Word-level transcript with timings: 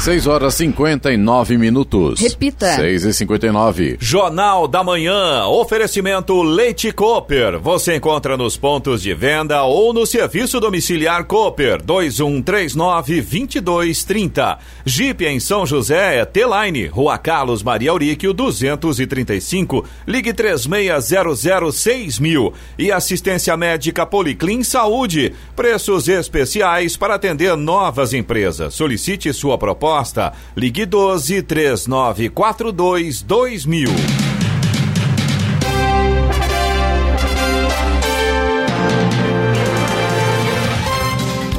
6 0.00 0.26
horas 0.26 0.54
59 0.54 1.58
minutos. 1.58 2.18
Repita. 2.20 2.74
6 2.74 3.04
e 3.04 3.12
59 3.12 3.98
Jornal 4.00 4.66
da 4.66 4.82
Manhã. 4.82 5.44
Oferecimento 5.44 6.42
Leite 6.42 6.90
Cooper. 6.90 7.60
Você 7.60 7.96
encontra 7.96 8.34
nos 8.34 8.56
pontos 8.56 9.02
de 9.02 9.12
venda 9.12 9.62
ou 9.64 9.92
no 9.92 10.06
serviço 10.06 10.58
domiciliar 10.58 11.24
Cooper 11.24 11.82
2139-2230. 11.82 14.56
Jeep 14.86 15.26
em 15.26 15.38
São 15.38 15.66
José 15.66 16.20
é 16.20 16.24
T-Line. 16.24 16.86
Rua 16.86 17.18
Carlos 17.18 17.62
Maria 17.62 17.90
Auríquio 17.90 18.32
235. 18.32 19.84
Ligue 20.06 20.32
36006000. 20.32 22.54
E 22.78 22.90
assistência 22.90 23.54
médica 23.54 24.06
Policlin 24.06 24.62
Saúde. 24.62 25.34
Preços 25.54 26.08
especiais 26.08 26.96
para 26.96 27.16
atender 27.16 27.54
novas 27.54 28.14
empresas. 28.14 28.72
Solicite 28.72 29.30
sua 29.34 29.58
proposta 29.58 29.89
proposta. 29.90 30.32
Ligue 30.54 30.86
12 30.86 31.42
3942 31.42 33.22
2000. 33.22 34.29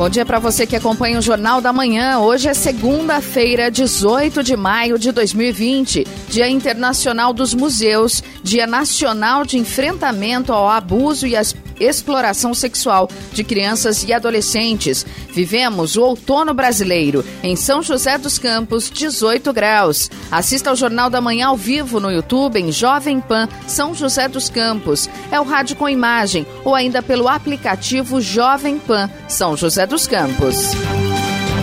Bom 0.02 0.10
dia 0.10 0.26
para 0.26 0.40
você 0.40 0.66
que 0.66 0.76
acompanha 0.76 1.20
o 1.20 1.22
Jornal 1.22 1.62
da 1.62 1.72
Manhã. 1.72 2.18
Hoje 2.18 2.50
é 2.50 2.56
segunda-feira, 2.56 3.70
18 3.70 4.42
de 4.42 4.58
maio 4.58 4.98
de 4.98 5.12
2020, 5.12 6.08
Dia 6.28 6.50
Internacional 6.50 7.32
dos 7.32 7.54
Museus, 7.54 8.24
Dia 8.42 8.66
Nacional 8.66 9.46
de 9.46 9.60
Enfrentamento 9.60 10.52
ao 10.52 10.68
Abuso 10.68 11.28
e 11.28 11.36
às 11.36 11.54
exploração 11.82 12.54
sexual 12.54 13.10
de 13.34 13.44
crianças 13.44 14.04
e 14.04 14.14
adolescentes. 14.14 15.06
Vivemos 15.32 15.96
o 15.96 16.04
outono 16.04 16.54
brasileiro. 16.54 17.26
Em 17.42 17.56
São 17.56 17.82
José 17.82 18.18
dos 18.18 18.38
Campos, 18.38 18.90
18 18.90 19.52
graus. 19.52 20.10
Assista 20.32 20.70
ao 20.70 20.76
Jornal 20.76 21.10
da 21.10 21.22
Manhã 21.22 21.48
ao 21.48 21.58
vivo 21.58 22.00
no 22.00 22.12
YouTube 22.12 22.60
em 22.60 22.72
Jovem 22.72 23.20
Pan 23.20 23.48
São 23.68 23.96
José 23.96 24.28
dos 24.28 24.50
Campos. 24.50 25.10
É 25.32 25.40
o 25.40 25.44
rádio 25.44 25.76
com 25.76 25.90
imagem 25.90 26.46
ou 26.64 26.76
ainda 26.76 27.02
pelo 27.02 27.28
aplicativo 27.28 28.22
Jovem 28.22 28.78
Pan 28.78 29.10
São 29.28 29.58
José 29.58 29.88
dos 29.92 30.08
Campos. 30.08 30.72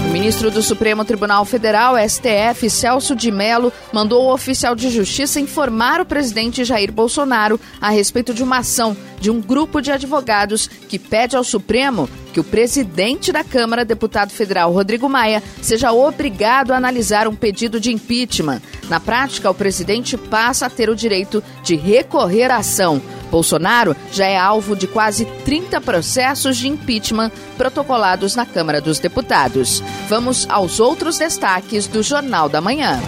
O 0.06 0.10
ministro 0.12 0.50
do 0.50 0.62
Supremo 0.62 1.02
Tribunal 1.02 1.46
Federal, 1.46 1.94
STF, 1.96 2.68
Celso 2.68 3.16
de 3.16 3.30
Mello, 3.30 3.72
mandou 3.90 4.24
o 4.24 4.34
oficial 4.34 4.74
de 4.74 4.90
justiça 4.90 5.40
informar 5.40 5.98
o 5.98 6.04
presidente 6.04 6.62
Jair 6.62 6.92
Bolsonaro 6.92 7.58
a 7.80 7.88
respeito 7.88 8.34
de 8.34 8.42
uma 8.42 8.58
ação 8.58 8.94
de 9.18 9.30
um 9.30 9.40
grupo 9.40 9.80
de 9.80 9.90
advogados 9.90 10.68
que 10.68 10.98
pede 10.98 11.36
ao 11.36 11.42
Supremo 11.42 12.06
que 12.32 12.38
o 12.38 12.44
presidente 12.44 13.32
da 13.32 13.42
Câmara, 13.42 13.82
deputado 13.82 14.30
federal 14.30 14.72
Rodrigo 14.72 15.08
Maia, 15.08 15.42
seja 15.62 15.90
obrigado 15.92 16.72
a 16.72 16.76
analisar 16.76 17.26
um 17.26 17.34
pedido 17.34 17.80
de 17.80 17.90
impeachment. 17.90 18.60
Na 18.90 19.00
prática, 19.00 19.50
o 19.50 19.54
presidente 19.54 20.18
passa 20.18 20.66
a 20.66 20.70
ter 20.70 20.90
o 20.90 20.96
direito 20.96 21.42
de 21.62 21.76
recorrer 21.76 22.50
à 22.50 22.58
ação. 22.58 23.00
Bolsonaro 23.28 23.96
já 24.12 24.26
é 24.26 24.36
alvo 24.36 24.74
de 24.74 24.86
quase 24.86 25.24
30 25.44 25.80
processos 25.80 26.56
de 26.56 26.68
impeachment 26.68 27.30
protocolados 27.56 28.34
na 28.34 28.44
Câmara 28.44 28.80
dos 28.80 28.98
Deputados. 28.98 29.82
Vamos 30.08 30.46
aos 30.50 30.80
outros 30.80 31.18
destaques 31.18 31.86
do 31.86 32.02
Jornal 32.02 32.48
da 32.48 32.60
Manhã. 32.60 32.98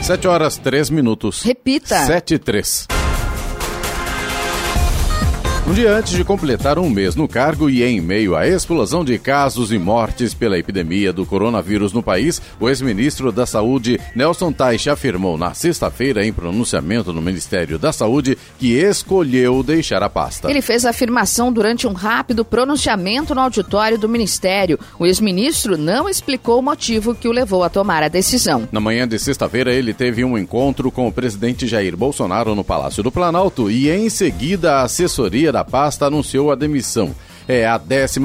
7 0.03 0.29
horas 0.29 0.57
3 0.57 0.91
minutos. 0.91 1.43
Repita. 1.43 2.07
7 2.07 2.35
e 2.35 2.39
3. 2.39 3.00
Um 5.71 5.73
dia 5.73 5.95
antes 5.95 6.15
de 6.15 6.25
completar 6.25 6.81
um 6.81 6.91
mês 6.91 7.15
no 7.15 7.29
cargo 7.29 7.71
e 7.71 7.85
em 7.85 8.01
meio 8.01 8.35
à 8.35 8.45
explosão 8.45 9.05
de 9.05 9.17
casos 9.21 9.71
e 9.71 9.79
mortes 9.79 10.35
pela 10.35 10.59
epidemia 10.59 11.13
do 11.13 11.25
coronavírus 11.25 11.93
no 11.93 12.03
país, 12.03 12.43
o 12.59 12.69
ex-ministro 12.69 13.31
da 13.31 13.47
Saúde, 13.47 14.01
Nelson 14.13 14.51
Teich, 14.51 14.91
afirmou 14.91 15.39
na 15.39 15.55
sexta-feira, 15.55 16.27
em 16.27 16.33
pronunciamento 16.33 17.13
no 17.13 17.23
Ministério 17.23 17.79
da 17.79 17.93
Saúde, 17.93 18.37
que 18.59 18.73
escolheu 18.73 19.63
deixar 19.63 20.03
a 20.03 20.11
pasta. 20.11 20.51
Ele 20.51 20.61
fez 20.61 20.85
a 20.85 20.91
afirmação 20.91 21.53
durante 21.53 21.87
um 21.87 21.93
rápido 21.93 22.45
pronunciamento 22.45 23.33
no 23.33 23.41
auditório 23.41 23.97
do 23.97 24.09
Ministério. 24.09 24.77
O 24.99 25.07
ex-ministro 25.07 25.79
não 25.79 26.09
explicou 26.09 26.59
o 26.59 26.63
motivo 26.63 27.15
que 27.15 27.29
o 27.29 27.33
levou 27.33 27.63
a 27.63 27.71
tomar 27.71 28.03
a 28.03 28.09
decisão. 28.09 28.69
Na 28.73 28.81
manhã 28.81 29.07
de 29.07 29.21
sexta-feira, 29.21 29.73
ele 29.73 29.95
teve 29.95 30.25
um 30.25 30.37
encontro 30.37 30.91
com 30.91 31.07
o 31.07 31.13
presidente 31.13 31.69
Jair 31.69 31.97
Bolsonaro 31.97 32.57
no 32.57 32.65
Palácio 32.65 33.05
do 33.05 33.13
Planalto 33.13 33.71
e, 33.71 33.89
em 33.89 34.11
seguida, 34.11 34.73
a 34.73 34.83
assessoria 34.83 35.53
da 35.53 35.60
pasta 35.65 36.07
anunciou 36.07 36.51
a 36.51 36.55
demissão. 36.55 37.15
É 37.53 37.67
a 37.67 37.81
11 37.81 38.21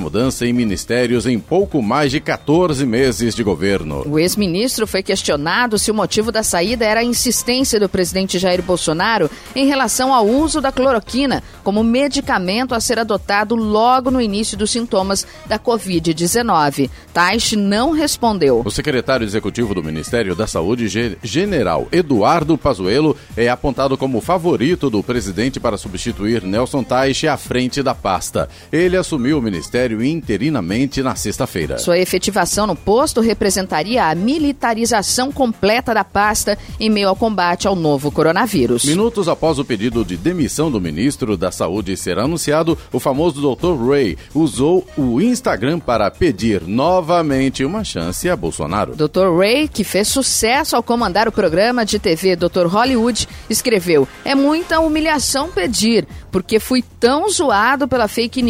mudança 0.00 0.46
em 0.46 0.54
ministérios 0.54 1.26
em 1.26 1.38
pouco 1.38 1.82
mais 1.82 2.10
de 2.10 2.18
14 2.18 2.86
meses 2.86 3.34
de 3.34 3.42
governo. 3.42 4.02
O 4.08 4.18
ex-ministro 4.18 4.86
foi 4.86 5.02
questionado 5.02 5.78
se 5.78 5.90
o 5.90 5.94
motivo 5.94 6.32
da 6.32 6.42
saída 6.42 6.86
era 6.86 7.00
a 7.00 7.04
insistência 7.04 7.78
do 7.78 7.90
presidente 7.90 8.38
Jair 8.38 8.62
Bolsonaro 8.62 9.30
em 9.54 9.66
relação 9.66 10.14
ao 10.14 10.26
uso 10.26 10.62
da 10.62 10.72
cloroquina 10.72 11.42
como 11.62 11.84
medicamento 11.84 12.74
a 12.74 12.80
ser 12.80 12.98
adotado 12.98 13.54
logo 13.54 14.10
no 14.10 14.18
início 14.18 14.56
dos 14.56 14.70
sintomas 14.70 15.26
da 15.44 15.58
Covid-19. 15.58 16.88
Taish 17.12 17.52
não 17.52 17.90
respondeu. 17.90 18.62
O 18.64 18.70
secretário 18.70 19.26
executivo 19.26 19.74
do 19.74 19.84
Ministério 19.84 20.34
da 20.34 20.46
Saúde, 20.46 20.88
general 21.22 21.86
Eduardo 21.92 22.56
Pazuello, 22.56 23.14
é 23.36 23.50
apontado 23.50 23.98
como 23.98 24.22
favorito 24.22 24.88
do 24.88 25.02
presidente 25.02 25.60
para 25.60 25.76
substituir 25.76 26.44
Nelson 26.44 26.82
Taish 26.82 27.24
à 27.24 27.36
frente 27.36 27.82
da 27.82 27.94
pasta. 27.94 28.48
Ele 28.72 28.96
assumiu 28.96 29.38
o 29.38 29.42
ministério 29.42 30.02
interinamente 30.02 31.02
na 31.02 31.16
sexta-feira. 31.16 31.78
Sua 31.78 31.98
efetivação 31.98 32.66
no 32.66 32.76
posto 32.76 33.20
representaria 33.20 34.04
a 34.04 34.14
militarização 34.14 35.32
completa 35.32 35.92
da 35.92 36.04
pasta 36.04 36.56
em 36.78 36.88
meio 36.88 37.08
ao 37.08 37.16
combate 37.16 37.66
ao 37.66 37.74
novo 37.74 38.12
coronavírus. 38.12 38.84
Minutos 38.84 39.28
após 39.28 39.58
o 39.58 39.64
pedido 39.64 40.04
de 40.04 40.16
demissão 40.16 40.70
do 40.70 40.80
ministro 40.80 41.36
da 41.36 41.50
Saúde 41.50 41.96
ser 41.96 42.18
anunciado, 42.18 42.78
o 42.92 43.00
famoso 43.00 43.40
Dr. 43.40 43.74
Ray 43.88 44.16
usou 44.34 44.86
o 44.96 45.20
Instagram 45.20 45.80
para 45.80 46.10
pedir 46.10 46.62
novamente 46.66 47.64
uma 47.64 47.82
chance 47.82 48.28
a 48.28 48.36
Bolsonaro. 48.36 48.94
Dr. 48.94 49.36
Ray, 49.36 49.66
que 49.66 49.82
fez 49.82 50.06
sucesso 50.08 50.76
ao 50.76 50.82
comandar 50.82 51.26
o 51.26 51.32
programa 51.32 51.84
de 51.84 51.98
TV 51.98 52.36
Dr. 52.36 52.66
Hollywood, 52.66 53.26
escreveu: 53.48 54.06
É 54.24 54.34
muita 54.34 54.78
humilhação 54.80 55.48
pedir, 55.50 56.06
porque 56.30 56.60
fui 56.60 56.84
tão 57.00 57.28
zoado 57.28 57.88
pela 57.88 58.06
fake 58.06 58.42
news. 58.42 58.49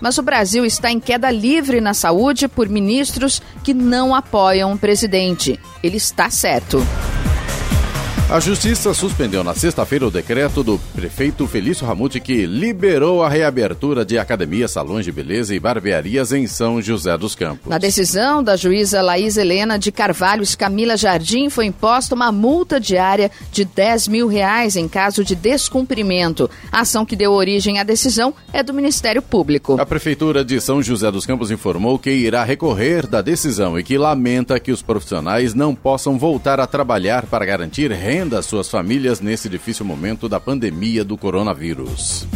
Mas 0.00 0.18
o 0.18 0.22
Brasil 0.22 0.64
está 0.64 0.90
em 0.90 1.00
queda 1.00 1.30
livre 1.30 1.80
na 1.80 1.94
saúde 1.94 2.46
por 2.46 2.68
ministros 2.68 3.42
que 3.64 3.74
não 3.74 4.14
apoiam 4.14 4.72
o 4.72 4.78
presidente. 4.78 5.58
Ele 5.82 5.96
está 5.96 6.30
certo. 6.30 6.78
A 8.30 8.38
Justiça 8.38 8.94
suspendeu 8.94 9.42
na 9.42 9.54
sexta-feira 9.54 10.06
o 10.06 10.10
decreto 10.10 10.62
do 10.62 10.78
prefeito 10.94 11.48
Felício 11.48 11.84
Ramute 11.84 12.20
que 12.20 12.46
liberou 12.46 13.24
a 13.24 13.28
reabertura 13.28 14.04
de 14.04 14.16
academias, 14.18 14.70
salões 14.70 15.04
de 15.04 15.10
beleza 15.10 15.52
e 15.52 15.58
barbearias 15.58 16.30
em 16.30 16.46
São 16.46 16.80
José 16.80 17.18
dos 17.18 17.34
Campos. 17.34 17.66
Na 17.66 17.76
decisão 17.76 18.40
da 18.40 18.54
juíza 18.54 19.02
Laís 19.02 19.36
Helena 19.36 19.76
de 19.76 19.90
Carvalhos 19.90 20.54
Camila 20.54 20.96
Jardim 20.96 21.50
foi 21.50 21.66
imposta 21.66 22.14
uma 22.14 22.30
multa 22.30 22.78
diária 22.78 23.32
de 23.50 23.64
10 23.64 24.06
mil 24.06 24.28
reais 24.28 24.76
em 24.76 24.86
caso 24.86 25.24
de 25.24 25.34
descumprimento. 25.34 26.48
A 26.70 26.82
ação 26.82 27.04
que 27.04 27.16
deu 27.16 27.32
origem 27.32 27.80
à 27.80 27.82
decisão 27.82 28.32
é 28.52 28.62
do 28.62 28.72
Ministério 28.72 29.22
Público. 29.22 29.76
A 29.80 29.84
Prefeitura 29.84 30.44
de 30.44 30.60
São 30.60 30.80
José 30.80 31.10
dos 31.10 31.26
Campos 31.26 31.50
informou 31.50 31.98
que 31.98 32.12
irá 32.12 32.44
recorrer 32.44 33.08
da 33.08 33.22
decisão 33.22 33.76
e 33.76 33.82
que 33.82 33.98
lamenta 33.98 34.60
que 34.60 34.70
os 34.70 34.82
profissionais 34.82 35.52
não 35.52 35.74
possam 35.74 36.16
voltar 36.16 36.60
a 36.60 36.66
trabalhar 36.68 37.26
para 37.26 37.44
garantir 37.44 37.90
renda 37.90 38.19
renda 38.20 38.38
às 38.38 38.44
suas 38.44 38.68
famílias 38.68 39.18
nesse 39.18 39.48
difícil 39.48 39.82
momento 39.82 40.28
da 40.28 40.38
pandemia 40.38 41.02
do 41.02 41.16
coronavírus. 41.16 42.26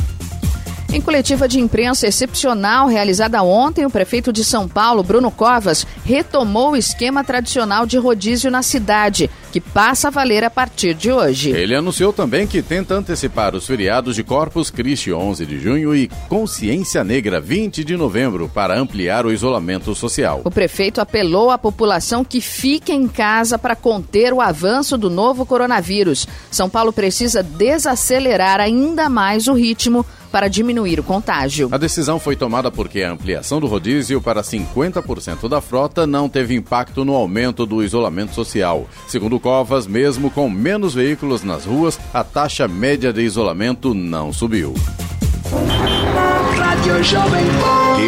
Em 0.95 1.01
coletiva 1.01 1.49
de 1.49 1.59
imprensa 1.59 2.07
excepcional 2.07 2.87
realizada 2.87 3.43
ontem, 3.43 3.85
o 3.85 3.91
prefeito 3.91 4.33
de 4.33 4.45
São 4.45 4.69
Paulo, 4.69 5.03
Bruno 5.03 5.29
Covas, 5.29 5.85
retomou 6.05 6.71
o 6.71 6.77
esquema 6.77 7.25
tradicional 7.25 7.85
de 7.85 7.99
rodízio 7.99 8.49
na 8.49 8.63
cidade, 8.63 9.29
que 9.51 9.61
passa 9.61 10.07
a 10.07 10.11
valer 10.13 10.45
a 10.45 10.51
partir 10.51 10.95
de 10.95 11.11
hoje. 11.11 11.51
Ele 11.51 11.75
anunciou 11.75 12.13
também 12.13 12.47
que 12.47 12.63
tenta 12.63 12.95
antecipar 12.95 13.57
os 13.57 13.67
feriados 13.67 14.15
de 14.15 14.23
Corpus 14.23 14.71
Christi 14.71 15.13
11 15.13 15.45
de 15.45 15.59
junho 15.59 15.97
e 15.97 16.07
Consciência 16.29 17.03
Negra 17.03 17.41
20 17.41 17.83
de 17.83 17.97
novembro 17.97 18.49
para 18.49 18.79
ampliar 18.79 19.27
o 19.27 19.33
isolamento 19.33 19.97
social. 19.97 20.43
O 20.45 20.51
prefeito 20.51 21.01
apelou 21.01 21.51
à 21.51 21.59
população 21.59 22.25
que 22.25 22.41
fique 22.41 22.93
em 22.93 23.09
casa 23.09 23.59
para 23.59 23.75
conter 23.75 24.33
o 24.33 24.41
avanço 24.41 24.97
do 24.97 25.11
novo 25.11 25.45
coronavírus. 25.45 26.29
São 26.53 26.71
Paulo 26.71 26.93
precisa 26.93 27.43
desacelerar 27.43 28.61
ainda 28.61 29.09
mais 29.09 29.49
o 29.49 29.55
ritmo 29.55 30.07
para 30.35 30.49
diminuir 30.49 30.99
o 30.99 31.05
contágio. 31.05 31.69
A 31.71 31.79
decisão 31.79 32.19
foi 32.19 32.35
tomada 32.35 32.69
porque 32.69 33.05
a 33.05 33.13
ampliação 33.13 33.61
do 33.61 33.69
rodízio 33.69 34.21
para 34.21 34.43
50% 34.43 35.49
da 35.49 35.61
frota 35.61 36.09
não 36.09 36.29
teve 36.29 36.57
impacto 36.57 37.05
no 37.05 37.15
aumento 37.15 37.65
do 37.65 37.85
isolamento 37.85 38.35
social. 38.35 38.89
Segundo 39.07 39.39
Covas, 39.39 39.87
mesmo 39.87 40.33
com 40.33 40.51
menos 40.51 40.93
veículos 40.93 41.45
nas 41.45 41.65
ruas, 41.65 42.01
a 42.13 42.25
taxa 42.25 42.67
média 42.67 43.13
de 43.13 43.21
isolamento 43.21 43.95
não 43.95 44.33
subiu. 44.33 44.75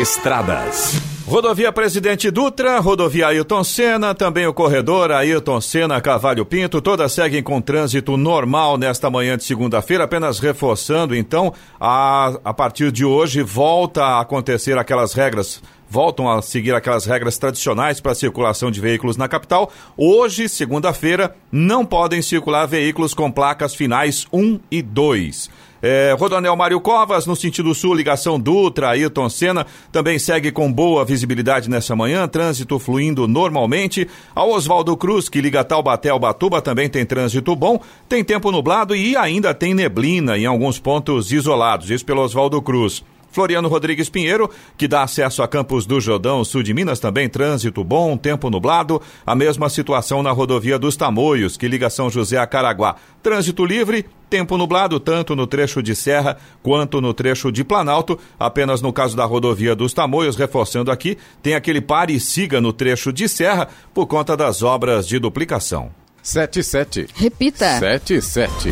Estradas. 0.01 1.16
Rodovia 1.27 1.73
Presidente 1.73 2.31
Dutra, 2.31 2.79
rodovia 2.79 3.27
Ailton 3.27 3.65
Senna, 3.65 4.15
também 4.15 4.47
o 4.47 4.55
corredor 4.55 5.11
Ailton 5.11 5.61
Senna 5.61 6.01
Cavalho 6.01 6.47
Pinto, 6.47 6.81
todas 6.81 7.11
seguem 7.11 7.43
com 7.43 7.61
trânsito 7.61 8.17
normal 8.17 8.79
nesta 8.79 9.11
manhã 9.11 9.37
de 9.37 9.43
segunda-feira, 9.43 10.05
apenas 10.05 10.39
reforçando 10.39 11.17
então, 11.17 11.53
a, 11.81 12.39
a 12.45 12.55
partir 12.55 12.93
de 12.93 13.05
hoje 13.05 13.43
volta 13.43 14.05
a 14.05 14.21
acontecer 14.21 14.79
aquelas 14.79 15.15
regras 15.15 15.61
voltam 15.89 16.29
a 16.31 16.43
seguir 16.43 16.75
aquelas 16.75 17.05
regras 17.05 17.39
tradicionais 17.39 18.01
para 18.01 18.13
a 18.13 18.15
circulação 18.15 18.71
de 18.71 18.81
veículos 18.81 19.17
na 19.17 19.29
capital. 19.29 19.71
Hoje, 19.97 20.49
segunda-feira, 20.49 21.35
não 21.51 21.85
podem 21.85 22.21
circular 22.23 22.67
veículos 22.67 23.15
com 23.15 23.31
placas 23.31 23.75
finais 23.75 24.27
1 24.33 24.59
e 24.71 24.83
2. 24.83 25.49
É, 25.83 26.15
Rodonel 26.19 26.57
Mário 26.57 26.81
Covas, 26.81 27.27
no 27.27 27.37
sentido 27.37 27.75
sul, 27.75 27.95
ligação 27.95 28.41
Dutra, 28.41 28.91
Ayrton 28.91 29.29
Senna, 29.29 29.67
também 29.93 30.19
segue 30.19 30.51
com 30.51 30.73
boa 30.73 31.05
visibilidade 31.05 31.69
nessa 31.69 31.95
manhã, 31.95 32.27
trânsito 32.27 32.79
fluindo 32.79 33.29
normalmente. 33.29 34.09
A 34.35 34.45
Oswaldo 34.45 34.97
Cruz, 34.97 35.29
que 35.29 35.41
liga 35.41 35.65
Taubaté 35.65 36.11
ao 36.11 36.19
Batuba, 36.19 36.63
também 36.63 36.89
tem 36.89 37.05
trânsito 37.05 37.55
bom, 37.55 37.81
tem 38.09 38.25
tempo 38.25 38.51
nublado 38.51 38.95
e 38.95 39.17
ainda 39.17 39.55
tem 39.55 39.75
neblina 39.75 40.39
em 40.39 40.47
alguns 40.47 40.79
pontos 40.79 41.33
isolados, 41.33 41.91
isso 41.91 42.05
pelo 42.05 42.23
Oswaldo 42.23 42.61
Cruz. 42.63 43.03
Floriano 43.37 43.69
Rodrigues 43.69 44.09
Pinheiro, 44.09 44.51
que 44.79 44.89
dá 44.89 45.03
acesso 45.03 45.43
a 45.43 45.47
Campos 45.47 45.85
do 45.85 46.01
Jordão, 46.01 46.43
sul 46.43 46.63
de 46.63 46.73
Minas, 46.73 46.99
também 46.99 47.29
trânsito 47.29 47.85
bom, 47.85 48.17
tempo 48.17 48.49
nublado. 48.49 49.03
A 49.27 49.35
mesma 49.35 49.69
situação 49.69 50.23
na 50.23 50.31
rodovia 50.31 50.79
dos 50.79 50.97
Tamoios, 50.97 51.55
que 51.55 51.69
liga 51.69 51.91
São 51.91 52.09
José 52.09 52.39
a 52.39 52.47
Caraguá. 52.47 52.97
Trânsito 53.23 53.63
livre, 53.67 54.07
tempo 54.31 54.57
nublado, 54.57 54.99
tanto 54.99 55.37
no 55.37 55.47
trecho 55.47 55.83
de 55.83 55.95
Serra 55.95 56.39
quanto 56.63 56.99
no 56.99 57.13
trecho 57.13 57.53
de 57.53 57.63
Planalto. 57.63 58.19
Apenas 58.41 58.81
no 58.81 58.91
caso 58.91 59.15
da 59.15 59.27
rodovia 59.27 59.77
dos 59.77 59.93
Tamoios, 59.93 60.35
reforçando 60.35 60.91
aqui, 60.91 61.19
tem 61.43 61.55
aquele 61.55 61.83
pare 61.83 62.15
e 62.15 62.21
siga 62.21 62.59
no 62.59 62.73
trecho 62.73 63.13
de 63.13 63.29
Serra 63.29 63.69
por 63.93 64.07
conta 64.07 64.35
das 64.35 64.63
obras 64.63 65.07
de 65.07 65.19
duplicação. 65.19 65.91
77. 66.23 67.09
Repita. 67.15 67.79
77. 67.79 68.71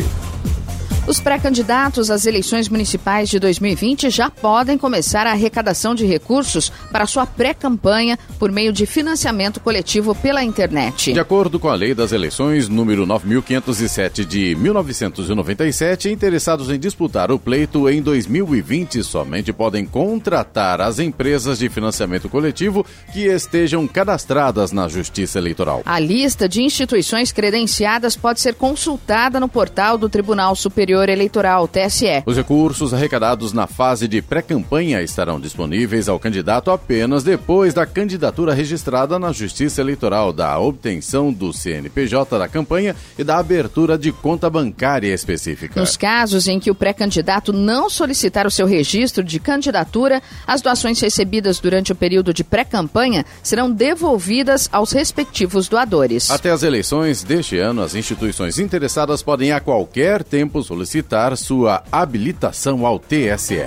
Os 1.07 1.19
pré-candidatos 1.19 2.09
às 2.09 2.25
eleições 2.25 2.67
municipais 2.67 3.29
de 3.29 3.37
2020 3.37 4.09
já 4.09 4.31
podem 4.31 4.75
começar 4.75 5.27
a 5.27 5.33
arrecadação 5.33 5.93
de 5.93 6.03
recursos 6.03 6.71
para 6.91 7.05
sua 7.05 7.27
pré-campanha 7.27 8.17
por 8.39 8.51
meio 8.51 8.73
de 8.73 8.87
financiamento 8.87 9.59
coletivo 9.59 10.15
pela 10.15 10.43
internet. 10.43 11.13
De 11.13 11.19
acordo 11.19 11.59
com 11.59 11.69
a 11.69 11.75
Lei 11.75 11.93
das 11.93 12.11
Eleições 12.11 12.67
número 12.67 13.05
9507 13.05 14.25
de 14.25 14.55
1997, 14.55 16.09
interessados 16.09 16.71
em 16.71 16.79
disputar 16.79 17.31
o 17.31 17.37
pleito 17.37 17.87
em 17.87 18.01
2020 18.01 19.03
somente 19.03 19.53
podem 19.53 19.85
contratar 19.85 20.81
as 20.81 20.97
empresas 20.97 21.59
de 21.59 21.69
financiamento 21.69 22.27
coletivo 22.27 22.83
que 23.13 23.25
estejam 23.27 23.87
cadastradas 23.87 24.71
na 24.71 24.87
Justiça 24.87 25.37
Eleitoral. 25.37 25.83
A 25.85 25.99
lista 25.99 26.49
de 26.49 26.63
instituições 26.63 27.31
credenciadas 27.31 28.15
pode 28.15 28.41
ser 28.41 28.55
consultada 28.55 29.39
no 29.39 29.47
portal 29.47 29.99
do 29.99 30.09
Tribunal 30.09 30.55
Superior 30.55 30.94
Superior 30.95 31.09
Eleitoral, 31.09 31.67
TSE. 31.67 32.23
Os 32.25 32.37
recursos 32.37 32.93
arrecadados 32.93 33.51
na 33.51 33.67
fase 33.67 34.07
de 34.07 34.21
pré-campanha 34.21 35.01
estarão 35.01 35.41
disponíveis 35.41 36.07
ao 36.07 36.17
candidato 36.17 36.71
apenas 36.71 37.21
depois 37.21 37.73
da 37.73 37.85
candidatura 37.85 38.53
registrada 38.53 39.19
na 39.19 39.33
Justiça 39.33 39.81
Eleitoral, 39.81 40.31
da 40.31 40.57
obtenção 40.57 41.33
do 41.33 41.51
CNPJ 41.51 42.39
da 42.39 42.47
campanha 42.47 42.95
e 43.19 43.25
da 43.25 43.37
abertura 43.37 43.97
de 43.97 44.13
conta 44.13 44.49
bancária 44.49 45.13
específica. 45.13 45.77
Nos 45.77 45.97
casos 45.97 46.47
em 46.47 46.61
que 46.61 46.71
o 46.71 46.75
pré-candidato 46.75 47.51
não 47.51 47.89
solicitar 47.89 48.47
o 48.47 48.51
seu 48.51 48.65
registro 48.65 49.21
de 49.21 49.37
candidatura, 49.37 50.21
as 50.47 50.61
doações 50.61 51.01
recebidas 51.01 51.59
durante 51.59 51.91
o 51.91 51.95
período 51.95 52.33
de 52.33 52.45
pré-campanha 52.45 53.25
serão 53.43 53.69
devolvidas 53.69 54.69
aos 54.71 54.93
respectivos 54.93 55.67
doadores. 55.67 56.31
Até 56.31 56.51
as 56.51 56.63
eleições 56.63 57.21
deste 57.21 57.57
ano, 57.57 57.81
as 57.81 57.95
instituições 57.95 58.59
interessadas 58.59 59.21
podem 59.21 59.51
a 59.51 59.59
qualquer 59.59 60.23
tempo 60.23 60.63
solicitar 60.63 60.84
solicitar 60.85 61.35
sua 61.35 61.83
habilitação 61.91 62.85
ao 62.85 62.99
TSE. 62.99 63.65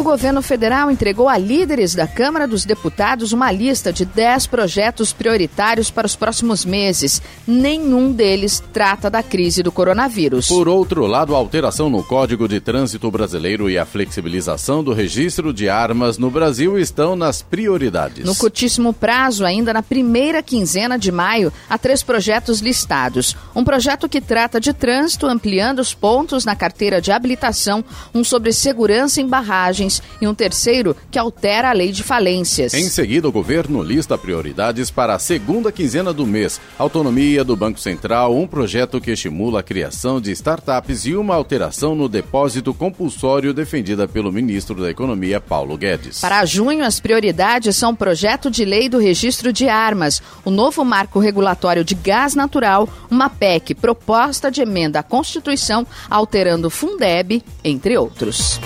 O 0.00 0.02
governo 0.02 0.40
federal 0.40 0.90
entregou 0.90 1.28
a 1.28 1.36
líderes 1.36 1.94
da 1.94 2.06
Câmara 2.06 2.48
dos 2.48 2.64
Deputados 2.64 3.34
uma 3.34 3.52
lista 3.52 3.92
de 3.92 4.06
10 4.06 4.46
projetos 4.46 5.12
prioritários 5.12 5.90
para 5.90 6.06
os 6.06 6.16
próximos 6.16 6.64
meses. 6.64 7.20
Nenhum 7.46 8.10
deles 8.10 8.62
trata 8.72 9.10
da 9.10 9.22
crise 9.22 9.62
do 9.62 9.70
coronavírus. 9.70 10.48
Por 10.48 10.70
outro 10.70 11.06
lado, 11.06 11.34
a 11.34 11.38
alteração 11.38 11.90
no 11.90 12.02
Código 12.02 12.48
de 12.48 12.60
Trânsito 12.60 13.10
Brasileiro 13.10 13.68
e 13.68 13.76
a 13.76 13.84
flexibilização 13.84 14.82
do 14.82 14.94
registro 14.94 15.52
de 15.52 15.68
armas 15.68 16.16
no 16.16 16.30
Brasil 16.30 16.78
estão 16.78 17.14
nas 17.14 17.42
prioridades. 17.42 18.24
No 18.24 18.34
curtíssimo 18.34 18.94
prazo, 18.94 19.44
ainda 19.44 19.70
na 19.70 19.82
primeira 19.82 20.42
quinzena 20.42 20.98
de 20.98 21.12
maio, 21.12 21.52
há 21.68 21.76
três 21.76 22.02
projetos 22.02 22.60
listados. 22.60 23.36
Um 23.54 23.62
projeto 23.62 24.08
que 24.08 24.22
trata 24.22 24.58
de 24.58 24.72
trânsito, 24.72 25.26
ampliando 25.26 25.80
os 25.80 25.92
pontos 25.92 26.46
na 26.46 26.56
carteira 26.56 27.02
de 27.02 27.12
habilitação, 27.12 27.84
um 28.14 28.24
sobre 28.24 28.50
segurança 28.50 29.20
em 29.20 29.26
barragens 29.26 29.89
licitações 29.90 30.02
e 30.20 30.28
um 30.28 30.34
terceiro 30.34 30.96
que 31.10 31.18
altera 31.18 31.70
a 31.70 31.72
lei 31.72 31.90
de 31.90 32.02
falências. 32.02 32.72
Em 32.74 32.88
seguida, 32.88 33.28
o 33.28 33.32
governo 33.32 33.82
lista 33.82 34.16
prioridades 34.16 34.90
para 34.90 35.14
a 35.14 35.18
segunda 35.18 35.72
quinzena 35.72 36.12
do 36.12 36.26
mês: 36.26 36.60
autonomia 36.78 37.42
do 37.42 37.56
Banco 37.56 37.80
Central, 37.80 38.36
um 38.36 38.46
projeto 38.46 39.00
que 39.00 39.10
estimula 39.10 39.60
a 39.60 39.62
criação 39.62 40.20
de 40.20 40.30
startups 40.30 41.06
e 41.06 41.14
uma 41.14 41.34
alteração 41.34 41.94
no 41.94 42.08
depósito 42.08 42.72
compulsório 42.72 43.52
defendida 43.52 44.06
pelo 44.06 44.32
ministro 44.32 44.80
da 44.80 44.90
Economia, 44.90 45.40
Paulo 45.40 45.76
Guedes. 45.76 46.20
Para 46.20 46.44
junho, 46.44 46.84
as 46.84 47.00
prioridades 47.00 47.76
são 47.76 47.92
o 47.92 47.96
projeto 47.96 48.50
de 48.50 48.64
lei 48.64 48.88
do 48.88 48.98
registro 48.98 49.52
de 49.52 49.68
armas, 49.68 50.22
o 50.44 50.50
novo 50.50 50.84
marco 50.84 51.18
regulatório 51.18 51.84
de 51.84 51.94
gás 51.94 52.34
natural, 52.34 52.88
uma 53.10 53.28
PEC 53.28 53.74
proposta 53.74 54.50
de 54.50 54.60
emenda 54.60 55.00
à 55.00 55.02
Constituição, 55.02 55.86
alterando 56.08 56.68
o 56.68 56.70
Fundeb, 56.70 57.42
entre 57.64 57.96
outros. 57.96 58.60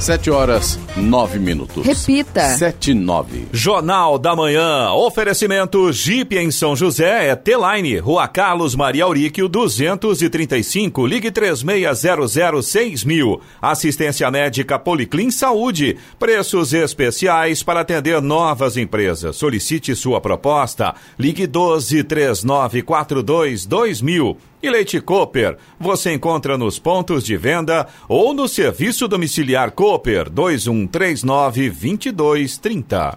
7 0.00 0.30
horas 0.30 0.80
9 0.96 1.38
minutos. 1.38 1.84
Repita. 1.84 2.56
7 2.56 2.94
9. 2.94 3.48
Jornal 3.52 4.18
da 4.18 4.34
Manhã. 4.34 4.90
Oferecimento 4.92 5.92
Jeep 5.92 6.34
em 6.38 6.50
São 6.50 6.74
José 6.74 7.28
é 7.28 7.36
T-Line, 7.36 7.98
Rua 7.98 8.26
Carlos 8.26 8.74
Maria 8.74 9.04
Auríquio 9.04 9.46
235. 9.46 11.06
Ligue 11.06 11.30
3600 11.30 13.04
mil. 13.04 13.42
Assistência 13.60 14.30
médica 14.30 14.78
Policlin 14.78 15.30
Saúde. 15.30 15.98
Preços 16.18 16.72
especiais 16.72 17.62
para 17.62 17.80
atender 17.80 18.22
novas 18.22 18.78
empresas. 18.78 19.36
Solicite 19.36 19.94
sua 19.94 20.18
proposta. 20.18 20.94
Ligue 21.18 21.46
12 21.46 22.04
3942 22.04 23.66
2000. 23.66 24.49
E 24.62 24.68
Leite 24.68 25.00
Cooper, 25.00 25.56
você 25.78 26.12
encontra 26.12 26.58
nos 26.58 26.78
pontos 26.78 27.24
de 27.24 27.34
venda 27.36 27.86
ou 28.06 28.34
no 28.34 28.46
serviço 28.46 29.08
domiciliar 29.08 29.70
Cooper 29.70 30.28
2139 30.28 31.70
2230. 31.70 33.14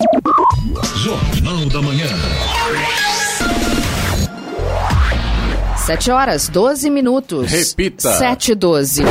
Jornal 0.95 1.65
da 1.65 1.81
Manhã. 1.81 2.07
7 5.85 6.11
horas 6.11 6.47
12 6.47 6.89
minutos. 6.89 7.51
Repita. 7.51 8.13
7 8.13 8.53
e 8.53 8.55
12. 8.55 9.03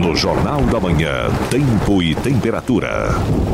No 0.00 0.16
Jornal 0.16 0.60
da 0.62 0.80
Manhã, 0.80 1.28
tempo 1.50 2.02
e 2.02 2.14
temperatura. 2.16 3.10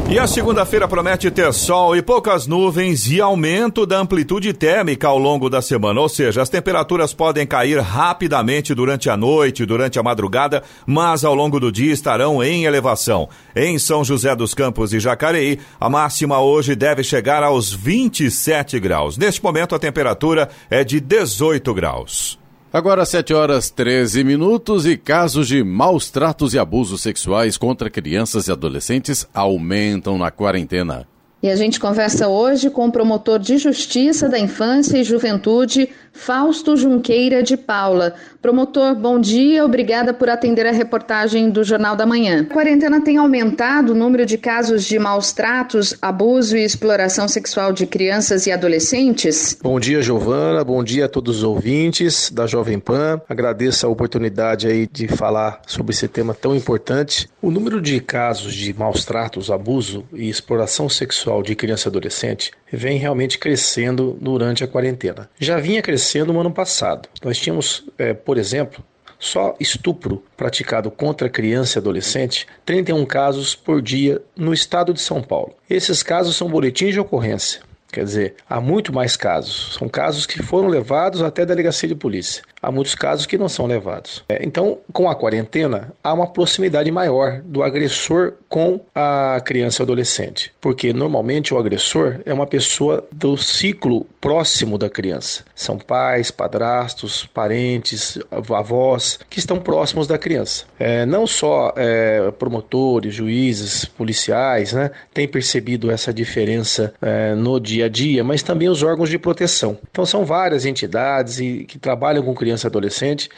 E 0.09 0.19
a 0.19 0.27
segunda-feira 0.27 0.89
promete 0.89 1.31
ter 1.31 1.53
sol 1.53 1.95
e 1.95 2.01
poucas 2.01 2.47
nuvens 2.47 3.11
e 3.11 3.21
aumento 3.21 3.85
da 3.85 3.99
amplitude 3.99 4.53
térmica 4.55 5.07
ao 5.07 5.19
longo 5.19 5.51
da 5.51 5.61
semana. 5.61 6.01
Ou 6.01 6.09
seja, 6.09 6.41
as 6.41 6.49
temperaturas 6.49 7.13
podem 7.13 7.47
cair 7.47 7.79
rapidamente 7.79 8.75
durante 8.75 9.11
a 9.11 9.17
noite, 9.17 9.67
durante 9.67 9.99
a 9.99 10.03
madrugada, 10.03 10.63
mas 10.87 11.25
ao 11.25 11.35
longo 11.35 11.61
do 11.61 11.71
dia 11.71 11.93
estarão 11.93 12.43
em 12.43 12.65
elevação. 12.65 13.29
Em 13.55 13.79
São 13.79 14.03
José 14.03 14.35
dos 14.35 14.55
Campos 14.55 14.95
e 14.95 14.99
Jacareí, 14.99 15.59
a 15.79 15.91
máxima 15.91 16.41
hoje 16.41 16.75
deve 16.75 17.05
chegar 17.05 17.43
aos 17.43 17.71
27 17.71 18.81
graus. 18.81 19.19
Neste 19.19 19.43
momento, 19.43 19.75
a 19.75 19.79
temperatura 19.79 20.49
é 20.71 20.83
de 20.83 21.01
18 21.01 21.75
graus. 21.75 22.40
Agora 22.73 23.05
7 23.05 23.35
horas 23.35 23.69
13 23.69 24.23
minutos 24.23 24.87
e 24.87 24.97
casos 24.97 25.49
de 25.49 25.65
maus 25.65 26.09
tratos 26.09 26.55
e 26.55 26.59
abusos 26.59 27.03
sexuais 27.03 27.57
contra 27.57 27.91
crianças 27.91 28.47
e 28.47 28.53
adolescentes 28.53 29.27
aumentam 29.35 30.17
na 30.17 30.31
quarentena. 30.31 31.05
E 31.43 31.49
a 31.49 31.57
gente 31.57 31.81
conversa 31.81 32.29
hoje 32.29 32.71
com 32.71 32.87
o 32.87 32.93
promotor 32.93 33.41
de 33.41 33.59
Justiça 33.59 34.29
da 34.29 34.39
Infância 34.39 34.99
e 34.99 35.03
Juventude, 35.03 35.89
Fausto 36.13 36.77
Junqueira 36.77 37.43
de 37.43 37.57
Paula. 37.57 38.15
Promotor, 38.43 38.95
bom 38.95 39.21
dia, 39.21 39.65
obrigada 39.65 40.13
por 40.13 40.29
atender 40.29 40.67
a 40.67 40.73
reportagem 40.73 41.51
do 41.51 41.63
Jornal 41.63 41.95
da 41.95 42.07
Manhã. 42.07 42.43
A 42.43 42.53
quarentena 42.53 43.01
tem 43.01 43.17
aumentado 43.17 43.93
o 43.93 43.95
número 43.95 44.27
de 44.27 44.37
casos 44.37 44.85
de 44.85 44.99
maus 44.99 45.33
tratos, 45.33 45.95
abuso 46.01 46.57
e 46.57 46.65
exploração 46.65 47.29
sexual 47.29 47.73
de 47.73 47.87
crianças 47.87 48.47
e 48.47 48.53
adolescentes? 48.53 49.59
Bom 49.63 49.79
dia, 49.79 50.03
Giovana, 50.03 50.65
bom 50.65 50.83
dia 50.83 51.05
a 51.05 51.09
todos 51.09 51.39
os 51.39 51.43
ouvintes 51.45 52.31
da 52.31 52.47
Jovem 52.47 52.79
Pan. 52.79 53.21
Agradeço 53.29 53.87
a 53.87 53.91
oportunidade 53.91 54.67
aí 54.67 54.89
de 54.91 55.07
falar 55.07 55.61
sobre 55.67 55.93
esse 55.93 56.09
tema 56.09 56.35
tão 56.35 56.55
importante. 56.55 57.29
O 57.43 57.51
número 57.51 57.81
de 57.81 58.01
casos 58.01 58.55
de 58.55 58.73
maus 58.73 59.05
tratos, 59.05 59.51
abuso 59.51 60.05
e 60.13 60.29
exploração 60.29 60.89
sexual 60.89 61.43
de 61.43 61.55
criança 61.55 61.89
e 61.89 61.91
adolescente 61.91 62.51
vem 62.73 62.99
realmente 62.99 63.39
crescendo 63.39 64.17
durante 64.21 64.63
a 64.63 64.69
quarentena. 64.69 65.29
Já 65.39 65.59
vinha 65.59 65.83
crescendo 65.83 66.00
no 66.27 66.41
ano 66.41 66.51
passado. 66.51 67.09
Nós 67.23 67.39
tínhamos, 67.39 67.85
é, 67.99 68.13
por 68.13 68.39
exemplo, 68.39 68.83
só 69.19 69.55
estupro 69.61 70.25
praticado 70.37 70.91
contra 70.91 71.29
criança 71.29 71.79
e 71.79 71.81
adolescente, 71.81 72.47
31 72.65 73.05
casos 73.05 73.55
por 73.55 73.83
dia 73.83 74.23
no 74.35 74.55
estado 74.55 74.95
de 74.95 75.01
São 75.01 75.23
Paulo. 75.23 75.55
Esses 75.69 76.03
casos 76.03 76.37
são 76.37 76.49
boletins 76.49 76.95
de 76.95 77.01
ocorrência. 77.01 77.61
Quer 77.91 78.05
dizer, 78.05 78.35
há 78.49 78.61
muito 78.61 78.93
mais 78.93 79.17
casos. 79.17 79.77
São 79.79 79.89
casos 79.89 80.27
que 80.27 80.43
foram 80.43 80.69
levados 80.69 81.23
até 81.23 81.43
a 81.43 81.47
delegacia 81.47 81.89
de 81.89 81.95
polícia. 81.95 82.43
Há 82.63 82.71
muitos 82.71 82.95
casos 82.95 83.25
que 83.25 83.39
não 83.39 83.49
são 83.49 83.67
levados. 83.67 84.23
É, 84.29 84.45
então, 84.45 84.79
com 84.93 85.09
a 85.09 85.15
quarentena, 85.15 85.93
há 86.05 86.13
uma 86.13 86.27
proximidade 86.27 86.91
maior 86.91 87.41
do 87.43 87.63
agressor 87.63 88.35
com 88.49 88.81
a 88.95 89.41
criança 89.45 89.83
e 89.83 89.85
adolescente. 89.85 90.53
Porque 90.61 90.93
normalmente 90.93 91.55
o 91.55 91.59
agressor 91.59 92.21
é 92.27 92.35
uma 92.35 92.47
pessoa 92.47 93.07
do 93.11 93.37
ciclo 93.37 94.07
próximo 94.21 94.77
da 94.77 94.91
criança. 94.91 95.45
São 95.55 95.79
pais, 95.79 96.31
padrastos, 96.31 97.25
parentes, 97.27 98.19
avós 98.51 99.19
que 99.31 99.39
estão 99.39 99.59
próximos 99.59 100.07
da 100.07 100.19
criança. 100.19 100.65
É, 100.79 101.07
não 101.07 101.27
só 101.27 101.73
é, 101.77 102.31
promotores, 102.33 103.15
juízes, 103.15 103.87
policiais, 103.87 104.73
né, 104.73 104.91
têm 105.15 105.27
percebido 105.27 105.91
essa 105.91 106.13
diferença 106.13 106.93
é, 107.01 107.35
no 107.35 107.59
dia 107.59 107.80
dia 107.81 107.87
a 107.87 107.89
dia, 107.89 108.25
mas 108.25 108.43
também 108.43 108.69
os 108.69 108.83
órgãos 108.83 109.09
de 109.09 109.19
proteção. 109.19 109.79
Então 109.91 110.05
são 110.05 110.25
várias 110.25 110.67
entidades 110.67 111.41
e, 111.41 111.65
que 111.65 111.79
trabalham 111.79 112.23
com 112.23 112.35
criança 112.35 112.67
e 112.67 112.69
adolescente 112.69 113.29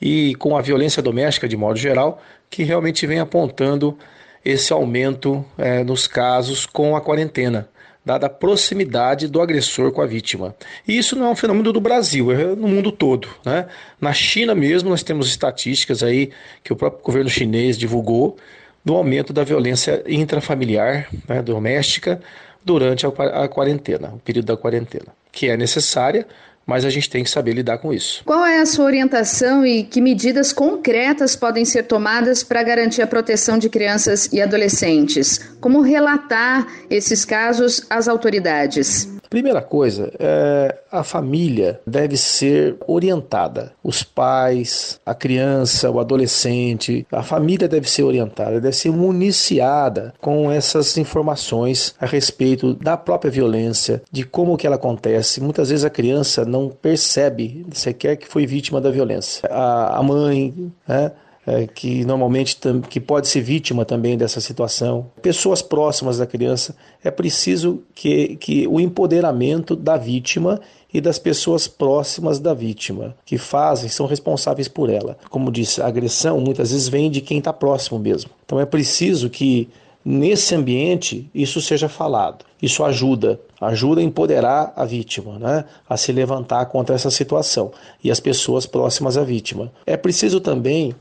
e 0.00 0.34
com 0.36 0.56
a 0.56 0.60
violência 0.60 1.02
doméstica 1.02 1.48
de 1.48 1.56
modo 1.56 1.78
geral, 1.78 2.20
que 2.50 2.64
realmente 2.64 3.06
vem 3.06 3.20
apontando 3.20 3.96
esse 4.44 4.72
aumento 4.72 5.44
é, 5.56 5.84
nos 5.84 6.08
casos 6.08 6.66
com 6.66 6.96
a 6.96 7.00
quarentena, 7.00 7.68
dada 8.04 8.26
a 8.26 8.30
proximidade 8.30 9.28
do 9.28 9.40
agressor 9.40 9.92
com 9.92 10.02
a 10.02 10.06
vítima. 10.06 10.54
E 10.88 10.98
isso 10.98 11.14
não 11.14 11.26
é 11.26 11.30
um 11.30 11.36
fenômeno 11.36 11.72
do 11.72 11.80
Brasil, 11.80 12.32
é 12.32 12.56
no 12.56 12.66
mundo 12.66 12.90
todo. 12.90 13.28
Né? 13.44 13.66
Na 14.00 14.12
China 14.12 14.52
mesmo, 14.52 14.90
nós 14.90 15.04
temos 15.04 15.28
estatísticas 15.28 16.02
aí 16.02 16.30
que 16.64 16.72
o 16.72 16.76
próprio 16.76 17.04
governo 17.04 17.30
chinês 17.30 17.78
divulgou 17.78 18.36
do 18.84 18.96
aumento 18.96 19.32
da 19.32 19.44
violência 19.44 20.02
intrafamiliar, 20.08 21.08
né, 21.28 21.40
doméstica, 21.40 22.20
durante 22.64 23.06
a 23.06 23.48
quarentena, 23.48 24.08
o 24.14 24.18
período 24.18 24.46
da 24.46 24.56
quarentena, 24.56 25.06
que 25.30 25.48
é 25.48 25.56
necessária, 25.56 26.26
mas 26.64 26.84
a 26.84 26.90
gente 26.90 27.10
tem 27.10 27.24
que 27.24 27.30
saber 27.30 27.52
lidar 27.52 27.78
com 27.78 27.92
isso. 27.92 28.22
Qual 28.24 28.44
é 28.44 28.60
a 28.60 28.66
sua 28.66 28.84
orientação 28.84 29.66
e 29.66 29.82
que 29.82 30.00
medidas 30.00 30.52
concretas 30.52 31.34
podem 31.34 31.64
ser 31.64 31.84
tomadas 31.84 32.42
para 32.42 32.62
garantir 32.62 33.02
a 33.02 33.06
proteção 33.06 33.58
de 33.58 33.68
crianças 33.68 34.32
e 34.32 34.40
adolescentes? 34.40 35.38
Como 35.60 35.80
relatar 35.80 36.66
esses 36.88 37.24
casos 37.24 37.84
às 37.90 38.06
autoridades? 38.06 39.08
Primeira 39.32 39.62
coisa, 39.62 40.12
é, 40.18 40.76
a 40.92 41.02
família 41.02 41.80
deve 41.86 42.18
ser 42.18 42.76
orientada. 42.86 43.72
Os 43.82 44.02
pais, 44.02 45.00
a 45.06 45.14
criança, 45.14 45.90
o 45.90 45.98
adolescente, 45.98 47.06
a 47.10 47.22
família 47.22 47.66
deve 47.66 47.88
ser 47.88 48.02
orientada, 48.02 48.60
deve 48.60 48.76
ser 48.76 48.90
municiada 48.90 50.12
com 50.20 50.52
essas 50.52 50.98
informações 50.98 51.94
a 51.98 52.04
respeito 52.04 52.74
da 52.74 52.94
própria 52.94 53.30
violência, 53.30 54.02
de 54.12 54.22
como 54.22 54.54
que 54.58 54.66
ela 54.66 54.76
acontece. 54.76 55.40
Muitas 55.40 55.70
vezes 55.70 55.86
a 55.86 55.88
criança 55.88 56.44
não 56.44 56.68
percebe 56.68 57.64
sequer 57.72 58.16
que 58.16 58.28
foi 58.28 58.44
vítima 58.44 58.82
da 58.82 58.90
violência. 58.90 59.48
A, 59.50 59.96
a 59.98 60.02
mãe, 60.02 60.70
né? 60.86 61.10
É, 61.46 61.66
que 61.66 62.04
normalmente 62.04 62.56
que 62.88 63.00
pode 63.00 63.28
ser 63.28 63.40
vítima 63.40 63.84
também 63.84 64.16
dessa 64.16 64.40
situação. 64.40 65.10
Pessoas 65.20 65.60
próximas 65.60 66.18
da 66.18 66.26
criança, 66.26 66.76
é 67.02 67.10
preciso 67.10 67.82
que, 67.94 68.36
que 68.36 68.66
o 68.68 68.80
empoderamento 68.80 69.74
da 69.74 69.96
vítima 69.96 70.60
e 70.92 71.00
das 71.00 71.18
pessoas 71.18 71.66
próximas 71.66 72.38
da 72.38 72.52
vítima, 72.52 73.16
que 73.24 73.38
fazem, 73.38 73.88
são 73.88 74.06
responsáveis 74.06 74.68
por 74.68 74.90
ela. 74.90 75.16
Como 75.30 75.50
disse, 75.50 75.80
a 75.80 75.86
agressão 75.86 76.38
muitas 76.38 76.70
vezes 76.70 76.88
vem 76.88 77.10
de 77.10 77.20
quem 77.20 77.38
está 77.38 77.52
próximo 77.52 77.98
mesmo. 77.98 78.30
Então 78.44 78.60
é 78.60 78.66
preciso 78.66 79.30
que 79.30 79.68
nesse 80.04 80.54
ambiente 80.54 81.30
isso 81.34 81.60
seja 81.60 81.88
falado. 81.88 82.44
Isso 82.60 82.84
ajuda, 82.84 83.40
ajuda 83.60 84.00
a 84.00 84.04
empoderar 84.04 84.72
a 84.76 84.84
vítima, 84.84 85.38
né? 85.38 85.64
a 85.88 85.96
se 85.96 86.12
levantar 86.12 86.66
contra 86.66 86.94
essa 86.94 87.10
situação 87.10 87.72
e 88.04 88.10
as 88.10 88.20
pessoas 88.20 88.66
próximas 88.66 89.16
à 89.16 89.24
vítima. 89.24 89.72
É 89.86 89.96
preciso 89.96 90.40
também 90.40 90.94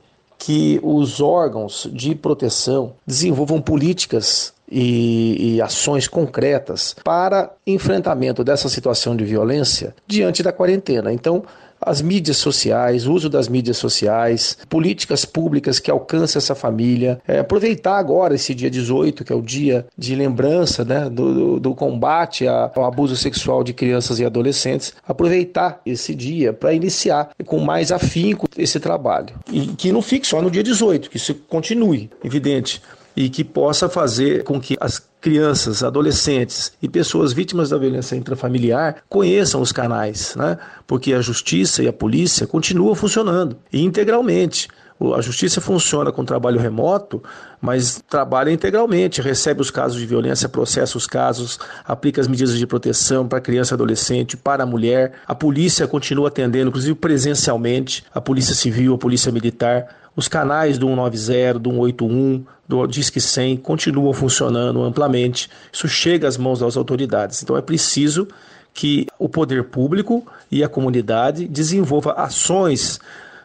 que 0.43 0.79
os 0.81 1.21
órgãos 1.21 1.87
de 1.93 2.15
proteção 2.15 2.93
desenvolvam 3.05 3.61
políticas 3.61 4.53
e, 4.67 5.57
e, 5.57 5.61
ações 5.61 6.07
concretas 6.07 6.95
para 7.03 7.51
enfrentamento 7.67 8.43
dessa 8.43 8.67
situação 8.67 9.15
de 9.15 9.23
violência 9.23 9.93
diante 10.07 10.41
da 10.41 10.51
quarentena. 10.51 11.13
Então, 11.13 11.43
as 11.81 12.01
mídias 12.01 12.37
sociais, 12.37 13.07
o 13.07 13.13
uso 13.13 13.29
das 13.29 13.47
mídias 13.47 13.77
sociais, 13.77 14.57
políticas 14.69 15.25
públicas 15.25 15.79
que 15.79 15.89
alcançam 15.89 16.39
essa 16.39 16.55
família. 16.55 17.19
É, 17.27 17.39
aproveitar 17.39 17.97
agora 17.97 18.35
esse 18.35 18.53
dia 18.53 18.69
18, 18.69 19.23
que 19.23 19.33
é 19.33 19.35
o 19.35 19.41
dia 19.41 19.85
de 19.97 20.15
lembrança 20.15 20.85
né, 20.85 21.09
do, 21.09 21.33
do, 21.33 21.59
do 21.59 21.75
combate 21.75 22.47
ao 22.47 22.85
abuso 22.85 23.15
sexual 23.15 23.63
de 23.63 23.73
crianças 23.73 24.19
e 24.19 24.25
adolescentes, 24.25 24.93
aproveitar 25.07 25.81
esse 25.85 26.13
dia 26.13 26.53
para 26.53 26.73
iniciar 26.73 27.31
com 27.45 27.59
mais 27.59 27.91
afinco 27.91 28.47
esse 28.57 28.79
trabalho. 28.79 29.33
E 29.51 29.67
que 29.67 29.91
não 29.91 30.01
fique 30.01 30.27
só 30.27 30.41
no 30.41 30.51
dia 30.51 30.63
18, 30.63 31.09
que 31.09 31.17
isso 31.17 31.33
continue, 31.49 32.09
evidente 32.23 32.81
e 33.15 33.29
que 33.29 33.43
possa 33.43 33.89
fazer 33.89 34.43
com 34.43 34.59
que 34.59 34.77
as 34.79 35.01
crianças, 35.21 35.83
adolescentes 35.83 36.73
e 36.81 36.89
pessoas 36.89 37.31
vítimas 37.31 37.69
da 37.69 37.77
violência 37.77 38.15
intrafamiliar 38.15 38.97
conheçam 39.07 39.61
os 39.61 39.71
canais, 39.71 40.35
né? 40.35 40.57
porque 40.87 41.13
a 41.13 41.21
justiça 41.21 41.83
e 41.83 41.87
a 41.87 41.93
polícia 41.93 42.47
continuam 42.47 42.95
funcionando 42.95 43.55
e 43.71 43.83
integralmente. 43.83 44.67
A 45.15 45.21
justiça 45.21 45.59
funciona 45.59 46.11
com 46.11 46.23
trabalho 46.23 46.59
remoto, 46.59 47.23
mas 47.59 48.03
trabalha 48.07 48.51
integralmente, 48.51 49.19
recebe 49.19 49.59
os 49.59 49.71
casos 49.71 49.99
de 49.99 50.05
violência, 50.05 50.47
processa 50.47 50.95
os 50.95 51.07
casos, 51.07 51.59
aplica 51.83 52.21
as 52.21 52.27
medidas 52.27 52.55
de 52.55 52.67
proteção 52.67 53.27
para 53.27 53.41
criança 53.41 53.73
e 53.73 53.75
adolescente, 53.75 54.37
para 54.37 54.61
a 54.61 54.65
mulher. 54.65 55.13
A 55.27 55.33
polícia 55.33 55.87
continua 55.87 56.27
atendendo, 56.27 56.69
inclusive 56.69 56.93
presencialmente, 56.93 58.05
a 58.13 58.21
polícia 58.21 58.53
civil, 58.53 58.93
a 58.93 58.97
polícia 58.97 59.31
militar. 59.31 60.00
Os 60.15 60.27
canais 60.27 60.77
do 60.77 60.87
190, 60.87 61.59
do 61.59 61.69
181, 61.71 62.45
do 62.67 62.87
Disque 62.87 63.21
100 63.21 63.57
continuam 63.57 64.13
funcionando 64.13 64.83
amplamente. 64.83 65.49
Isso 65.71 65.87
chega 65.87 66.27
às 66.27 66.37
mãos 66.37 66.59
das 66.59 66.75
autoridades. 66.75 67.41
Então 67.41 67.55
é 67.55 67.61
preciso 67.61 68.27
que 68.73 69.07
o 69.19 69.27
poder 69.27 69.65
público 69.65 70.25
e 70.49 70.63
a 70.63 70.69
comunidade 70.69 71.47
desenvolva 71.47 72.13
ações 72.13 72.99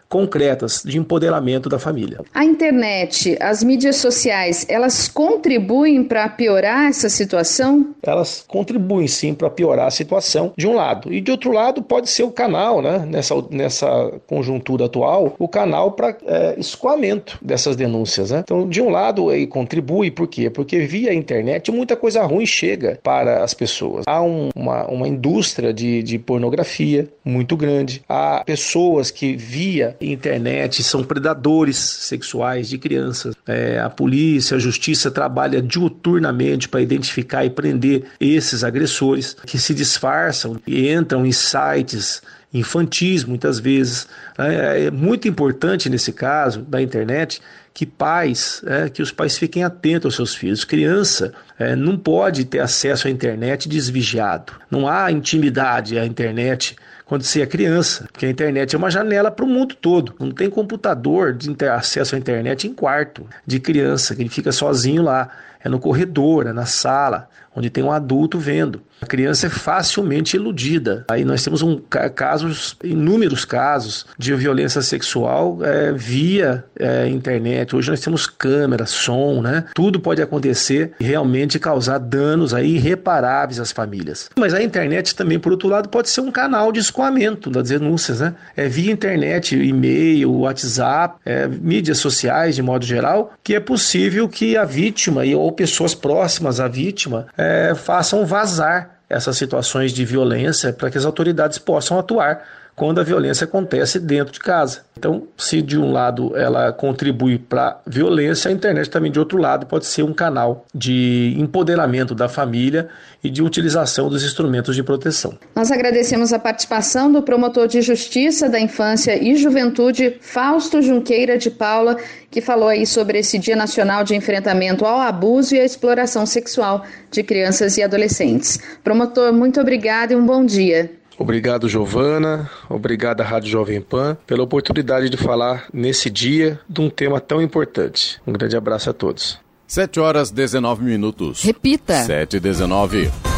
concretas 0.08 0.82
de 0.84 0.98
empoderamento 0.98 1.68
da 1.68 1.78
família. 1.78 2.20
A 2.34 2.44
internet, 2.44 3.36
as 3.40 3.62
mídias 3.62 3.96
sociais, 3.96 4.66
elas 4.68 5.08
contribuem 5.08 6.04
para 6.04 6.28
piorar 6.28 6.88
essa 6.88 7.08
situação? 7.08 7.94
Elas 8.02 8.44
contribuem 8.46 9.08
sim 9.08 9.34
para 9.34 9.50
piorar 9.50 9.86
a 9.86 9.90
situação, 9.90 10.52
de 10.56 10.66
um 10.66 10.74
lado. 10.74 11.12
E 11.12 11.20
de 11.20 11.30
outro 11.30 11.52
lado, 11.52 11.82
pode 11.82 12.08
ser 12.08 12.22
o 12.22 12.30
canal, 12.30 12.80
né? 12.80 13.04
nessa, 13.06 13.34
nessa 13.50 14.12
conjuntura 14.26 14.86
atual, 14.86 15.34
o 15.38 15.48
canal 15.48 15.92
para 15.92 16.16
é, 16.26 16.54
escoamento 16.58 17.38
dessas 17.42 17.76
denúncias. 17.76 18.30
Né? 18.30 18.40
Então, 18.44 18.68
de 18.68 18.80
um 18.80 18.90
lado, 18.90 19.32
ele 19.32 19.46
contribui, 19.46 20.10
por 20.10 20.26
quê? 20.26 20.50
Porque 20.50 20.80
via 20.80 21.14
internet 21.14 21.70
muita 21.70 21.96
coisa 21.96 22.22
ruim 22.22 22.46
chega 22.46 22.98
para 23.02 23.42
as 23.42 23.54
pessoas. 23.54 24.04
Há 24.06 24.22
um, 24.22 24.50
uma, 24.54 24.86
uma 24.86 25.08
indústria 25.08 25.72
de, 25.72 26.02
de 26.02 26.18
pornografia 26.18 27.08
muito 27.24 27.56
grande, 27.56 28.02
há 28.08 28.42
pessoas 28.44 29.10
que 29.10 29.36
via 29.36 29.95
internet 30.00 30.82
são 30.82 31.02
predadores 31.02 31.76
sexuais 31.76 32.68
de 32.68 32.78
crianças. 32.78 33.34
É, 33.46 33.78
a 33.80 33.90
polícia, 33.90 34.56
a 34.56 34.60
justiça 34.60 35.10
trabalha 35.10 35.60
diuturnamente 35.62 36.68
para 36.68 36.80
identificar 36.80 37.44
e 37.44 37.50
prender 37.50 38.04
esses 38.20 38.64
agressores 38.64 39.36
que 39.46 39.58
se 39.58 39.74
disfarçam 39.74 40.60
e 40.66 40.90
entram 40.90 41.24
em 41.24 41.32
sites 41.32 42.22
infantis 42.52 43.24
muitas 43.24 43.58
vezes. 43.58 44.06
É, 44.38 44.86
é 44.86 44.90
muito 44.90 45.28
importante 45.28 45.88
nesse 45.88 46.12
caso 46.12 46.62
da 46.62 46.80
internet 46.80 47.40
que 47.76 47.84
pais, 47.84 48.62
é, 48.66 48.88
que 48.88 49.02
os 49.02 49.12
pais 49.12 49.36
fiquem 49.36 49.62
atentos 49.62 50.06
aos 50.06 50.16
seus 50.16 50.34
filhos. 50.34 50.64
Criança 50.64 51.34
é, 51.58 51.76
não 51.76 51.98
pode 51.98 52.46
ter 52.46 52.60
acesso 52.60 53.06
à 53.06 53.10
internet 53.10 53.68
desvigiado. 53.68 54.54
Não 54.70 54.88
há 54.88 55.12
intimidade 55.12 55.98
à 55.98 56.06
internet 56.06 56.74
quando 57.06 57.22
você 57.22 57.40
é 57.40 57.46
criança, 57.46 58.08
porque 58.12 58.26
a 58.26 58.30
internet 58.30 58.74
é 58.74 58.78
uma 58.78 58.90
janela 58.90 59.30
para 59.30 59.44
o 59.44 59.48
mundo 59.48 59.76
todo. 59.76 60.12
Não 60.18 60.32
tem 60.32 60.50
computador 60.50 61.32
de 61.32 61.54
acesso 61.64 62.16
à 62.16 62.18
internet 62.18 62.66
em 62.66 62.74
quarto 62.74 63.26
de 63.46 63.60
criança, 63.60 64.14
que 64.14 64.22
ele 64.22 64.28
fica 64.28 64.50
sozinho 64.52 65.02
lá. 65.02 65.30
É 65.64 65.68
no 65.68 65.78
corredor, 65.78 66.46
é 66.46 66.52
na 66.52 66.66
sala, 66.66 67.28
onde 67.56 67.70
tem 67.70 67.82
um 67.82 67.90
adulto 67.90 68.38
vendo. 68.38 68.82
A 69.00 69.06
criança 69.06 69.46
é 69.46 69.50
facilmente 69.50 70.36
iludida. 70.36 71.04
Aí 71.08 71.24
nós 71.24 71.42
temos 71.42 71.62
um, 71.62 71.78
casos, 72.14 72.76
inúmeros 72.82 73.44
casos 73.44 74.06
de 74.18 74.34
violência 74.34 74.80
sexual 74.80 75.58
é, 75.62 75.92
via 75.92 76.64
é, 76.78 77.06
internet. 77.08 77.76
Hoje 77.76 77.90
nós 77.90 78.00
temos 78.00 78.26
câmera, 78.26 78.86
som, 78.86 79.42
né? 79.42 79.64
Tudo 79.74 80.00
pode 80.00 80.22
acontecer 80.22 80.92
e 80.98 81.04
realmente 81.04 81.58
causar 81.58 81.98
danos 81.98 82.54
aí 82.54 82.76
irreparáveis 82.76 83.60
às 83.60 83.70
famílias. 83.70 84.30
Mas 84.38 84.54
a 84.54 84.62
internet 84.62 85.14
também, 85.14 85.38
por 85.38 85.52
outro 85.52 85.68
lado, 85.68 85.88
pode 85.88 86.08
ser 86.08 86.22
um 86.22 86.30
canal 86.30 86.72
de 86.72 86.80
escoamento 86.80 87.50
das 87.50 87.68
denúncias, 87.68 88.20
né? 88.20 88.34
É 88.56 88.66
via 88.66 88.92
internet, 88.92 89.56
e-mail, 89.56 90.32
WhatsApp, 90.32 91.16
é, 91.24 91.46
mídias 91.46 91.98
sociais 91.98 92.54
de 92.54 92.62
modo 92.62 92.84
geral, 92.84 93.34
que 93.44 93.54
é 93.54 93.60
possível 93.60 94.26
que 94.28 94.56
a 94.56 94.64
vítima 94.64 95.22
ou 95.36 95.52
pessoas 95.52 95.94
próximas 95.94 96.60
à 96.60 96.66
vítima 96.66 97.26
é, 97.36 97.45
façam 97.74 98.24
vazar 98.24 98.90
essas 99.08 99.36
situações 99.36 99.92
de 99.92 100.04
violência 100.04 100.72
para 100.72 100.90
que 100.90 100.98
as 100.98 101.04
autoridades 101.04 101.58
possam 101.58 101.98
atuar 101.98 102.42
quando 102.76 103.00
a 103.00 103.02
violência 103.02 103.46
acontece 103.46 103.98
dentro 103.98 104.34
de 104.34 104.38
casa. 104.38 104.82
Então, 104.98 105.24
se 105.36 105.62
de 105.62 105.78
um 105.78 105.90
lado 105.90 106.36
ela 106.36 106.72
contribui 106.72 107.38
para 107.38 107.80
violência, 107.86 108.50
a 108.50 108.52
internet 108.52 108.90
também 108.90 109.10
de 109.10 109.18
outro 109.18 109.38
lado 109.38 109.66
pode 109.66 109.86
ser 109.86 110.02
um 110.02 110.12
canal 110.12 110.66
de 110.74 111.34
empoderamento 111.38 112.14
da 112.14 112.28
família 112.28 112.88
e 113.24 113.30
de 113.30 113.42
utilização 113.42 114.08
dos 114.08 114.22
instrumentos 114.22 114.76
de 114.76 114.82
proteção. 114.82 115.38
Nós 115.54 115.72
agradecemos 115.72 116.32
a 116.32 116.38
participação 116.38 117.10
do 117.10 117.22
promotor 117.22 117.66
de 117.66 117.80
Justiça 117.80 118.48
da 118.48 118.60
Infância 118.60 119.16
e 119.16 119.36
Juventude, 119.36 120.18
Fausto 120.20 120.82
Junqueira 120.82 121.38
de 121.38 121.50
Paula, 121.50 121.96
que 122.30 122.40
falou 122.40 122.68
aí 122.68 122.86
sobre 122.86 123.18
esse 123.18 123.38
Dia 123.38 123.56
Nacional 123.56 124.04
de 124.04 124.14
Enfrentamento 124.14 124.84
ao 124.84 125.00
Abuso 125.00 125.54
e 125.54 125.60
à 125.60 125.64
Exploração 125.64 126.26
Sexual 126.26 126.84
de 127.10 127.22
Crianças 127.22 127.78
e 127.78 127.82
Adolescentes. 127.82 128.60
Promotor, 128.84 129.32
muito 129.32 129.60
obrigado 129.60 130.12
e 130.12 130.16
um 130.16 130.24
bom 130.24 130.44
dia. 130.44 130.90
Obrigado, 131.18 131.68
Giovana. 131.68 132.50
Obrigado 132.68 133.20
à 133.20 133.24
Rádio 133.24 133.50
Jovem 133.50 133.80
Pan 133.80 134.16
pela 134.26 134.42
oportunidade 134.42 135.08
de 135.08 135.16
falar 135.16 135.66
nesse 135.72 136.10
dia 136.10 136.60
de 136.68 136.80
um 136.80 136.90
tema 136.90 137.20
tão 137.20 137.40
importante. 137.40 138.20
Um 138.26 138.32
grande 138.32 138.56
abraço 138.56 138.90
a 138.90 138.92
todos. 138.92 139.38
7 139.66 139.98
horas 139.98 140.30
19 140.30 140.84
minutos. 140.84 141.42
Repita. 141.42 142.04
7 142.04 142.36
e 142.36 142.40
19. 142.40 143.35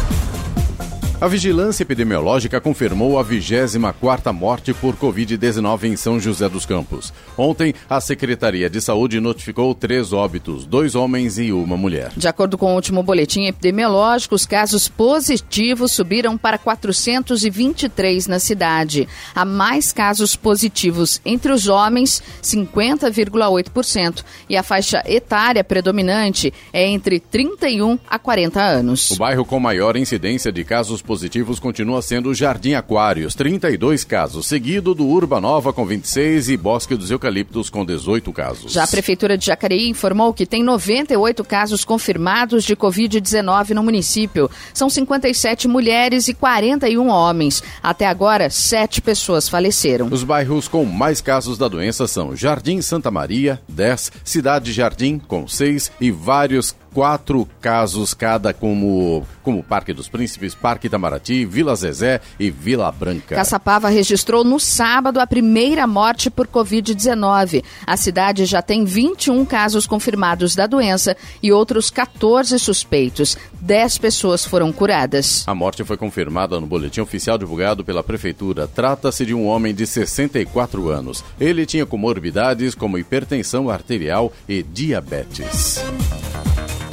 A 1.21 1.27
vigilância 1.27 1.83
epidemiológica 1.83 2.61
confirmou 2.61 3.19
a 3.19 3.25
24ª 3.25 4.31
morte 4.31 4.73
por 4.73 4.95
Covid-19 4.95 5.83
em 5.83 5.97
São 5.97 6.17
José 6.17 6.47
dos 6.47 6.65
Campos. 6.65 7.11
Ontem, 7.37 7.73
a 7.89 7.99
Secretaria 7.99 8.69
de 8.69 8.79
Saúde 8.79 9.19
notificou 9.19 9.75
três 9.75 10.13
óbitos, 10.13 10.65
dois 10.65 10.95
homens 10.95 11.37
e 11.37 11.51
uma 11.51 11.75
mulher. 11.75 12.13
De 12.15 12.25
acordo 12.25 12.57
com 12.57 12.71
o 12.71 12.75
último 12.75 13.03
boletim 13.03 13.47
epidemiológico, 13.47 14.33
os 14.33 14.45
casos 14.45 14.87
positivos 14.87 15.91
subiram 15.91 16.37
para 16.37 16.57
423 16.57 18.27
na 18.27 18.39
cidade. 18.39 19.05
Há 19.35 19.43
mais 19.43 19.91
casos 19.91 20.37
positivos 20.37 21.19
entre 21.25 21.51
os 21.51 21.67
homens, 21.67 22.23
50,8%, 22.41 24.23
e 24.47 24.55
a 24.55 24.63
faixa 24.63 25.03
etária 25.05 25.65
predominante 25.65 26.53
é 26.71 26.87
entre 26.87 27.19
31 27.19 27.99
a 28.09 28.17
40 28.17 28.61
anos. 28.61 29.11
O 29.11 29.17
bairro 29.17 29.43
com 29.43 29.59
maior 29.59 29.97
incidência 29.97 30.49
de 30.49 30.63
casos 30.63 31.01
positivos 31.09 31.59
continua 31.59 32.03
sendo 32.03 32.29
o 32.29 32.35
Jardim 32.35 32.73
Aquários, 32.73 33.33
32 33.33 34.03
casos, 34.03 34.45
seguido 34.45 34.93
do 34.93 35.07
Urbanova 35.07 35.73
com 35.73 35.83
26 35.83 36.49
e 36.49 36.55
Bosque 36.55 36.95
dos 36.95 37.09
Eucaliptos 37.09 37.67
com 37.67 37.83
18 37.83 38.31
casos. 38.31 38.71
Já 38.71 38.83
a 38.83 38.87
Prefeitura 38.87 39.35
de 39.35 39.47
Jacareí 39.47 39.89
informou 39.89 40.31
que 40.31 40.45
tem 40.45 40.61
98 40.61 41.43
casos 41.43 41.83
confirmados 41.83 42.63
de 42.63 42.75
Covid-19 42.75 43.71
no 43.71 43.81
município. 43.81 44.51
São 44.71 44.87
57 44.87 45.67
mulheres 45.67 46.27
e 46.27 46.33
41 46.35 47.07
homens. 47.07 47.63
Até 47.81 48.05
agora, 48.05 48.47
sete 48.51 49.01
pessoas 49.01 49.49
faleceram. 49.49 50.09
Os 50.11 50.23
bairros 50.23 50.67
com 50.67 50.85
mais 50.85 51.21
casos 51.21 51.57
da 51.57 51.67
doença 51.67 52.05
são 52.05 52.35
Jardim 52.35 52.83
Santa 52.83 53.09
Maria, 53.09 53.59
10, 53.67 54.11
Cidade 54.23 54.71
Jardim, 54.71 55.17
com 55.17 55.47
6 55.47 55.91
e 55.99 56.11
vários 56.11 56.75
quatro 56.93 57.47
casos 57.61 58.13
cada 58.13 58.53
como, 58.53 59.25
como 59.43 59.63
Parque 59.63 59.93
dos 59.93 60.07
Príncipes, 60.07 60.55
Parque 60.55 60.87
Itamaraty, 60.87 61.45
Vila 61.45 61.75
Zezé 61.75 62.21
e 62.39 62.49
Vila 62.49 62.91
Branca. 62.91 63.35
Caçapava 63.35 63.89
registrou 63.89 64.43
no 64.43 64.59
sábado 64.59 65.19
a 65.19 65.27
primeira 65.27 65.85
morte 65.87 66.29
por 66.29 66.47
Covid-19. 66.47 67.63
A 67.85 67.97
cidade 67.97 68.45
já 68.45 68.61
tem 68.61 68.85
21 68.85 69.45
casos 69.45 69.87
confirmados 69.87 70.55
da 70.55 70.67
doença 70.67 71.15
e 71.41 71.51
outros 71.51 71.89
14 71.89 72.57
suspeitos. 72.59 73.37
10 73.61 73.97
pessoas 73.97 74.45
foram 74.45 74.71
curadas. 74.71 75.43
A 75.47 75.55
morte 75.55 75.83
foi 75.83 75.97
confirmada 75.97 76.59
no 76.59 76.67
boletim 76.67 77.01
oficial 77.01 77.37
divulgado 77.37 77.83
pela 77.83 78.03
Prefeitura. 78.03 78.67
Trata-se 78.67 79.25
de 79.25 79.33
um 79.33 79.45
homem 79.47 79.73
de 79.73 79.85
64 79.85 80.89
anos. 80.89 81.23
Ele 81.39 81.65
tinha 81.65 81.85
comorbidades 81.85 82.75
como 82.75 82.97
hipertensão 82.97 83.69
arterial 83.69 84.31
e 84.47 84.63
diabetes. 84.63 85.79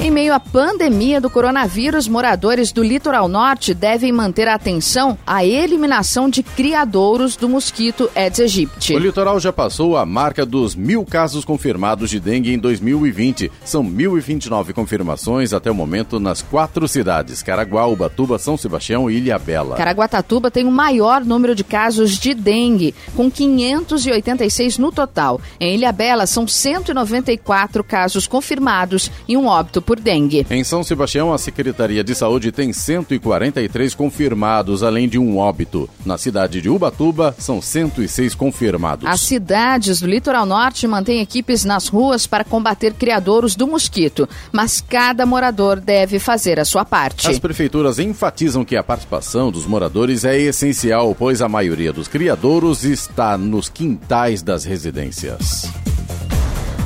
Em 0.07 0.11
meio 0.11 0.33
à 0.33 0.39
pandemia 0.39 1.19
do 1.19 1.29
coronavírus, 1.29 2.07
moradores 2.07 2.71
do 2.71 2.81
litoral 2.81 3.27
norte 3.27 3.73
devem 3.73 4.09
manter 4.09 4.47
a 4.47 4.55
atenção 4.55 5.17
à 5.27 5.43
eliminação 5.43 6.29
de 6.29 6.41
criadouros 6.41 7.35
do 7.35 7.49
mosquito 7.49 8.09
Aedes 8.15 8.39
aegypti. 8.39 8.95
O 8.95 8.99
litoral 8.99 9.37
já 9.37 9.51
passou 9.51 9.97
a 9.97 10.05
marca 10.05 10.45
dos 10.45 10.75
mil 10.75 11.03
casos 11.03 11.43
confirmados 11.43 12.09
de 12.09 12.21
dengue 12.21 12.53
em 12.53 12.57
2020. 12.57 13.51
São 13.65 13.83
1.029 13.83 14.71
confirmações 14.71 15.51
até 15.51 15.69
o 15.69 15.75
momento 15.75 16.21
nas 16.21 16.41
quatro 16.41 16.87
cidades: 16.87 17.43
Caraguá, 17.43 17.85
Ubatuba, 17.85 18.39
São 18.39 18.55
Sebastião 18.55 19.11
e 19.11 19.17
Ilhabela. 19.17 19.75
Caraguatatuba 19.75 20.49
tem 20.49 20.65
o 20.65 20.71
maior 20.71 21.25
número 21.25 21.53
de 21.53 21.65
casos 21.65 22.17
de 22.17 22.33
dengue, 22.33 22.95
com 23.13 23.29
586 23.29 24.77
no 24.77 24.89
total. 24.89 25.41
Em 25.59 25.75
Ilhabela, 25.75 26.25
são 26.25 26.47
194 26.47 27.83
casos 27.83 28.25
confirmados 28.25 29.11
e 29.27 29.35
um 29.35 29.47
óbito 29.47 29.81
por 29.81 29.96
dengue. 29.97 30.45
Em 30.49 30.63
São 30.63 30.83
Sebastião, 30.83 31.33
a 31.33 31.37
Secretaria 31.37 32.03
de 32.03 32.15
Saúde 32.15 32.51
tem 32.51 32.71
143 32.71 33.93
confirmados, 33.93 34.83
além 34.83 35.07
de 35.07 35.17
um 35.17 35.37
óbito. 35.37 35.89
Na 36.05 36.17
cidade 36.17 36.61
de 36.61 36.69
Ubatuba, 36.69 37.35
são 37.37 37.61
106 37.61 38.35
confirmados. 38.35 39.07
As 39.07 39.21
cidades 39.21 40.01
do 40.01 40.07
litoral 40.07 40.45
norte 40.45 40.87
mantêm 40.87 41.21
equipes 41.21 41.65
nas 41.65 41.87
ruas 41.87 42.25
para 42.27 42.43
combater 42.43 42.93
criadouros 42.93 43.55
do 43.55 43.67
mosquito, 43.67 44.27
mas 44.51 44.81
cada 44.81 45.25
morador 45.25 45.79
deve 45.79 46.19
fazer 46.19 46.59
a 46.59 46.65
sua 46.65 46.85
parte. 46.85 47.27
As 47.27 47.39
prefeituras 47.39 47.99
enfatizam 47.99 48.63
que 48.63 48.75
a 48.75 48.83
participação 48.83 49.51
dos 49.51 49.65
moradores 49.65 50.23
é 50.23 50.37
essencial, 50.39 51.15
pois 51.17 51.41
a 51.41 51.49
maioria 51.49 51.91
dos 51.91 52.07
criadouros 52.07 52.83
está 52.83 53.37
nos 53.37 53.69
quintais 53.69 54.41
das 54.41 54.63
residências. 54.63 55.69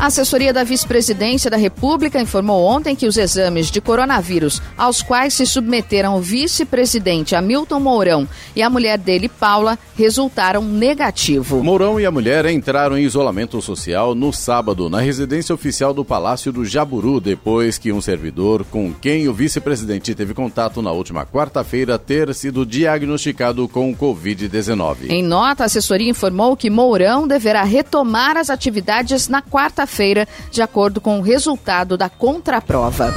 A 0.01 0.07
assessoria 0.07 0.51
da 0.51 0.63
Vice-Presidência 0.63 1.47
da 1.47 1.57
República 1.57 2.19
informou 2.19 2.65
ontem 2.65 2.95
que 2.95 3.05
os 3.05 3.17
exames 3.17 3.69
de 3.69 3.79
coronavírus 3.79 4.59
aos 4.75 5.03
quais 5.03 5.35
se 5.35 5.45
submeteram 5.45 6.15
o 6.15 6.19
vice-presidente 6.19 7.35
Hamilton 7.35 7.79
Mourão 7.79 8.27
e 8.55 8.63
a 8.63 8.69
mulher 8.69 8.97
dele, 8.97 9.29
Paula, 9.29 9.77
resultaram 9.95 10.63
negativo. 10.63 11.63
Mourão 11.63 11.99
e 11.99 12.05
a 12.07 12.09
mulher 12.09 12.47
entraram 12.47 12.97
em 12.97 13.03
isolamento 13.03 13.61
social 13.61 14.15
no 14.15 14.33
sábado 14.33 14.89
na 14.89 14.99
residência 14.99 15.53
oficial 15.53 15.93
do 15.93 16.03
Palácio 16.03 16.51
do 16.51 16.65
Jaburu, 16.65 17.19
depois 17.19 17.77
que 17.77 17.91
um 17.91 18.01
servidor 18.01 18.65
com 18.71 18.91
quem 18.91 19.27
o 19.27 19.33
vice-presidente 19.35 20.15
teve 20.15 20.33
contato 20.33 20.81
na 20.81 20.91
última 20.91 21.27
quarta-feira 21.27 21.99
ter 21.99 22.33
sido 22.33 22.65
diagnosticado 22.65 23.67
com 23.67 23.95
Covid-19. 23.95 25.11
Em 25.11 25.21
nota, 25.21 25.61
a 25.61 25.65
assessoria 25.67 26.09
informou 26.09 26.57
que 26.57 26.71
Mourão 26.71 27.27
deverá 27.27 27.61
retomar 27.61 28.35
as 28.35 28.49
atividades 28.49 29.27
na 29.27 29.43
quarta-feira 29.43 29.90
feira 29.91 30.27
de 30.49 30.61
acordo 30.61 30.99
com 30.99 31.19
o 31.19 31.21
resultado 31.21 31.97
da 31.97 32.09
contraprova. 32.09 33.13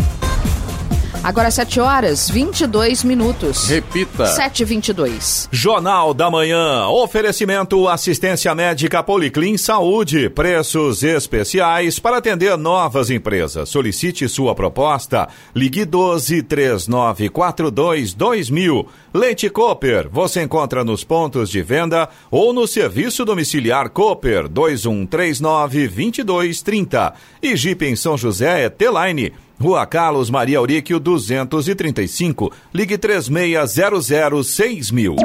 Agora 1.25 1.51
7 1.51 1.81
horas 1.81 2.29
22 2.29 3.03
minutos. 3.03 3.67
Repita. 3.67 4.25
7h22. 4.25 5.49
Jornal 5.51 6.13
da 6.13 6.31
Manhã. 6.31 6.87
Oferecimento 6.89 7.89
assistência 7.89 8.55
médica 8.55 9.03
Policlin 9.03 9.57
Saúde. 9.57 10.29
Preços 10.29 11.03
especiais 11.03 11.99
para 11.99 12.19
atender 12.19 12.59
novas 12.59 13.09
empresas. 13.09 13.71
Solicite 13.71 14.29
sua 14.29 14.55
proposta. 14.55 15.27
Ligue 15.55 15.87
12 15.87 16.43
3942 16.43 18.13
2000. 18.13 18.87
Leite 19.15 19.49
Cooper. 19.49 20.11
Você 20.11 20.43
encontra 20.43 20.85
nos 20.85 21.05
pontos 21.05 21.49
de 21.49 21.63
venda 21.63 22.07
ou 22.31 22.53
no 22.53 22.67
serviço 22.67 23.25
domiciliar 23.25 23.89
Cooper 23.89 24.47
2139 24.47 25.89
2230. 25.89 27.15
E 27.43 27.57
Jeep 27.57 27.83
em 27.87 27.97
São 27.97 28.15
José 28.19 28.65
é 28.65 28.69
T-Line 28.69 29.33
Rua 29.61 29.87
Carlos 29.87 30.31
Maria 30.31 30.59
Auríquio 30.59 30.99
235. 30.99 32.53
Ligue 32.73 32.99
3600 32.99 34.91
mil. 34.91 35.17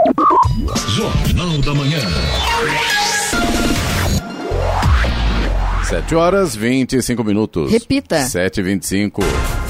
Jornal 0.88 1.58
da 1.60 1.74
Manhã. 1.74 2.00
7 5.84 6.16
horas 6.16 6.56
25 6.56 7.24
minutos. 7.24 7.72
Repita. 7.72 8.20
7 8.22 8.60
e 8.60 8.64
25 8.64 9.22
o 9.22 9.69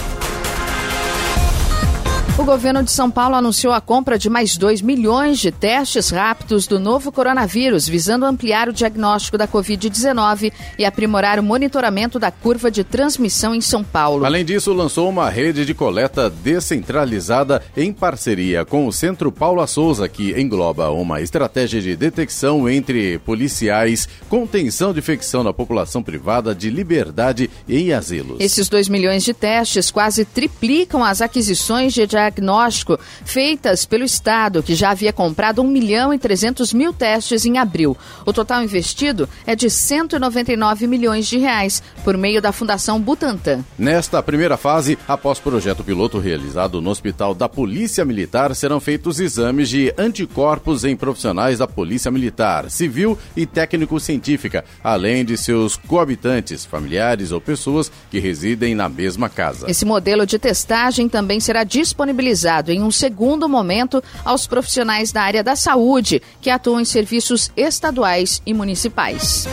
governo 2.49 2.81
de 2.81 2.89
São 2.89 3.11
Paulo 3.11 3.35
anunciou 3.35 3.71
a 3.71 3.79
compra 3.79 4.17
de 4.17 4.27
mais 4.27 4.57
2 4.57 4.81
milhões 4.81 5.37
de 5.37 5.51
testes 5.51 6.09
rápidos 6.09 6.65
do 6.65 6.79
novo 6.79 7.11
coronavírus, 7.11 7.87
visando 7.87 8.25
ampliar 8.25 8.67
o 8.67 8.73
diagnóstico 8.73 9.37
da 9.37 9.47
Covid-19 9.47 10.51
e 10.75 10.83
aprimorar 10.83 11.39
o 11.39 11.43
monitoramento 11.43 12.17
da 12.17 12.31
curva 12.31 12.71
de 12.71 12.83
transmissão 12.83 13.53
em 13.53 13.61
São 13.61 13.83
Paulo. 13.83 14.25
Além 14.25 14.43
disso, 14.43 14.73
lançou 14.73 15.07
uma 15.07 15.29
rede 15.29 15.63
de 15.63 15.75
coleta 15.75 16.27
descentralizada 16.27 17.61
em 17.77 17.93
parceria 17.93 18.65
com 18.65 18.87
o 18.87 18.91
Centro 18.91 19.31
Paula 19.31 19.67
Souza, 19.67 20.09
que 20.09 20.31
engloba 20.31 20.89
uma 20.89 21.21
estratégia 21.21 21.79
de 21.79 21.95
detecção 21.95 22.67
entre 22.67 23.19
policiais, 23.19 24.09
contenção 24.27 24.91
de 24.91 24.97
infecção 24.97 25.43
na 25.43 25.53
população 25.53 26.01
privada 26.01 26.55
de 26.55 26.71
liberdade 26.71 27.47
e 27.67 27.77
em 27.77 27.93
asilos. 27.93 28.37
Esses 28.39 28.67
2 28.67 28.89
milhões 28.89 29.23
de 29.23 29.35
testes 29.35 29.91
quase 29.91 30.25
triplicam 30.25 31.03
as 31.03 31.21
aquisições 31.21 31.93
de 31.93 32.07
diagnóstico 32.07 32.38
diagnóstico 32.39 32.97
feitas 33.25 33.85
pelo 33.85 34.03
Estado, 34.03 34.63
que 34.63 34.73
já 34.73 34.91
havia 34.91 35.13
comprado 35.13 35.61
1 35.61 35.67
milhão 35.67 36.13
e 36.13 36.17
300 36.17 36.73
mil 36.73 36.93
testes 36.93 37.45
em 37.45 37.57
abril. 37.57 37.95
O 38.25 38.33
total 38.33 38.63
investido 38.63 39.27
é 39.45 39.55
de 39.55 39.69
199 39.69 40.87
milhões 40.87 41.27
de 41.27 41.37
reais 41.37 41.83
por 42.03 42.17
meio 42.17 42.41
da 42.41 42.51
Fundação 42.51 42.99
Butantan. 42.99 43.63
Nesta 43.77 44.23
primeira 44.23 44.57
fase, 44.57 44.97
após 45.07 45.39
projeto 45.39 45.83
piloto 45.83 46.17
realizado 46.17 46.81
no 46.81 46.89
Hospital 46.89 47.35
da 47.35 47.49
Polícia 47.49 48.05
Militar, 48.05 48.55
serão 48.55 48.79
feitos 48.79 49.19
exames 49.19 49.69
de 49.69 49.93
anticorpos 49.97 50.83
em 50.85 50.95
profissionais 50.95 51.59
da 51.59 51.67
Polícia 51.67 52.09
Militar, 52.09 52.69
Civil 52.69 53.17
e 53.35 53.45
Técnico-Científica, 53.45 54.63
além 54.83 55.25
de 55.25 55.37
seus 55.37 55.75
coabitantes, 55.75 56.65
familiares 56.65 57.31
ou 57.31 57.41
pessoas 57.41 57.91
que 58.09 58.19
residem 58.19 58.73
na 58.73 58.87
mesma 58.87 59.29
casa. 59.29 59.69
Esse 59.69 59.85
modelo 59.85 60.25
de 60.25 60.39
testagem 60.39 61.09
também 61.09 61.39
será 61.39 61.63
disponibilizado 61.63 62.18
disponibilizado 62.19 62.71
em 62.71 62.83
um 62.83 62.91
segundo 62.91 63.47
momento 63.47 64.03
aos 64.23 64.45
profissionais 64.45 65.11
da 65.11 65.23
área 65.23 65.43
da 65.43 65.55
saúde 65.55 66.21
que 66.41 66.49
atuam 66.49 66.81
em 66.81 66.85
serviços 66.85 67.49
estaduais 67.55 68.41
e 68.45 68.53
municipais. 68.53 69.47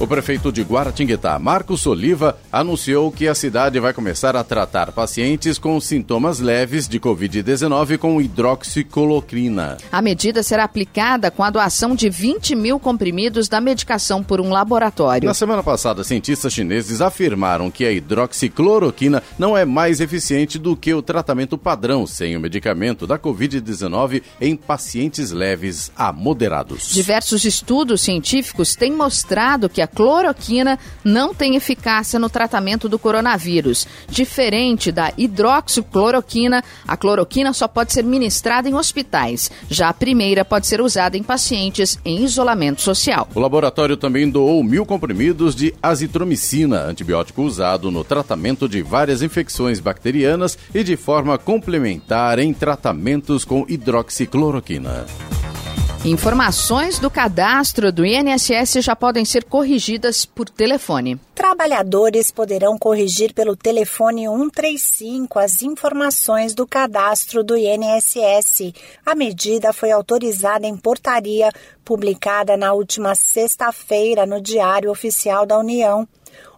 O 0.00 0.06
prefeito 0.06 0.52
de 0.52 0.62
Guaratinguetá, 0.62 1.40
Marcos 1.40 1.84
Oliva, 1.84 2.38
anunciou 2.52 3.10
que 3.10 3.26
a 3.26 3.34
cidade 3.34 3.80
vai 3.80 3.92
começar 3.92 4.36
a 4.36 4.44
tratar 4.44 4.92
pacientes 4.92 5.58
com 5.58 5.80
sintomas 5.80 6.38
leves 6.38 6.86
de 6.86 7.00
Covid-19 7.00 7.98
com 7.98 8.20
hidroxicolocrina. 8.22 9.76
A 9.90 10.00
medida 10.00 10.40
será 10.44 10.62
aplicada 10.62 11.32
com 11.32 11.42
a 11.42 11.50
doação 11.50 11.96
de 11.96 12.08
20 12.08 12.54
mil 12.54 12.78
comprimidos 12.78 13.48
da 13.48 13.60
medicação 13.60 14.22
por 14.22 14.40
um 14.40 14.50
laboratório. 14.50 15.26
Na 15.26 15.34
semana 15.34 15.64
passada, 15.64 16.04
cientistas 16.04 16.52
chineses 16.52 17.00
afirmaram 17.00 17.68
que 17.68 17.84
a 17.84 17.90
hidroxicloroquina 17.90 19.20
não 19.36 19.58
é 19.58 19.64
mais 19.64 20.00
eficiente 20.00 20.60
do 20.60 20.76
que 20.76 20.94
o 20.94 21.02
tratamento 21.02 21.58
padrão 21.58 22.06
sem 22.06 22.36
o 22.36 22.40
medicamento 22.40 23.04
da 23.04 23.18
Covid-19 23.18 24.22
em 24.40 24.54
pacientes 24.54 25.32
leves 25.32 25.90
a 25.96 26.12
moderados. 26.12 26.88
Diversos 26.90 27.44
estudos 27.44 28.00
científicos 28.00 28.76
têm 28.76 28.92
mostrado 28.92 29.68
que 29.68 29.82
a 29.82 29.87
cloroquina 29.88 30.78
não 31.02 31.34
tem 31.34 31.56
eficácia 31.56 32.18
no 32.18 32.30
tratamento 32.30 32.88
do 32.88 32.98
coronavírus. 32.98 33.86
Diferente 34.08 34.92
da 34.92 35.12
hidroxicloroquina, 35.16 36.62
a 36.86 36.96
cloroquina 36.96 37.52
só 37.52 37.66
pode 37.66 37.92
ser 37.92 38.04
ministrada 38.04 38.68
em 38.68 38.74
hospitais. 38.74 39.50
Já 39.68 39.88
a 39.88 39.94
primeira 39.94 40.44
pode 40.44 40.66
ser 40.66 40.80
usada 40.80 41.16
em 41.16 41.22
pacientes 41.22 41.98
em 42.04 42.22
isolamento 42.22 42.82
social. 42.82 43.28
O 43.34 43.40
laboratório 43.40 43.96
também 43.96 44.28
doou 44.30 44.62
mil 44.62 44.86
comprimidos 44.86 45.54
de 45.54 45.74
azitromicina, 45.82 46.82
antibiótico 46.82 47.42
usado 47.42 47.90
no 47.90 48.04
tratamento 48.04 48.68
de 48.68 48.82
várias 48.82 49.22
infecções 49.22 49.80
bacterianas 49.80 50.58
e 50.74 50.84
de 50.84 50.96
forma 50.96 51.38
complementar 51.38 52.38
em 52.38 52.52
tratamentos 52.52 53.44
com 53.44 53.64
hidroxicloroquina. 53.68 55.06
Informações 56.04 57.00
do 57.00 57.10
cadastro 57.10 57.90
do 57.90 58.06
INSS 58.06 58.84
já 58.84 58.94
podem 58.94 59.24
ser 59.24 59.42
corrigidas 59.42 60.24
por 60.24 60.48
telefone. 60.48 61.20
Trabalhadores 61.34 62.30
poderão 62.30 62.78
corrigir 62.78 63.34
pelo 63.34 63.56
telefone 63.56 64.28
135 64.28 65.40
as 65.40 65.60
informações 65.60 66.54
do 66.54 66.66
cadastro 66.68 67.42
do 67.42 67.56
INSS. 67.56 68.72
A 69.04 69.16
medida 69.16 69.72
foi 69.72 69.90
autorizada 69.90 70.68
em 70.68 70.76
portaria 70.76 71.50
publicada 71.84 72.56
na 72.56 72.72
última 72.72 73.16
sexta-feira 73.16 74.24
no 74.24 74.40
Diário 74.40 74.92
Oficial 74.92 75.44
da 75.44 75.58
União. 75.58 76.06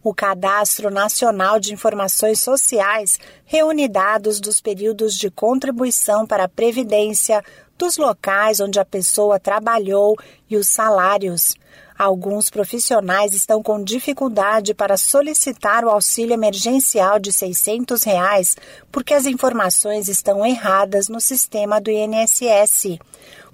O 0.03 0.15
Cadastro 0.15 0.91
Nacional 0.91 1.61
de 1.61 1.75
Informações 1.75 2.41
Sociais 2.41 3.19
reúne 3.45 3.87
dados 3.87 4.41
dos 4.41 4.61
períodos 4.61 5.15
de 5.15 5.31
contribuição 5.31 6.27
para 6.27 6.45
a 6.45 6.49
Previdência, 6.49 7.45
dos 7.81 7.97
locais 7.97 8.61
onde 8.61 8.79
a 8.79 8.85
pessoa 8.85 9.41
trabalhou 9.41 10.15
e 10.51 10.57
os 10.59 10.69
salários. 10.69 11.57
Alguns 11.99 12.51
profissionais 12.51 13.33
estão 13.33 13.63
com 13.63 13.83
dificuldade 13.83 14.75
para 14.75 14.99
solicitar 14.99 15.83
o 15.83 15.89
auxílio 15.89 16.35
emergencial 16.35 17.19
de 17.19 17.33
600 17.33 18.03
reais 18.03 18.55
porque 18.93 19.15
as 19.15 19.25
informações 19.25 20.09
estão 20.09 20.45
erradas 20.45 21.09
no 21.09 21.23
sistema 21.23 21.81
do 21.81 21.91
INSS. 21.91 22.99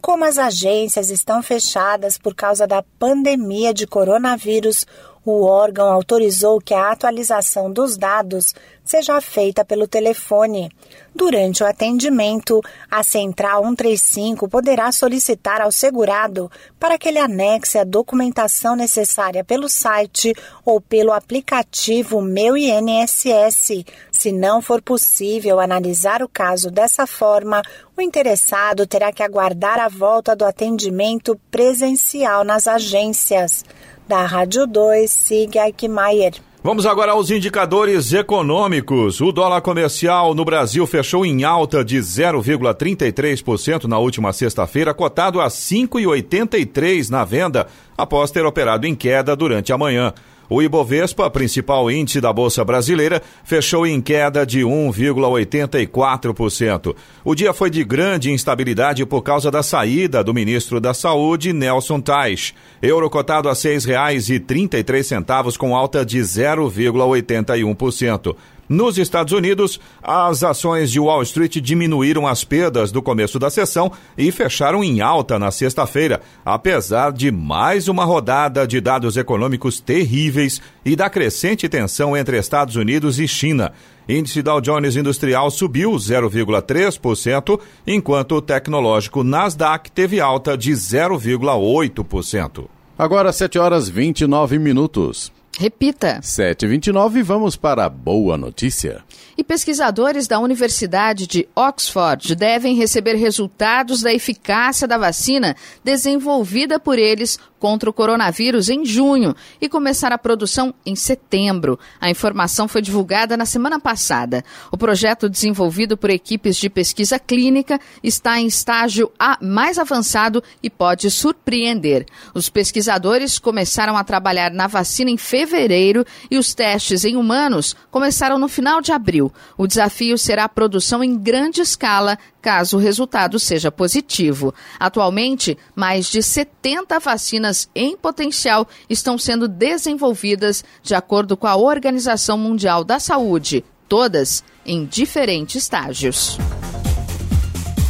Como 0.00 0.24
as 0.24 0.38
agências 0.38 1.08
estão 1.08 1.40
fechadas 1.40 2.18
por 2.18 2.34
causa 2.34 2.66
da 2.66 2.82
pandemia 2.98 3.72
de 3.72 3.86
coronavírus, 3.86 4.84
o 5.26 5.42
órgão 5.42 5.92
autorizou 5.92 6.60
que 6.60 6.72
a 6.72 6.92
atualização 6.92 7.70
dos 7.70 7.96
dados 7.96 8.54
seja 8.84 9.20
feita 9.20 9.64
pelo 9.64 9.88
telefone. 9.88 10.70
Durante 11.12 11.64
o 11.64 11.66
atendimento, 11.66 12.60
a 12.88 13.02
Central 13.02 13.64
135 13.64 14.48
poderá 14.48 14.92
solicitar 14.92 15.60
ao 15.60 15.72
segurado 15.72 16.48
para 16.78 16.96
que 16.96 17.08
ele 17.08 17.18
anexe 17.18 17.76
a 17.76 17.82
documentação 17.82 18.76
necessária 18.76 19.42
pelo 19.42 19.68
site 19.68 20.32
ou 20.64 20.80
pelo 20.80 21.12
aplicativo 21.12 22.22
Meu 22.22 22.56
INSS. 22.56 23.84
Se 24.12 24.30
não 24.30 24.62
for 24.62 24.80
possível 24.80 25.58
analisar 25.58 26.22
o 26.22 26.28
caso 26.28 26.70
dessa 26.70 27.04
forma, 27.04 27.62
o 27.96 28.00
interessado 28.00 28.86
terá 28.86 29.10
que 29.10 29.24
aguardar 29.24 29.80
a 29.80 29.88
volta 29.88 30.36
do 30.36 30.44
atendimento 30.44 31.36
presencial 31.50 32.44
nas 32.44 32.68
agências. 32.68 33.64
Da 34.08 34.24
Rádio 34.24 34.66
2, 34.66 35.10
siga 35.10 35.66
Eichmeier. 35.66 36.34
Vamos 36.62 36.86
agora 36.86 37.12
aos 37.12 37.30
indicadores 37.30 38.12
econômicos. 38.12 39.20
O 39.20 39.32
dólar 39.32 39.60
comercial 39.60 40.34
no 40.34 40.44
Brasil 40.44 40.86
fechou 40.86 41.24
em 41.24 41.44
alta 41.44 41.84
de 41.84 41.98
0,33% 41.98 43.84
na 43.84 43.98
última 43.98 44.32
sexta-feira, 44.32 44.94
cotado 44.94 45.40
a 45.40 45.48
5,83 45.48 47.08
na 47.08 47.24
venda, 47.24 47.66
após 47.96 48.30
ter 48.30 48.44
operado 48.44 48.86
em 48.86 48.94
queda 48.94 49.34
durante 49.34 49.72
a 49.72 49.78
manhã. 49.78 50.12
O 50.48 50.62
Ibovespa, 50.62 51.28
principal 51.28 51.90
índice 51.90 52.20
da 52.20 52.32
Bolsa 52.32 52.64
Brasileira, 52.64 53.20
fechou 53.44 53.84
em 53.86 54.00
queda 54.00 54.46
de 54.46 54.60
1,84%. 54.60 56.94
O 57.24 57.34
dia 57.34 57.52
foi 57.52 57.68
de 57.68 57.82
grande 57.82 58.30
instabilidade 58.30 59.04
por 59.04 59.22
causa 59.22 59.50
da 59.50 59.60
saída 59.62 60.22
do 60.22 60.32
ministro 60.32 60.80
da 60.80 60.94
Saúde, 60.94 61.52
Nelson 61.52 62.00
Tais. 62.00 62.54
Euro 62.80 63.10
cotado 63.10 63.48
a 63.48 63.52
R$ 63.52 63.58
6,33 63.58 65.56
com 65.56 65.74
alta 65.74 66.04
de 66.04 66.20
0,81%. 66.20 68.36
Nos 68.68 68.98
Estados 68.98 69.32
Unidos, 69.32 69.78
as 70.02 70.42
ações 70.42 70.90
de 70.90 70.98
Wall 70.98 71.22
Street 71.22 71.56
diminuíram 71.58 72.26
as 72.26 72.42
perdas 72.42 72.90
do 72.90 73.00
começo 73.00 73.38
da 73.38 73.48
sessão 73.48 73.92
e 74.18 74.32
fecharam 74.32 74.82
em 74.82 75.00
alta 75.00 75.38
na 75.38 75.52
sexta-feira, 75.52 76.20
apesar 76.44 77.12
de 77.12 77.30
mais 77.30 77.86
uma 77.86 78.04
rodada 78.04 78.66
de 78.66 78.80
dados 78.80 79.16
econômicos 79.16 79.78
terríveis 79.78 80.60
e 80.84 80.96
da 80.96 81.08
crescente 81.08 81.68
tensão 81.68 82.16
entre 82.16 82.36
Estados 82.38 82.74
Unidos 82.74 83.20
e 83.20 83.28
China. 83.28 83.72
Índice 84.08 84.42
Dow 84.42 84.60
Jones 84.60 84.96
Industrial 84.96 85.48
subiu 85.50 85.92
0,3%, 85.92 87.60
enquanto 87.86 88.36
o 88.36 88.42
tecnológico 88.42 89.22
Nasdaq 89.22 89.92
teve 89.92 90.20
alta 90.20 90.56
de 90.56 90.72
0,8%. 90.72 92.66
Agora 92.98 93.32
7 93.32 93.58
horas 93.58 93.88
29 93.88 94.58
minutos. 94.58 95.35
Repita. 95.58 96.20
7h29, 96.20 97.22
vamos 97.22 97.56
para 97.56 97.86
a 97.86 97.88
boa 97.88 98.36
notícia. 98.36 99.02
E 99.38 99.44
pesquisadores 99.44 100.26
da 100.26 100.40
Universidade 100.40 101.26
de 101.26 101.46
Oxford 101.54 102.34
devem 102.34 102.74
receber 102.74 103.16
resultados 103.16 104.00
da 104.00 104.12
eficácia 104.12 104.88
da 104.88 104.96
vacina 104.96 105.54
desenvolvida 105.84 106.80
por 106.80 106.98
eles 106.98 107.38
contra 107.58 107.88
o 107.88 107.92
coronavírus 107.92 108.68
em 108.68 108.84
junho 108.84 109.34
e 109.60 109.68
começar 109.68 110.12
a 110.12 110.18
produção 110.18 110.74
em 110.84 110.94
setembro. 110.94 111.78
A 112.00 112.10
informação 112.10 112.68
foi 112.68 112.80
divulgada 112.80 113.36
na 113.36 113.46
semana 113.46 113.80
passada. 113.80 114.44
O 114.70 114.76
projeto, 114.76 115.28
desenvolvido 115.28 115.96
por 115.96 116.10
equipes 116.10 116.56
de 116.56 116.68
pesquisa 116.68 117.18
clínica, 117.18 117.80
está 118.02 118.38
em 118.38 118.46
estágio 118.46 119.10
A 119.18 119.38
mais 119.42 119.78
avançado 119.78 120.42
e 120.62 120.70
pode 120.70 121.10
surpreender. 121.10 122.06
Os 122.34 122.48
pesquisadores 122.48 123.38
começaram 123.38 123.96
a 123.96 124.04
trabalhar 124.04 124.50
na 124.50 124.66
vacina 124.66 125.10
em 125.10 125.16
fevereiro 125.16 126.04
e 126.30 126.38
os 126.38 126.54
testes 126.54 127.04
em 127.04 127.16
humanos 127.16 127.74
começaram 127.90 128.38
no 128.38 128.48
final 128.48 128.80
de 128.80 128.92
abril. 128.92 129.25
O 129.56 129.66
desafio 129.66 130.16
será 130.18 130.44
a 130.44 130.48
produção 130.48 131.02
em 131.02 131.16
grande 131.16 131.60
escala 131.60 132.18
caso 132.40 132.76
o 132.76 132.80
resultado 132.80 133.38
seja 133.38 133.72
positivo. 133.72 134.54
Atualmente, 134.78 135.58
mais 135.74 136.06
de 136.06 136.22
70 136.22 136.98
vacinas 137.00 137.68
em 137.74 137.96
potencial 137.96 138.68
estão 138.88 139.18
sendo 139.18 139.48
desenvolvidas 139.48 140.64
de 140.82 140.94
acordo 140.94 141.36
com 141.36 141.46
a 141.46 141.56
Organização 141.56 142.38
Mundial 142.38 142.84
da 142.84 143.00
Saúde, 143.00 143.64
todas 143.88 144.44
em 144.64 144.84
diferentes 144.84 145.56
estágios. 145.56 146.38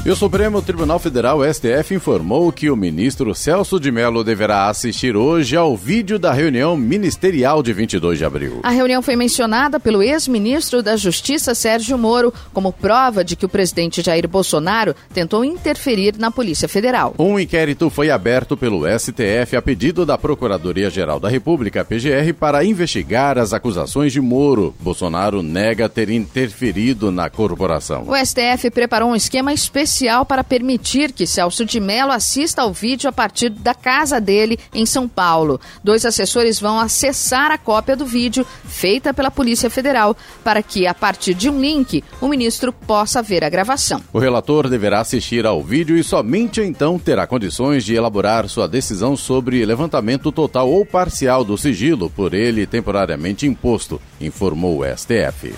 E 0.07 0.09
o 0.09 0.15
Supremo 0.15 0.63
Tribunal 0.63 1.01
Federal, 1.01 1.41
STF, 1.53 1.93
informou 1.93 2.53
que 2.53 2.71
o 2.71 2.77
ministro 2.77 3.35
Celso 3.35 3.81
de 3.81 3.91
Mello 3.91 4.23
deverá 4.23 4.69
assistir 4.69 5.17
hoje 5.17 5.57
ao 5.57 5.77
vídeo 5.77 6.17
da 6.17 6.33
reunião 6.33 6.77
ministerial 6.77 7.61
de 7.61 7.73
22 7.73 8.17
de 8.17 8.25
abril. 8.25 8.61
A 8.63 8.71
reunião 8.71 9.03
foi 9.03 9.17
mencionada 9.17 9.81
pelo 9.81 10.05
ex-ministro 10.05 10.81
da 10.81 10.97
Justiça, 10.97 11.57
Sérgio 11.57 11.99
Moro, 11.99 12.33
como 12.53 12.73
prova 12.73 13.25
de 13.25 13.35
que 13.35 13.45
o 13.45 13.49
presidente 13.49 14.01
Jair 14.01 14.29
Bolsonaro 14.29 14.95
tentou 15.13 15.45
interferir 15.45 16.15
na 16.17 16.31
Polícia 16.31 16.69
Federal. 16.69 17.13
Um 17.19 17.37
inquérito 17.37 17.91
foi 17.91 18.09
aberto 18.09 18.57
pelo 18.57 18.85
STF 18.87 19.57
a 19.57 19.61
pedido 19.61 20.07
da 20.07 20.17
Procuradoria-Geral 20.17 21.19
da 21.19 21.29
República, 21.29 21.85
PGR, 21.85 22.33
para 22.39 22.65
investigar 22.65 23.39
as 23.39 23.53
acusações 23.53 24.13
de 24.13 24.21
Moro. 24.21 24.73
Bolsonaro 24.79 25.43
nega 25.43 25.89
ter 25.89 26.11
interferido 26.11 27.11
na 27.11 27.29
corporação. 27.29 28.07
O 28.07 28.15
STF 28.15 28.71
preparou 28.71 29.11
um 29.11 29.17
esquema 29.17 29.53
especial 29.53 29.96
para 30.29 30.45
permitir 30.45 31.11
que 31.13 31.27
Celso 31.27 31.65
de 31.65 31.81
Mello 31.81 32.13
assista 32.13 32.63
ao 32.63 32.73
vídeo 32.73 33.09
a 33.09 33.13
partir 33.13 33.49
da 33.49 33.75
casa 33.75 34.21
dele 34.21 34.59
em 34.75 34.85
São 34.85 35.09
Paulo. 35.09 35.59
Dois 35.83 36.05
assessores 36.05 36.61
vão 36.61 36.79
acessar 36.79 37.51
a 37.51 37.57
cópia 37.57 37.97
do 37.97 38.05
vídeo 38.05 38.47
feita 38.65 39.15
pela 39.15 39.31
Polícia 39.31 39.71
Federal 39.71 40.15
para 40.45 40.63
que, 40.63 40.87
a 40.87 40.93
partir 40.93 41.33
de 41.33 41.49
um 41.49 41.59
link, 41.59 42.05
o 42.21 42.29
ministro 42.29 42.73
possa 42.73 43.23
ver 43.23 43.43
a 43.43 43.49
gravação. 43.49 44.03
O 44.13 44.19
relator 44.19 44.69
deverá 44.69 45.01
assistir 45.01 45.47
ao 45.47 45.63
vídeo 45.63 45.97
e 45.97 46.05
somente 46.05 46.61
então 46.61 46.99
terá 46.99 47.27
condições 47.27 47.83
de 47.83 47.95
elaborar 47.95 48.49
sua 48.49 48.69
decisão 48.69 49.17
sobre 49.17 49.65
levantamento 49.65 50.31
total 50.31 50.71
ou 50.71 50.85
parcial 50.85 51.43
do 51.43 51.57
sigilo 51.57 52.11
por 52.11 52.35
ele 52.35 52.67
temporariamente 52.67 53.47
imposto, 53.47 54.01
informou 54.21 54.81
o 54.81 54.85
STF. 54.85 55.55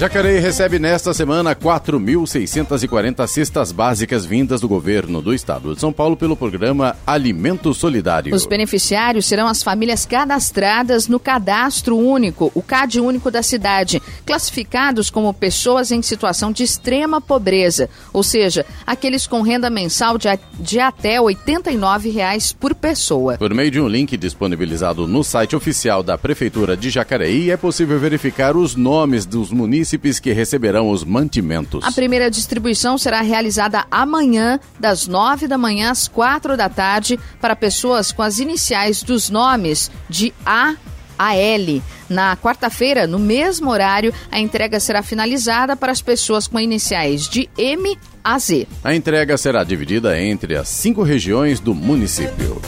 Jacareí 0.00 0.38
recebe 0.38 0.78
nesta 0.78 1.12
semana 1.12 1.54
4.640 1.54 3.26
cestas 3.26 3.70
básicas 3.70 4.24
vindas 4.24 4.58
do 4.58 4.66
governo 4.66 5.20
do 5.20 5.34
estado 5.34 5.74
de 5.74 5.80
São 5.82 5.92
Paulo 5.92 6.16
pelo 6.16 6.34
programa 6.34 6.96
Alimento 7.06 7.74
Solidário. 7.74 8.34
Os 8.34 8.46
beneficiários 8.46 9.26
serão 9.26 9.46
as 9.46 9.62
famílias 9.62 10.06
cadastradas 10.06 11.06
no 11.06 11.20
Cadastro 11.20 11.98
Único, 11.98 12.50
o 12.54 12.62
CAD 12.62 12.98
Único 12.98 13.30
da 13.30 13.42
cidade, 13.42 14.00
classificados 14.24 15.10
como 15.10 15.34
pessoas 15.34 15.92
em 15.92 16.00
situação 16.00 16.50
de 16.50 16.62
extrema 16.62 17.20
pobreza, 17.20 17.90
ou 18.10 18.22
seja, 18.22 18.64
aqueles 18.86 19.26
com 19.26 19.42
renda 19.42 19.68
mensal 19.68 20.16
de, 20.16 20.28
de 20.58 20.80
até 20.80 21.20
89 21.20 22.08
reais 22.08 22.54
por 22.54 22.74
pessoa. 22.74 23.36
Por 23.36 23.52
meio 23.52 23.70
de 23.70 23.78
um 23.78 23.86
link 23.86 24.16
disponibilizado 24.16 25.06
no 25.06 25.22
site 25.22 25.54
oficial 25.54 26.02
da 26.02 26.16
Prefeitura 26.16 26.74
de 26.74 26.88
Jacareí, 26.88 27.50
é 27.50 27.56
possível 27.58 27.98
verificar 27.98 28.56
os 28.56 28.74
nomes 28.74 29.26
dos 29.26 29.50
munícipes 29.50 29.89
munícipes 29.90 30.20
que 30.20 30.32
receberão 30.32 30.90
os 30.90 31.04
mantimentos. 31.04 31.84
A 31.84 31.92
primeira 31.92 32.30
distribuição 32.30 32.96
será 32.96 33.20
realizada 33.20 33.84
amanhã, 33.90 34.60
das 34.78 35.06
nove 35.06 35.48
da 35.48 35.58
manhã 35.58 35.90
às 35.90 36.06
quatro 36.06 36.56
da 36.56 36.68
tarde, 36.68 37.18
para 37.40 37.56
pessoas 37.56 38.12
com 38.12 38.22
as 38.22 38.38
iniciais 38.38 39.02
dos 39.02 39.30
nomes 39.30 39.90
de 40.08 40.32
A 40.44 40.74
a 41.18 41.36
L. 41.36 41.82
Na 42.08 42.34
quarta-feira, 42.34 43.06
no 43.06 43.18
mesmo 43.18 43.70
horário, 43.70 44.12
a 44.32 44.40
entrega 44.40 44.80
será 44.80 45.02
finalizada 45.02 45.76
para 45.76 45.92
as 45.92 46.00
pessoas 46.00 46.46
com 46.46 46.58
iniciais 46.58 47.28
de 47.28 47.48
M 47.58 47.98
a 48.24 48.38
Z. 48.38 48.66
A 48.82 48.94
entrega 48.94 49.36
será 49.36 49.62
dividida 49.62 50.18
entre 50.18 50.56
as 50.56 50.68
cinco 50.68 51.02
regiões 51.02 51.60
do 51.60 51.74
município. 51.74 52.60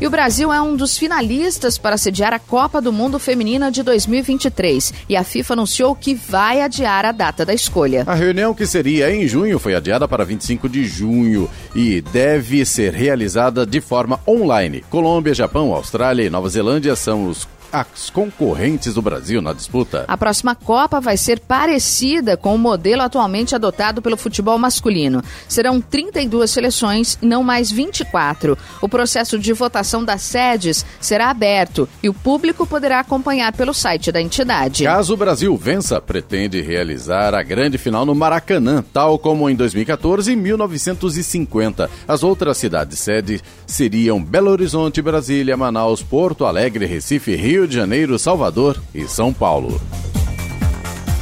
E 0.00 0.06
o 0.06 0.10
Brasil 0.10 0.52
é 0.52 0.60
um 0.60 0.74
dos 0.74 0.98
finalistas 0.98 1.78
para 1.78 1.96
sediar 1.96 2.34
a 2.34 2.38
Copa 2.38 2.80
do 2.80 2.92
Mundo 2.92 3.18
Feminina 3.20 3.70
de 3.70 3.82
2023. 3.82 4.92
E 5.08 5.16
a 5.16 5.22
FIFA 5.22 5.54
anunciou 5.54 5.94
que 5.94 6.14
vai 6.14 6.60
adiar 6.60 7.04
a 7.04 7.12
data 7.12 7.44
da 7.44 7.54
escolha. 7.54 8.02
A 8.04 8.14
reunião 8.14 8.52
que 8.52 8.66
seria 8.66 9.14
em 9.14 9.26
junho 9.28 9.58
foi 9.58 9.74
adiada 9.74 10.08
para 10.08 10.24
25 10.24 10.68
de 10.68 10.84
junho 10.84 11.48
e 11.76 12.00
deve 12.00 12.64
ser 12.64 12.92
realizada 12.92 13.64
de 13.64 13.80
forma 13.80 14.18
online. 14.26 14.84
Colômbia, 14.90 15.32
Japão, 15.32 15.72
Austrália 15.72 16.24
e 16.24 16.30
Nova 16.30 16.48
Zelândia 16.48 16.96
são 16.96 17.28
os 17.28 17.46
as 17.74 18.08
concorrentes 18.08 18.94
do 18.94 19.02
Brasil 19.02 19.42
na 19.42 19.52
disputa. 19.52 20.04
A 20.06 20.16
próxima 20.16 20.54
Copa 20.54 21.00
vai 21.00 21.16
ser 21.16 21.40
parecida 21.40 22.36
com 22.36 22.54
o 22.54 22.58
modelo 22.58 23.02
atualmente 23.02 23.54
adotado 23.54 24.00
pelo 24.00 24.16
futebol 24.16 24.56
masculino. 24.56 25.22
Serão 25.48 25.80
32 25.80 26.50
seleções, 26.50 27.18
não 27.20 27.42
mais 27.42 27.70
24. 27.70 28.56
O 28.80 28.88
processo 28.88 29.38
de 29.38 29.52
votação 29.52 30.04
das 30.04 30.22
sedes 30.22 30.86
será 31.00 31.30
aberto 31.30 31.88
e 32.02 32.08
o 32.08 32.14
público 32.14 32.66
poderá 32.66 33.00
acompanhar 33.00 33.52
pelo 33.52 33.74
site 33.74 34.12
da 34.12 34.22
entidade. 34.22 34.84
Caso 34.84 35.14
o 35.14 35.16
Brasil 35.16 35.56
vença, 35.56 36.00
pretende 36.00 36.60
realizar 36.60 37.34
a 37.34 37.42
grande 37.42 37.76
final 37.76 38.06
no 38.06 38.14
Maracanã, 38.14 38.84
tal 38.92 39.18
como 39.18 39.50
em 39.50 39.56
2014 39.56 40.30
e 40.30 40.36
1950. 40.36 41.90
As 42.06 42.22
outras 42.22 42.56
cidades 42.56 43.00
sede 43.00 43.40
seriam 43.66 44.22
Belo 44.22 44.50
Horizonte, 44.50 45.02
Brasília, 45.02 45.56
Manaus, 45.56 46.02
Porto 46.02 46.46
Alegre, 46.46 46.86
Recife, 46.86 47.34
Rio 47.34 47.63
de 47.66 47.74
Janeiro, 47.74 48.18
Salvador 48.18 48.80
e 48.94 49.06
São 49.06 49.32
Paulo. 49.32 49.80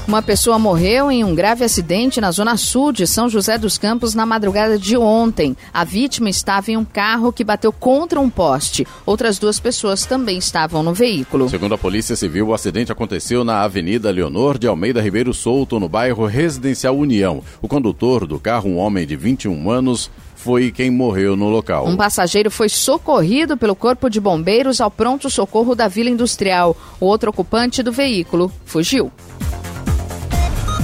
Uma 0.06 0.20
pessoa 0.20 0.58
morreu 0.58 1.10
em 1.10 1.22
um 1.22 1.34
grave 1.34 1.64
acidente 1.64 2.20
na 2.20 2.30
zona 2.32 2.56
sul 2.56 2.92
de 2.92 3.06
São 3.06 3.28
José 3.28 3.56
dos 3.56 3.78
Campos 3.78 4.14
na 4.14 4.26
madrugada 4.26 4.76
de 4.76 4.96
ontem. 4.96 5.56
A 5.72 5.84
vítima 5.84 6.28
estava 6.28 6.72
em 6.72 6.76
um 6.76 6.84
carro 6.84 7.32
que 7.32 7.44
bateu 7.44 7.72
contra 7.72 8.20
um 8.20 8.28
poste. 8.28 8.86
Outras 9.06 9.38
duas 9.38 9.60
pessoas 9.60 10.04
também 10.04 10.38
estavam 10.38 10.82
no 10.82 10.92
veículo. 10.92 11.48
Segundo 11.48 11.74
a 11.74 11.78
Polícia 11.78 12.16
Civil, 12.16 12.48
o 12.48 12.54
acidente 12.54 12.90
aconteceu 12.90 13.44
na 13.44 13.62
Avenida 13.62 14.10
Leonor 14.10 14.58
de 14.58 14.66
Almeida 14.66 15.00
Ribeiro 15.00 15.32
Souto, 15.32 15.78
no 15.78 15.88
bairro 15.88 16.26
Residencial 16.26 16.96
União. 16.96 17.42
O 17.62 17.68
condutor 17.68 18.26
do 18.26 18.40
carro, 18.40 18.68
um 18.68 18.78
homem 18.78 19.06
de 19.06 19.14
21 19.16 19.70
anos, 19.70 20.10
foi 20.42 20.72
quem 20.72 20.90
morreu 20.90 21.36
no 21.36 21.48
local. 21.48 21.86
Um 21.86 21.96
passageiro 21.96 22.50
foi 22.50 22.68
socorrido 22.68 23.56
pelo 23.56 23.76
Corpo 23.76 24.10
de 24.10 24.20
Bombeiros 24.20 24.80
ao 24.80 24.90
pronto-socorro 24.90 25.76
da 25.76 25.86
Vila 25.86 26.10
Industrial. 26.10 26.76
O 26.98 27.06
outro 27.06 27.30
ocupante 27.30 27.80
do 27.80 27.92
veículo 27.92 28.50
fugiu. 28.64 29.12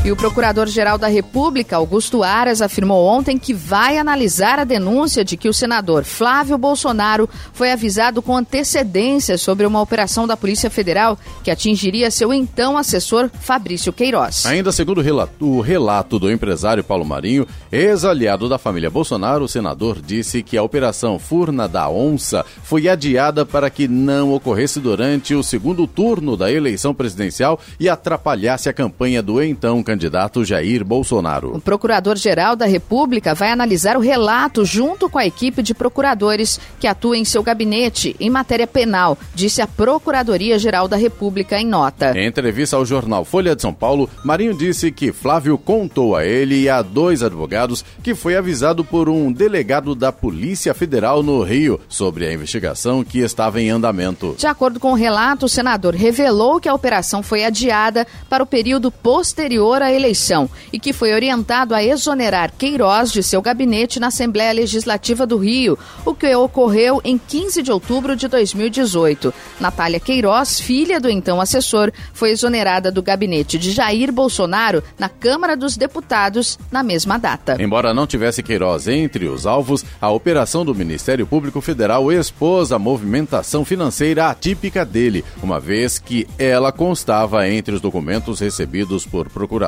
E 0.08 0.10
o 0.10 0.16
Procurador-Geral 0.16 0.96
da 0.96 1.06
República, 1.06 1.76
Augusto 1.76 2.22
Aras, 2.22 2.62
afirmou 2.62 3.04
ontem 3.04 3.36
que 3.36 3.52
vai 3.52 3.98
analisar 3.98 4.58
a 4.58 4.64
denúncia 4.64 5.22
de 5.22 5.36
que 5.36 5.50
o 5.50 5.52
senador 5.52 6.02
Flávio 6.02 6.56
Bolsonaro 6.56 7.28
foi 7.52 7.70
avisado 7.70 8.22
com 8.22 8.34
antecedência 8.34 9.36
sobre 9.36 9.66
uma 9.66 9.82
operação 9.82 10.26
da 10.26 10.34
Polícia 10.34 10.70
Federal 10.70 11.18
que 11.44 11.50
atingiria 11.50 12.10
seu 12.10 12.32
então 12.32 12.78
assessor 12.78 13.28
Fabrício 13.38 13.92
Queiroz. 13.92 14.46
Ainda 14.46 14.72
segundo 14.72 15.02
o 15.40 15.60
relato 15.60 16.18
do 16.18 16.32
empresário 16.32 16.82
Paulo 16.82 17.04
Marinho, 17.04 17.46
ex-aliado 17.70 18.48
da 18.48 18.56
família 18.56 18.88
Bolsonaro, 18.88 19.44
o 19.44 19.48
senador 19.48 20.00
disse 20.00 20.42
que 20.42 20.56
a 20.56 20.62
operação 20.62 21.18
Furna 21.18 21.68
da 21.68 21.86
Onça 21.90 22.46
foi 22.62 22.88
adiada 22.88 23.44
para 23.44 23.68
que 23.68 23.86
não 23.86 24.32
ocorresse 24.32 24.80
durante 24.80 25.34
o 25.34 25.42
segundo 25.42 25.86
turno 25.86 26.34
da 26.34 26.50
eleição 26.50 26.94
presidencial 26.94 27.60
e 27.78 27.90
atrapalhasse 27.90 28.70
a 28.70 28.72
campanha 28.72 29.22
do 29.22 29.42
então 29.42 29.82
candidato 29.82 29.97
Jair 30.44 30.84
Bolsonaro. 30.84 31.56
O 31.56 31.60
Procurador-Geral 31.60 32.54
da 32.54 32.66
República 32.66 33.34
vai 33.34 33.50
analisar 33.50 33.96
o 33.96 34.00
relato 34.00 34.64
junto 34.64 35.08
com 35.08 35.18
a 35.18 35.26
equipe 35.26 35.62
de 35.62 35.74
procuradores 35.74 36.60
que 36.78 36.86
atua 36.86 37.16
em 37.16 37.24
seu 37.24 37.42
gabinete 37.42 38.14
em 38.20 38.30
matéria 38.30 38.66
penal, 38.66 39.18
disse 39.34 39.60
a 39.60 39.66
Procuradoria-Geral 39.66 40.88
da 40.88 40.96
República 40.96 41.58
em 41.58 41.66
nota. 41.66 42.16
Em 42.16 42.26
entrevista 42.26 42.76
ao 42.76 42.84
jornal 42.84 43.24
Folha 43.24 43.56
de 43.56 43.62
São 43.62 43.72
Paulo, 43.72 44.08
Marinho 44.24 44.54
disse 44.54 44.90
que 44.92 45.12
Flávio 45.12 45.58
contou 45.58 46.16
a 46.16 46.24
ele 46.24 46.62
e 46.62 46.68
a 46.68 46.82
dois 46.82 47.22
advogados 47.22 47.84
que 48.02 48.14
foi 48.14 48.36
avisado 48.36 48.84
por 48.84 49.08
um 49.08 49.32
delegado 49.32 49.94
da 49.94 50.12
Polícia 50.12 50.74
Federal 50.74 51.22
no 51.22 51.42
Rio 51.42 51.80
sobre 51.88 52.26
a 52.26 52.32
investigação 52.32 53.02
que 53.02 53.20
estava 53.20 53.60
em 53.60 53.70
andamento. 53.70 54.34
De 54.38 54.46
acordo 54.46 54.78
com 54.78 54.92
o 54.92 54.96
relato, 54.96 55.46
o 55.46 55.48
senador 55.48 55.94
revelou 55.94 56.60
que 56.60 56.68
a 56.68 56.74
operação 56.74 57.22
foi 57.22 57.44
adiada 57.44 58.06
para 58.28 58.42
o 58.42 58.46
período 58.46 58.90
posterior 58.90 59.77
à 59.82 59.92
eleição 59.92 60.48
e 60.72 60.78
que 60.78 60.92
foi 60.92 61.12
orientado 61.12 61.74
a 61.74 61.82
exonerar 61.82 62.52
Queiroz 62.56 63.12
de 63.12 63.22
seu 63.22 63.40
gabinete 63.40 64.00
na 64.00 64.08
Assembleia 64.08 64.52
Legislativa 64.52 65.26
do 65.26 65.38
Rio, 65.38 65.78
o 66.04 66.14
que 66.14 66.34
ocorreu 66.34 67.00
em 67.04 67.16
15 67.18 67.62
de 67.62 67.70
outubro 67.70 68.16
de 68.16 68.28
2018. 68.28 69.32
Natália 69.60 70.00
Queiroz, 70.00 70.60
filha 70.60 71.00
do 71.00 71.08
então 71.08 71.40
assessor, 71.40 71.92
foi 72.12 72.30
exonerada 72.30 72.90
do 72.90 73.02
gabinete 73.02 73.58
de 73.58 73.70
Jair 73.70 74.12
Bolsonaro 74.12 74.82
na 74.98 75.08
Câmara 75.08 75.56
dos 75.56 75.76
Deputados 75.76 76.58
na 76.70 76.82
mesma 76.82 77.18
data. 77.18 77.56
Embora 77.60 77.94
não 77.94 78.06
tivesse 78.06 78.42
Queiroz 78.42 78.88
entre 78.88 79.26
os 79.28 79.46
alvos, 79.46 79.84
a 80.00 80.10
operação 80.10 80.64
do 80.64 80.74
Ministério 80.74 81.26
Público 81.26 81.60
Federal 81.60 82.10
expôs 82.12 82.72
a 82.72 82.78
movimentação 82.78 83.64
financeira 83.64 84.28
atípica 84.28 84.84
dele, 84.84 85.24
uma 85.42 85.60
vez 85.60 85.98
que 85.98 86.26
ela 86.38 86.72
constava 86.72 87.48
entre 87.48 87.74
os 87.74 87.80
documentos 87.80 88.40
recebidos 88.40 89.06
por 89.06 89.28
procuradores 89.28 89.67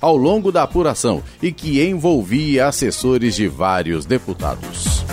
ao 0.00 0.16
longo 0.16 0.50
da 0.52 0.62
apuração 0.62 1.22
e 1.42 1.52
que 1.52 1.82
envolvia 1.82 2.66
assessores 2.66 3.34
de 3.34 3.48
vários 3.48 4.04
deputados. 4.04 5.04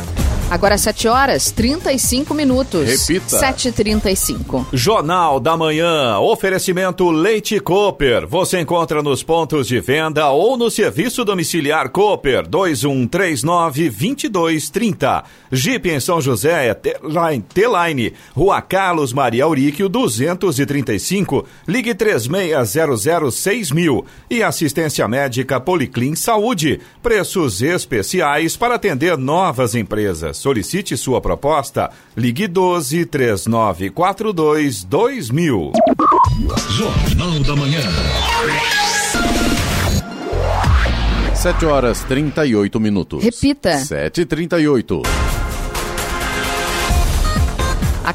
Agora 0.47 0.77
7 0.77 1.07
horas 1.07 1.49
35 1.49 2.31
minutos. 2.35 3.07
Repita. 3.07 3.39
7h35. 3.39 4.67
Jornal 4.71 5.39
da 5.39 5.57
Manhã. 5.57 6.19
Oferecimento 6.19 7.09
Leite 7.09 7.59
Cooper. 7.59 8.27
Você 8.27 8.59
encontra 8.59 9.01
nos 9.01 9.23
pontos 9.23 9.67
de 9.67 9.79
venda 9.79 10.29
ou 10.29 10.55
no 10.55 10.69
serviço 10.69 11.25
domiciliar 11.25 11.89
Cooper 11.89 12.47
2139-2230. 12.47 15.23
Jeep 15.51 15.89
em 15.89 15.99
São 15.99 16.21
José 16.21 16.67
é 16.67 16.75
T-Line. 16.75 18.13
Rua 18.35 18.61
Carlos 18.61 19.13
Maria 19.13 19.45
Auríquio 19.45 19.89
235. 19.89 21.43
Ligue 21.67 21.95
36006000. 21.95 24.05
E 24.29 24.43
assistência 24.43 25.07
médica 25.07 25.59
Policlin 25.59 26.13
Saúde. 26.13 26.79
Preços 27.01 27.63
especiais 27.63 28.55
para 28.55 28.75
atender 28.75 29.17
novas 29.17 29.73
empresas. 29.73 30.34
Solicite 30.35 30.95
sua 30.95 31.19
proposta. 31.19 31.89
Ligue 32.15 32.47
12 32.47 33.05
3942 33.05 34.83
2000. 34.83 35.71
Jornal 36.69 37.39
da 37.39 37.55
Manhã. 37.55 37.81
7 41.33 41.65
horas 41.65 42.03
38 42.03 42.79
minutos. 42.79 43.23
Repita. 43.23 43.77
7h38. 43.77 45.34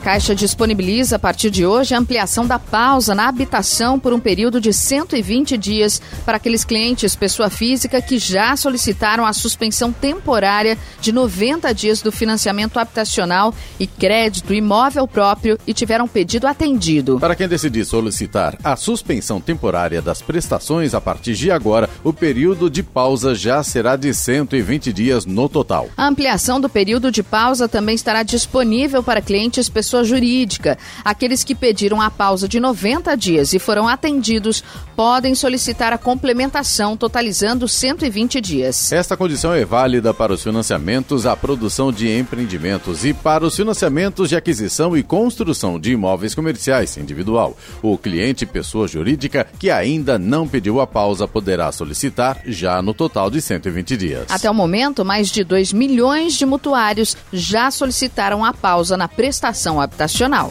A 0.01 0.03
Caixa 0.03 0.35
disponibiliza 0.35 1.17
a 1.17 1.19
partir 1.19 1.51
de 1.51 1.67
hoje 1.67 1.95
a 1.95 1.99
ampliação 1.99 2.47
da 2.47 2.59
pausa 2.59 3.15
na 3.15 3.29
habitação 3.29 4.01
por 4.01 4.15
um 4.15 4.19
período 4.19 4.59
de 4.59 4.73
120 4.73 5.59
dias 5.59 6.01
para 6.25 6.39
aqueles 6.39 6.65
clientes, 6.65 7.15
pessoa 7.15 7.51
física, 7.51 8.01
que 8.01 8.19
já 8.19 8.57
solicitaram 8.57 9.27
a 9.27 9.33
suspensão 9.35 9.93
temporária 9.93 10.79
de 11.03 11.13
90 11.13 11.75
dias 11.75 12.01
do 12.01 12.11
financiamento 12.11 12.79
habitacional 12.79 13.55
e 13.79 13.87
crédito 13.87 14.55
imóvel 14.55 15.07
próprio 15.07 15.59
e 15.67 15.75
tiveram 15.75 16.09
pedido 16.09 16.47
atendido. 16.47 17.21
Para 17.21 17.37
quem 17.37 17.47
decidir 17.47 17.85
solicitar 17.85 18.57
a 18.65 18.77
suspensão 18.77 19.39
temporária 19.39 20.01
das 20.01 20.23
prestações 20.23 20.95
a 20.95 21.01
partir 21.01 21.35
de 21.35 21.51
agora, 21.51 21.91
o 22.03 22.11
período 22.11 22.71
de 22.71 22.83
pausa 22.83 23.35
já 23.35 23.63
será 23.63 23.97
de 23.97 24.15
120 24.15 24.95
dias 24.95 25.27
no 25.27 25.47
total. 25.47 25.91
A 25.95 26.09
ampliação 26.09 26.59
do 26.59 26.71
período 26.71 27.13
de 27.13 27.23
pausa 27.23 27.69
também 27.69 27.95
estará 27.95 28.23
disponível 28.23 29.03
para 29.03 29.21
clientes 29.21 29.69
pessoa 29.91 30.05
jurídica. 30.05 30.79
Aqueles 31.05 31.43
que 31.43 31.55
pediram 31.55 32.01
a 32.01 32.11
pausa 32.11 32.47
de 32.47 32.61
90 32.61 33.17
dias 33.17 33.53
e 33.53 33.59
foram 33.59 33.89
atendidos 33.89 34.63
podem 34.95 35.35
solicitar 35.35 35.93
a 35.93 35.99
complementação, 35.99 36.97
totalizando 36.97 37.67
120 37.67 38.41
dias. 38.41 38.93
Esta 38.93 39.17
condição 39.17 39.53
é 39.53 39.65
válida 39.65 40.13
para 40.15 40.33
os 40.33 40.43
financiamentos 40.43 41.27
à 41.27 41.35
produção 41.35 41.91
de 41.91 42.17
empreendimentos 42.17 43.05
e 43.05 43.13
para 43.13 43.45
os 43.45 43.57
financiamentos 43.57 44.29
de 44.29 44.37
aquisição 44.37 44.97
e 44.97 45.03
construção 45.03 45.81
de 45.81 45.93
imóveis 45.93 46.35
comerciais 46.35 46.97
individual. 46.97 47.57
O 47.83 47.99
cliente, 47.99 48.47
pessoa 48.47 48.87
jurídica, 48.87 49.47
que 49.59 49.71
ainda 49.71 50.19
não 50.19 50.47
pediu 50.47 50.81
a 50.81 50.87
pausa, 50.87 51.27
poderá 51.27 51.73
solicitar 51.73 52.43
já 52.47 52.81
no 52.83 52.95
total 52.95 53.31
de 53.31 53.41
120 53.41 53.97
dias. 53.97 54.27
Até 54.29 54.51
o 54.51 54.55
momento, 54.55 55.05
mais 55.05 55.31
de 55.31 55.43
2 55.43 55.73
milhões 55.73 56.35
de 56.35 56.47
mutuários 56.47 57.17
já 57.33 57.71
solicitaram 57.71 58.45
a 58.45 58.53
pausa 58.53 58.97
na 58.97 59.09
prestação 59.09 59.80
habitacional. 59.83 60.51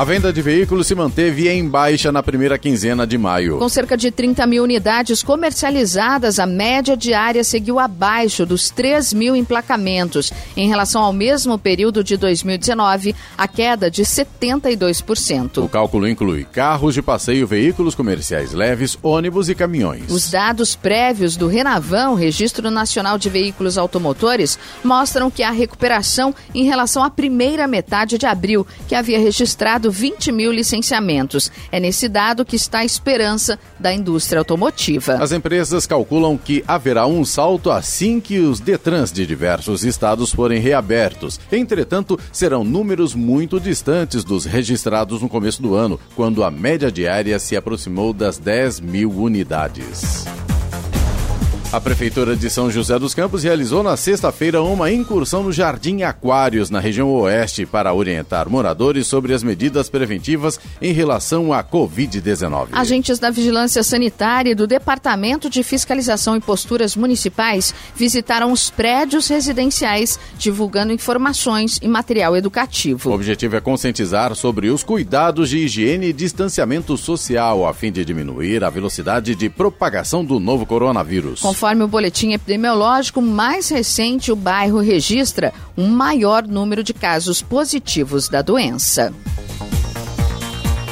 A 0.00 0.04
venda 0.04 0.32
de 0.32 0.40
veículos 0.40 0.86
se 0.86 0.94
manteve 0.94 1.46
em 1.50 1.68
baixa 1.68 2.10
na 2.10 2.22
primeira 2.22 2.58
quinzena 2.58 3.06
de 3.06 3.18
maio. 3.18 3.58
Com 3.58 3.68
cerca 3.68 3.98
de 3.98 4.10
30 4.10 4.46
mil 4.46 4.62
unidades 4.62 5.22
comercializadas, 5.22 6.38
a 6.38 6.46
média 6.46 6.96
diária 6.96 7.44
seguiu 7.44 7.78
abaixo 7.78 8.46
dos 8.46 8.70
3 8.70 9.12
mil 9.12 9.36
emplacamentos. 9.36 10.32
Em 10.56 10.70
relação 10.70 11.02
ao 11.02 11.12
mesmo 11.12 11.58
período 11.58 12.02
de 12.02 12.16
2019, 12.16 13.14
a 13.36 13.46
queda 13.46 13.90
de 13.90 14.02
72%. 14.02 15.62
O 15.62 15.68
cálculo 15.68 16.08
inclui 16.08 16.44
carros 16.44 16.94
de 16.94 17.02
passeio, 17.02 17.46
veículos 17.46 17.94
comerciais 17.94 18.54
leves, 18.54 18.98
ônibus 19.02 19.50
e 19.50 19.54
caminhões. 19.54 20.10
Os 20.10 20.30
dados 20.30 20.74
prévios 20.74 21.36
do 21.36 21.46
Renavan, 21.46 22.14
Registro 22.14 22.70
Nacional 22.70 23.18
de 23.18 23.28
Veículos 23.28 23.76
Automotores, 23.76 24.58
mostram 24.82 25.30
que 25.30 25.42
há 25.42 25.50
recuperação 25.50 26.34
em 26.54 26.64
relação 26.64 27.04
à 27.04 27.10
primeira 27.10 27.66
metade 27.66 28.16
de 28.16 28.24
abril, 28.24 28.66
que 28.88 28.94
havia 28.94 29.18
registrado 29.18 29.89
20 29.90 30.32
mil 30.32 30.52
licenciamentos. 30.52 31.50
É 31.70 31.80
nesse 31.80 32.08
dado 32.08 32.44
que 32.44 32.56
está 32.56 32.80
a 32.80 32.84
esperança 32.84 33.58
da 33.78 33.92
indústria 33.92 34.38
automotiva. 34.38 35.14
As 35.14 35.32
empresas 35.32 35.86
calculam 35.86 36.36
que 36.36 36.64
haverá 36.66 37.06
um 37.06 37.24
salto 37.24 37.70
assim 37.70 38.20
que 38.20 38.38
os 38.38 38.60
Detrans 38.60 39.12
de 39.12 39.26
diversos 39.26 39.84
estados 39.84 40.32
forem 40.32 40.60
reabertos. 40.60 41.40
Entretanto, 41.50 42.18
serão 42.32 42.64
números 42.64 43.14
muito 43.14 43.58
distantes 43.60 44.24
dos 44.24 44.44
registrados 44.44 45.22
no 45.22 45.28
começo 45.28 45.62
do 45.62 45.74
ano, 45.74 45.98
quando 46.14 46.44
a 46.44 46.50
média 46.50 46.90
diária 46.90 47.38
se 47.38 47.56
aproximou 47.56 48.12
das 48.12 48.38
10 48.38 48.80
mil 48.80 49.10
unidades. 49.10 50.24
A 51.72 51.80
Prefeitura 51.80 52.34
de 52.34 52.50
São 52.50 52.68
José 52.68 52.98
dos 52.98 53.14
Campos 53.14 53.44
realizou 53.44 53.80
na 53.80 53.96
sexta-feira 53.96 54.60
uma 54.60 54.90
incursão 54.90 55.44
no 55.44 55.52
Jardim 55.52 56.02
Aquários, 56.02 56.68
na 56.68 56.80
região 56.80 57.08
oeste, 57.14 57.64
para 57.64 57.94
orientar 57.94 58.50
moradores 58.50 59.06
sobre 59.06 59.32
as 59.32 59.44
medidas 59.44 59.88
preventivas 59.88 60.58
em 60.82 60.92
relação 60.92 61.52
à 61.52 61.62
Covid-19. 61.62 62.70
Agentes 62.72 63.20
da 63.20 63.30
Vigilância 63.30 63.84
Sanitária 63.84 64.50
e 64.50 64.54
do 64.54 64.66
Departamento 64.66 65.48
de 65.48 65.62
Fiscalização 65.62 66.34
e 66.34 66.40
Posturas 66.40 66.96
Municipais 66.96 67.72
visitaram 67.94 68.50
os 68.50 68.68
prédios 68.68 69.28
residenciais, 69.28 70.18
divulgando 70.36 70.92
informações 70.92 71.78
e 71.80 71.86
material 71.86 72.36
educativo. 72.36 73.10
O 73.10 73.14
objetivo 73.14 73.54
é 73.54 73.60
conscientizar 73.60 74.34
sobre 74.34 74.70
os 74.70 74.82
cuidados 74.82 75.48
de 75.48 75.58
higiene 75.58 76.08
e 76.08 76.12
distanciamento 76.12 76.96
social, 76.96 77.64
a 77.64 77.72
fim 77.72 77.92
de 77.92 78.04
diminuir 78.04 78.64
a 78.64 78.70
velocidade 78.70 79.36
de 79.36 79.48
propagação 79.48 80.24
do 80.24 80.40
novo 80.40 80.66
coronavírus. 80.66 81.38
Conforme 81.38 81.59
o 81.84 81.88
boletim 81.88 82.32
epidemiológico 82.32 83.20
mais 83.20 83.68
recente, 83.68 84.32
o 84.32 84.36
bairro 84.36 84.80
registra 84.80 85.52
um 85.76 85.88
maior 85.88 86.46
número 86.46 86.82
de 86.82 86.94
casos 86.94 87.42
positivos 87.42 88.30
da 88.30 88.40
doença. 88.40 89.12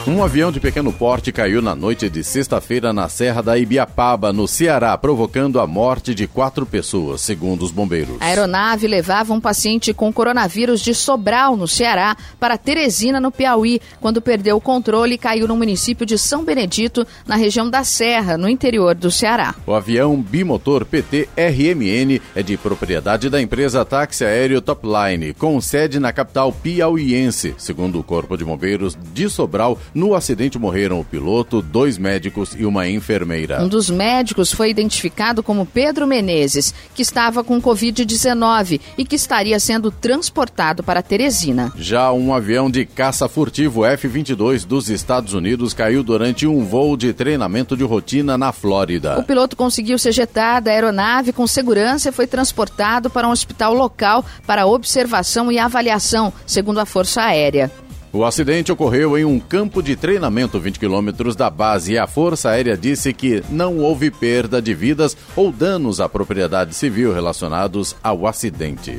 Um 0.09 0.25
avião 0.25 0.51
de 0.51 0.59
pequeno 0.59 0.91
porte 0.91 1.31
caiu 1.31 1.61
na 1.61 1.75
noite 1.75 2.09
de 2.09 2.25
sexta-feira 2.25 2.95
na 2.95 3.11
Serra 3.11 3.43
da 3.43 3.59
Ibiapaba, 3.59 4.33
no 4.33 4.49
Ceará, 4.49 4.97
provocando 4.97 5.61
a 5.61 5.67
morte 5.67 6.15
de 6.15 6.27
quatro 6.27 6.65
pessoas, 6.65 7.21
segundo 7.21 7.63
os 7.63 7.71
bombeiros. 7.71 8.17
A 8.19 8.25
aeronave 8.25 8.87
levava 8.87 9.35
um 9.35 9.41
paciente 9.41 9.93
com 9.93 10.11
coronavírus 10.11 10.81
de 10.81 10.95
Sobral, 10.95 11.59
no 11.59 11.69
Ceará, 11.69 12.17
para 12.41 12.57
Teresina, 12.57 13.21
no 13.21 13.31
Piauí, 13.31 13.83
quando 14.01 14.23
perdeu 14.23 14.57
o 14.57 14.63
controle 14.63 15.17
e 15.17 15.19
caiu 15.19 15.47
no 15.47 15.55
município 15.55 16.07
de 16.07 16.17
São 16.17 16.43
Benedito, 16.43 17.07
na 17.27 17.37
região 17.37 17.69
da 17.69 17.85
Serra, 17.85 18.39
no 18.39 18.49
interior 18.49 18.95
do 18.95 19.11
Ceará. 19.11 19.55
O 19.67 19.75
avião 19.75 20.17
bimotor 20.17 20.87
PT-RMN 20.87 22.19
é 22.35 22.43
de 22.43 22.57
propriedade 22.57 23.29
da 23.29 23.43
empresa 23.43 23.85
táxi 23.85 24.25
aéreo 24.25 24.63
Topline, 24.63 25.35
com 25.35 25.61
sede 25.61 26.01
na 26.01 26.15
capital 26.15 26.51
piauiense, 26.51 27.55
segundo 27.59 28.01
o 28.01 28.03
Corpo 28.03 28.39
de 28.39 28.45
Bombeiros 28.45 28.97
de 29.13 29.29
Sobral, 29.29 29.79
no 29.99 30.15
acidente 30.15 30.59
morreram 30.59 31.01
o 31.01 31.05
piloto, 31.05 31.61
dois 31.61 31.99
médicos 31.99 32.55
e 32.57 32.65
uma 32.65 32.89
enfermeira. 32.89 33.63
Um 33.63 33.69
dos 33.69 33.91
médicos 33.91 34.53
foi 34.53 34.71
identificado 34.71 35.43
como 35.43 35.67
Pedro 35.67 36.07
Menezes, 36.07 36.73
que 36.95 37.03
estava 37.03 37.43
com 37.43 37.61
Covid-19 37.61 38.81
e 38.97 39.05
que 39.05 39.17
estaria 39.17 39.59
sendo 39.59 39.91
transportado 39.91 40.85
para 40.85 41.03
Teresina. 41.03 41.73
Já 41.77 42.13
um 42.13 42.33
avião 42.33 42.71
de 42.71 42.87
caça 42.87 43.29
furtivo 43.29 43.85
F-22 43.85 44.65
dos 44.65 44.89
Estados 44.89 45.35
Unidos 45.35 45.75
caiu 45.75 46.05
durante 46.05 46.47
um 46.47 46.65
voo 46.65 46.97
de 46.97 47.13
treinamento 47.13 47.77
de 47.77 47.83
rotina 47.83 48.39
na 48.39 48.53
Flórida. 48.53 49.19
O 49.19 49.25
piloto 49.25 49.57
conseguiu 49.57 49.99
se 49.99 50.09
ejetar 50.09 50.63
da 50.63 50.71
aeronave 50.71 51.33
com 51.33 51.47
segurança 51.47 52.11
e 52.11 52.13
foi 52.13 52.29
transportado 52.29 53.11
para 53.11 53.27
um 53.27 53.33
hospital 53.33 53.75
local 53.75 54.25
para 54.47 54.67
observação 54.67 55.51
e 55.51 55.59
avaliação, 55.59 56.33
segundo 56.47 56.79
a 56.79 56.87
Força 56.87 57.23
Aérea. 57.23 57.69
O 58.11 58.25
acidente 58.25 58.73
ocorreu 58.73 59.19
em 59.19 59.25
um 59.25 59.39
campo 59.39 59.83
de 59.83 59.95
treinamento 59.95 60.59
20 60.59 60.79
quilômetros 60.79 61.37
da 61.37 61.51
base 61.51 61.93
e 61.93 61.99
a 61.99 62.07
Força 62.07 62.49
Aérea 62.49 62.75
disse 62.75 63.13
que 63.13 63.43
não 63.51 63.79
houve 63.79 64.11
perda 64.11 64.63
de 64.63 64.73
vidas 64.73 65.15
ou 65.37 65.53
danos 65.53 66.01
à 66.01 66.09
propriedade 66.09 66.75
civil 66.75 67.13
relacionados 67.13 67.95
ao 68.03 68.27
acidente. 68.27 68.97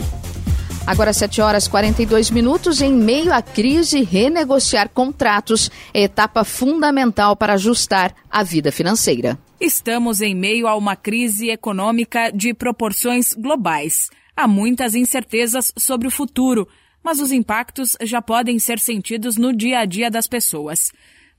Agora 0.86 1.12
7 1.12 1.42
horas 1.42 1.68
42 1.68 2.30
minutos, 2.30 2.82
em 2.82 2.94
meio 2.94 3.34
à 3.34 3.42
crise, 3.42 4.04
renegociar 4.04 4.90
contratos 4.90 5.72
é 5.92 6.04
etapa 6.04 6.44
fundamental 6.44 7.36
para 7.36 7.54
ajustar 7.54 8.14
a 8.30 8.44
vida 8.44 8.72
financeira. 8.72 9.40
Estamos 9.60 10.22
em 10.22 10.36
meio 10.36 10.68
a 10.68 10.76
uma 10.76 10.96
crise 10.96 11.50
econômica 11.50 12.32
de 12.32 12.54
proporções 12.54 13.34
globais. 13.34 14.10
Há 14.36 14.48
muitas 14.48 14.96
incertezas 14.96 15.74
sobre 15.76 16.08
o 16.08 16.12
futuro 16.12 16.68
mas 17.04 17.20
os 17.20 17.32
impactos 17.32 17.96
já 18.02 18.22
podem 18.22 18.60
ser 18.60 18.80
sentidos 18.80 19.38
no 19.38 19.56
dia 19.56 19.80
a 19.80 19.86
dia 19.86 20.10
das 20.10 20.28
pessoas. 20.28 20.92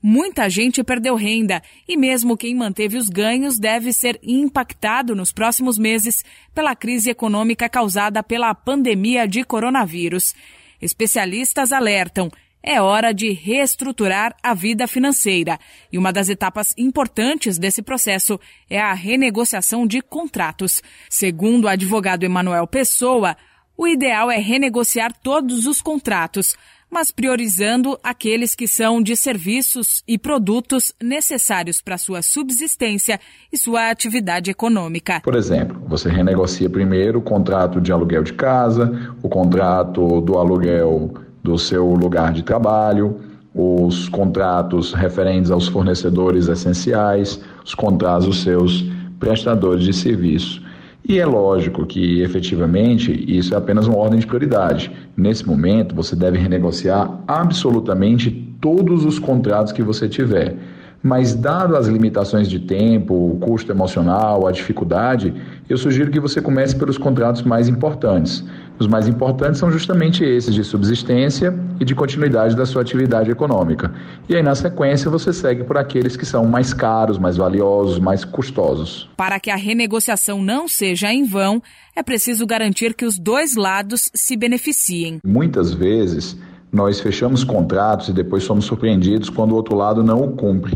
Muita 0.03 0.49
gente 0.49 0.83
perdeu 0.83 1.13
renda 1.13 1.61
e, 1.87 1.95
mesmo 1.95 2.35
quem 2.35 2.55
manteve 2.55 2.97
os 2.97 3.07
ganhos, 3.07 3.59
deve 3.59 3.93
ser 3.93 4.19
impactado 4.23 5.15
nos 5.15 5.31
próximos 5.31 5.77
meses 5.77 6.25
pela 6.55 6.75
crise 6.75 7.11
econômica 7.11 7.69
causada 7.69 8.23
pela 8.23 8.55
pandemia 8.55 9.27
de 9.27 9.43
coronavírus. 9.43 10.33
Especialistas 10.81 11.71
alertam. 11.71 12.31
É 12.63 12.81
hora 12.81 13.11
de 13.11 13.31
reestruturar 13.31 14.35
a 14.41 14.53
vida 14.53 14.87
financeira. 14.87 15.59
E 15.91 15.97
uma 15.97 16.11
das 16.11 16.29
etapas 16.29 16.73
importantes 16.77 17.59
desse 17.59 17.83
processo 17.83 18.39
é 18.69 18.79
a 18.79 18.93
renegociação 18.93 19.85
de 19.85 20.01
contratos. 20.01 20.81
Segundo 21.09 21.65
o 21.65 21.67
advogado 21.67 22.23
Emanuel 22.23 22.65
Pessoa, 22.67 23.35
o 23.77 23.87
ideal 23.87 24.29
é 24.29 24.37
renegociar 24.37 25.13
todos 25.23 25.65
os 25.65 25.81
contratos, 25.81 26.55
mas 26.91 27.09
priorizando 27.09 27.97
aqueles 28.03 28.53
que 28.53 28.67
são 28.67 29.01
de 29.01 29.15
serviços 29.15 30.03
e 30.05 30.17
produtos 30.17 30.93
necessários 31.01 31.81
para 31.81 31.97
sua 31.97 32.21
subsistência 32.21 33.19
e 33.51 33.57
sua 33.57 33.89
atividade 33.89 34.51
econômica. 34.51 35.21
Por 35.21 35.35
exemplo, 35.35 35.81
você 35.87 36.09
renegocia 36.09 36.69
primeiro 36.69 37.19
o 37.19 37.21
contrato 37.21 37.79
de 37.79 37.93
aluguel 37.93 38.23
de 38.23 38.33
casa, 38.33 39.15
o 39.23 39.29
contrato 39.29 40.19
do 40.19 40.37
aluguel 40.37 41.13
do 41.41 41.57
seu 41.57 41.93
lugar 41.93 42.33
de 42.33 42.43
trabalho, 42.43 43.21
os 43.53 44.09
contratos 44.09 44.93
referentes 44.93 45.49
aos 45.49 45.67
fornecedores 45.67 46.47
essenciais, 46.47 47.41
os 47.63 47.73
contratos 47.73 48.25
dos 48.25 48.43
seus 48.43 48.85
prestadores 49.19 49.83
de 49.83 49.93
serviço. 49.93 50.61
E 51.07 51.19
é 51.19 51.25
lógico 51.25 51.85
que, 51.85 52.21
efetivamente, 52.21 53.11
isso 53.27 53.53
é 53.53 53.57
apenas 53.57 53.87
uma 53.87 53.97
ordem 53.97 54.19
de 54.19 54.27
prioridade. 54.27 54.91
Nesse 55.17 55.45
momento, 55.45 55.95
você 55.95 56.15
deve 56.15 56.37
renegociar 56.37 57.19
absolutamente 57.27 58.29
todos 58.61 59.03
os 59.03 59.17
contratos 59.17 59.73
que 59.73 59.81
você 59.81 60.07
tiver. 60.07 60.55
Mas, 61.03 61.33
dado 61.33 61.75
as 61.75 61.87
limitações 61.87 62.47
de 62.47 62.59
tempo, 62.59 63.13
o 63.15 63.37
custo 63.39 63.71
emocional, 63.71 64.45
a 64.45 64.51
dificuldade, 64.51 65.33
eu 65.67 65.75
sugiro 65.75 66.11
que 66.11 66.19
você 66.19 66.39
comece 66.39 66.75
pelos 66.75 66.97
contratos 66.97 67.41
mais 67.41 67.67
importantes. 67.67 68.45
Os 68.81 68.87
mais 68.87 69.07
importantes 69.07 69.59
são 69.59 69.71
justamente 69.71 70.23
esses 70.23 70.55
de 70.55 70.63
subsistência 70.63 71.53
e 71.79 71.85
de 71.85 71.93
continuidade 71.93 72.55
da 72.55 72.65
sua 72.65 72.81
atividade 72.81 73.29
econômica. 73.29 73.93
E 74.27 74.35
aí, 74.35 74.41
na 74.41 74.55
sequência, 74.55 75.07
você 75.07 75.31
segue 75.31 75.63
por 75.63 75.77
aqueles 75.77 76.17
que 76.17 76.25
são 76.25 76.45
mais 76.45 76.73
caros, 76.73 77.19
mais 77.19 77.37
valiosos, 77.37 77.99
mais 77.99 78.25
custosos. 78.25 79.07
Para 79.15 79.39
que 79.39 79.51
a 79.51 79.55
renegociação 79.55 80.41
não 80.41 80.67
seja 80.67 81.13
em 81.13 81.23
vão, 81.23 81.61
é 81.95 82.01
preciso 82.01 82.43
garantir 82.47 82.95
que 82.95 83.05
os 83.05 83.19
dois 83.19 83.55
lados 83.55 84.09
se 84.15 84.35
beneficiem. 84.35 85.19
Muitas 85.23 85.71
vezes, 85.71 86.35
nós 86.71 86.99
fechamos 86.99 87.43
contratos 87.43 88.09
e 88.09 88.13
depois 88.13 88.43
somos 88.43 88.65
surpreendidos 88.65 89.29
quando 89.29 89.51
o 89.51 89.55
outro 89.57 89.75
lado 89.75 90.03
não 90.03 90.23
o 90.23 90.31
cumpre. 90.31 90.75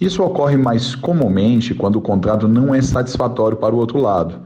Isso 0.00 0.22
ocorre 0.22 0.56
mais 0.56 0.94
comumente 0.94 1.74
quando 1.74 1.96
o 1.96 2.00
contrato 2.00 2.46
não 2.46 2.72
é 2.72 2.80
satisfatório 2.80 3.56
para 3.56 3.74
o 3.74 3.78
outro 3.78 3.98
lado. 3.98 4.40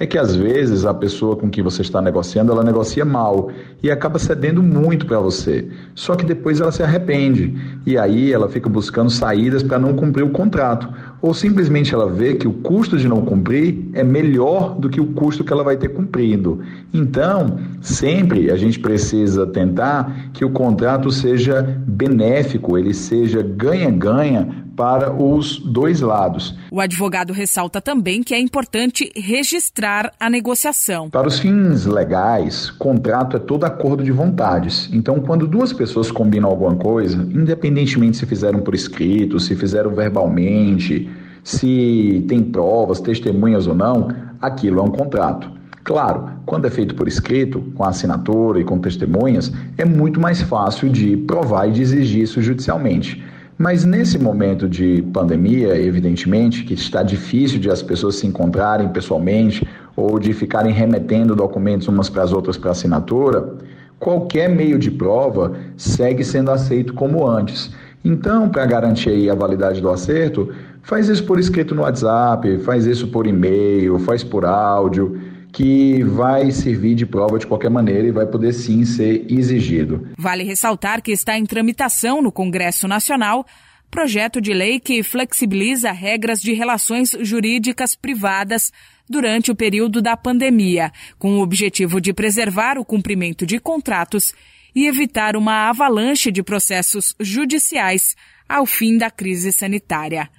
É 0.00 0.06
que 0.06 0.16
às 0.16 0.34
vezes 0.34 0.86
a 0.86 0.94
pessoa 0.94 1.36
com 1.36 1.50
quem 1.50 1.62
você 1.62 1.82
está 1.82 2.00
negociando, 2.00 2.50
ela 2.50 2.64
negocia 2.64 3.04
mal 3.04 3.50
e 3.82 3.90
acaba 3.90 4.18
cedendo 4.18 4.62
muito 4.62 5.04
para 5.04 5.20
você. 5.20 5.68
Só 5.94 6.16
que 6.16 6.24
depois 6.24 6.58
ela 6.58 6.72
se 6.72 6.82
arrepende 6.82 7.54
e 7.84 7.98
aí 7.98 8.32
ela 8.32 8.48
fica 8.48 8.66
buscando 8.66 9.10
saídas 9.10 9.62
para 9.62 9.78
não 9.78 9.94
cumprir 9.94 10.22
o 10.24 10.30
contrato, 10.30 10.88
ou 11.22 11.34
simplesmente 11.34 11.94
ela 11.94 12.10
vê 12.10 12.34
que 12.34 12.48
o 12.48 12.52
custo 12.52 12.96
de 12.96 13.08
não 13.08 13.22
cumprir 13.22 13.90
é 13.92 14.02
melhor 14.02 14.74
do 14.74 14.88
que 14.88 15.00
o 15.00 15.06
custo 15.06 15.44
que 15.44 15.52
ela 15.52 15.62
vai 15.62 15.76
ter 15.76 15.88
cumprindo. 15.88 16.60
Então, 16.92 17.58
sempre 17.80 18.50
a 18.50 18.56
gente 18.56 18.78
precisa 18.78 19.46
tentar 19.46 20.30
que 20.32 20.44
o 20.44 20.50
contrato 20.50 21.10
seja 21.10 21.62
benéfico, 21.86 22.78
ele 22.78 22.94
seja 22.94 23.42
ganha-ganha 23.42 24.60
para 24.80 25.12
os 25.12 25.58
dois 25.58 26.00
lados. 26.00 26.56
O 26.70 26.80
advogado 26.80 27.34
ressalta 27.34 27.82
também 27.82 28.22
que 28.22 28.32
é 28.32 28.40
importante 28.40 29.12
registrar 29.14 30.10
a 30.18 30.30
negociação. 30.30 31.10
Para 31.10 31.28
os 31.28 31.38
fins 31.38 31.84
legais, 31.84 32.70
contrato 32.70 33.36
é 33.36 33.40
todo 33.40 33.64
acordo 33.64 34.02
de 34.02 34.10
vontades. 34.10 34.88
Então, 34.90 35.20
quando 35.20 35.46
duas 35.46 35.70
pessoas 35.70 36.10
combinam 36.10 36.48
alguma 36.48 36.74
coisa, 36.76 37.14
independentemente 37.30 38.16
se 38.16 38.24
fizeram 38.24 38.60
por 38.60 38.74
escrito, 38.74 39.38
se 39.38 39.54
fizeram 39.54 39.90
verbalmente, 39.90 41.09
se 41.42 42.24
tem 42.28 42.42
provas, 42.42 43.00
testemunhas 43.00 43.66
ou 43.66 43.74
não, 43.74 44.08
aquilo 44.40 44.80
é 44.80 44.82
um 44.82 44.90
contrato. 44.90 45.50
Claro, 45.82 46.30
quando 46.44 46.66
é 46.66 46.70
feito 46.70 46.94
por 46.94 47.08
escrito, 47.08 47.62
com 47.74 47.84
assinatura 47.84 48.60
e 48.60 48.64
com 48.64 48.78
testemunhas, 48.78 49.52
é 49.78 49.84
muito 49.84 50.20
mais 50.20 50.42
fácil 50.42 50.88
de 50.88 51.16
provar 51.16 51.68
e 51.68 51.72
de 51.72 51.82
exigir 51.82 52.22
isso 52.22 52.42
judicialmente. 52.42 53.24
Mas 53.58 53.84
nesse 53.84 54.18
momento 54.18 54.68
de 54.68 55.02
pandemia, 55.12 55.76
evidentemente, 55.76 56.64
que 56.64 56.74
está 56.74 57.02
difícil 57.02 57.58
de 57.58 57.70
as 57.70 57.82
pessoas 57.82 58.16
se 58.16 58.26
encontrarem 58.26 58.88
pessoalmente 58.88 59.66
ou 59.94 60.18
de 60.18 60.32
ficarem 60.32 60.72
remetendo 60.72 61.36
documentos 61.36 61.86
umas 61.88 62.08
para 62.08 62.22
as 62.22 62.32
outras 62.32 62.56
para 62.56 62.70
assinatura, 62.70 63.56
qualquer 63.98 64.48
meio 64.48 64.78
de 64.78 64.90
prova 64.90 65.52
segue 65.76 66.24
sendo 66.24 66.50
aceito 66.50 66.94
como 66.94 67.26
antes. 67.26 67.70
Então, 68.02 68.48
para 68.48 68.64
garantir 68.64 69.28
a 69.28 69.34
validade 69.34 69.78
do 69.78 69.90
acerto, 69.90 70.48
faz 70.82 71.08
isso 71.08 71.24
por 71.24 71.38
escrito 71.38 71.74
no 71.74 71.82
WhatsApp, 71.82 72.58
faz 72.58 72.86
isso 72.86 73.08
por 73.08 73.26
e-mail, 73.26 73.98
faz 73.98 74.22
por 74.24 74.44
áudio 74.44 75.20
que 75.52 76.02
vai 76.04 76.50
servir 76.52 76.94
de 76.94 77.04
prova 77.04 77.38
de 77.38 77.46
qualquer 77.46 77.70
maneira 77.70 78.06
e 78.06 78.12
vai 78.12 78.26
poder 78.26 78.52
sim 78.52 78.84
ser 78.84 79.26
exigido. 79.28 80.08
Vale 80.16 80.44
ressaltar 80.44 81.02
que 81.02 81.10
está 81.10 81.36
em 81.36 81.44
tramitação 81.44 82.22
no 82.22 82.30
Congresso 82.30 82.86
Nacional 82.86 83.44
projeto 83.90 84.40
de 84.40 84.54
lei 84.54 84.78
que 84.78 85.02
flexibiliza 85.02 85.90
regras 85.90 86.40
de 86.40 86.52
relações 86.52 87.10
jurídicas 87.20 87.96
privadas 87.96 88.72
durante 89.08 89.50
o 89.50 89.56
período 89.56 90.00
da 90.00 90.16
pandemia, 90.16 90.92
com 91.18 91.38
o 91.38 91.42
objetivo 91.42 92.00
de 92.00 92.12
preservar 92.12 92.78
o 92.78 92.84
cumprimento 92.84 93.44
de 93.44 93.58
contratos 93.58 94.32
e 94.74 94.86
evitar 94.86 95.36
uma 95.36 95.68
avalanche 95.68 96.30
de 96.30 96.42
processos 96.42 97.16
judiciais 97.18 98.14
ao 98.48 98.64
fim 98.64 98.96
da 98.96 99.10
crise 99.10 99.50
sanitária. 99.50 100.30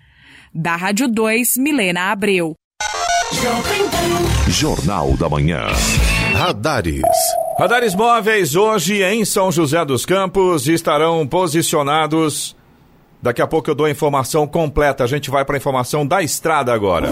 Da 0.53 0.75
Rádio 0.75 1.07
2, 1.07 1.55
Milena 1.57 2.11
Abreu. 2.11 2.55
Jornal 4.49 5.15
da 5.15 5.29
Manhã. 5.29 5.67
Radares. 6.35 7.01
Radares 7.57 7.95
móveis 7.95 8.53
hoje 8.53 9.01
em 9.01 9.23
São 9.23 9.49
José 9.49 9.85
dos 9.85 10.05
Campos 10.05 10.67
estarão 10.67 11.25
posicionados. 11.25 12.53
Daqui 13.21 13.41
a 13.41 13.47
pouco 13.47 13.69
eu 13.69 13.75
dou 13.75 13.85
a 13.85 13.91
informação 13.91 14.45
completa. 14.45 15.05
A 15.05 15.07
gente 15.07 15.29
vai 15.29 15.45
para 15.45 15.55
a 15.55 15.59
informação 15.59 16.05
da 16.05 16.21
estrada 16.21 16.73
agora. 16.73 17.09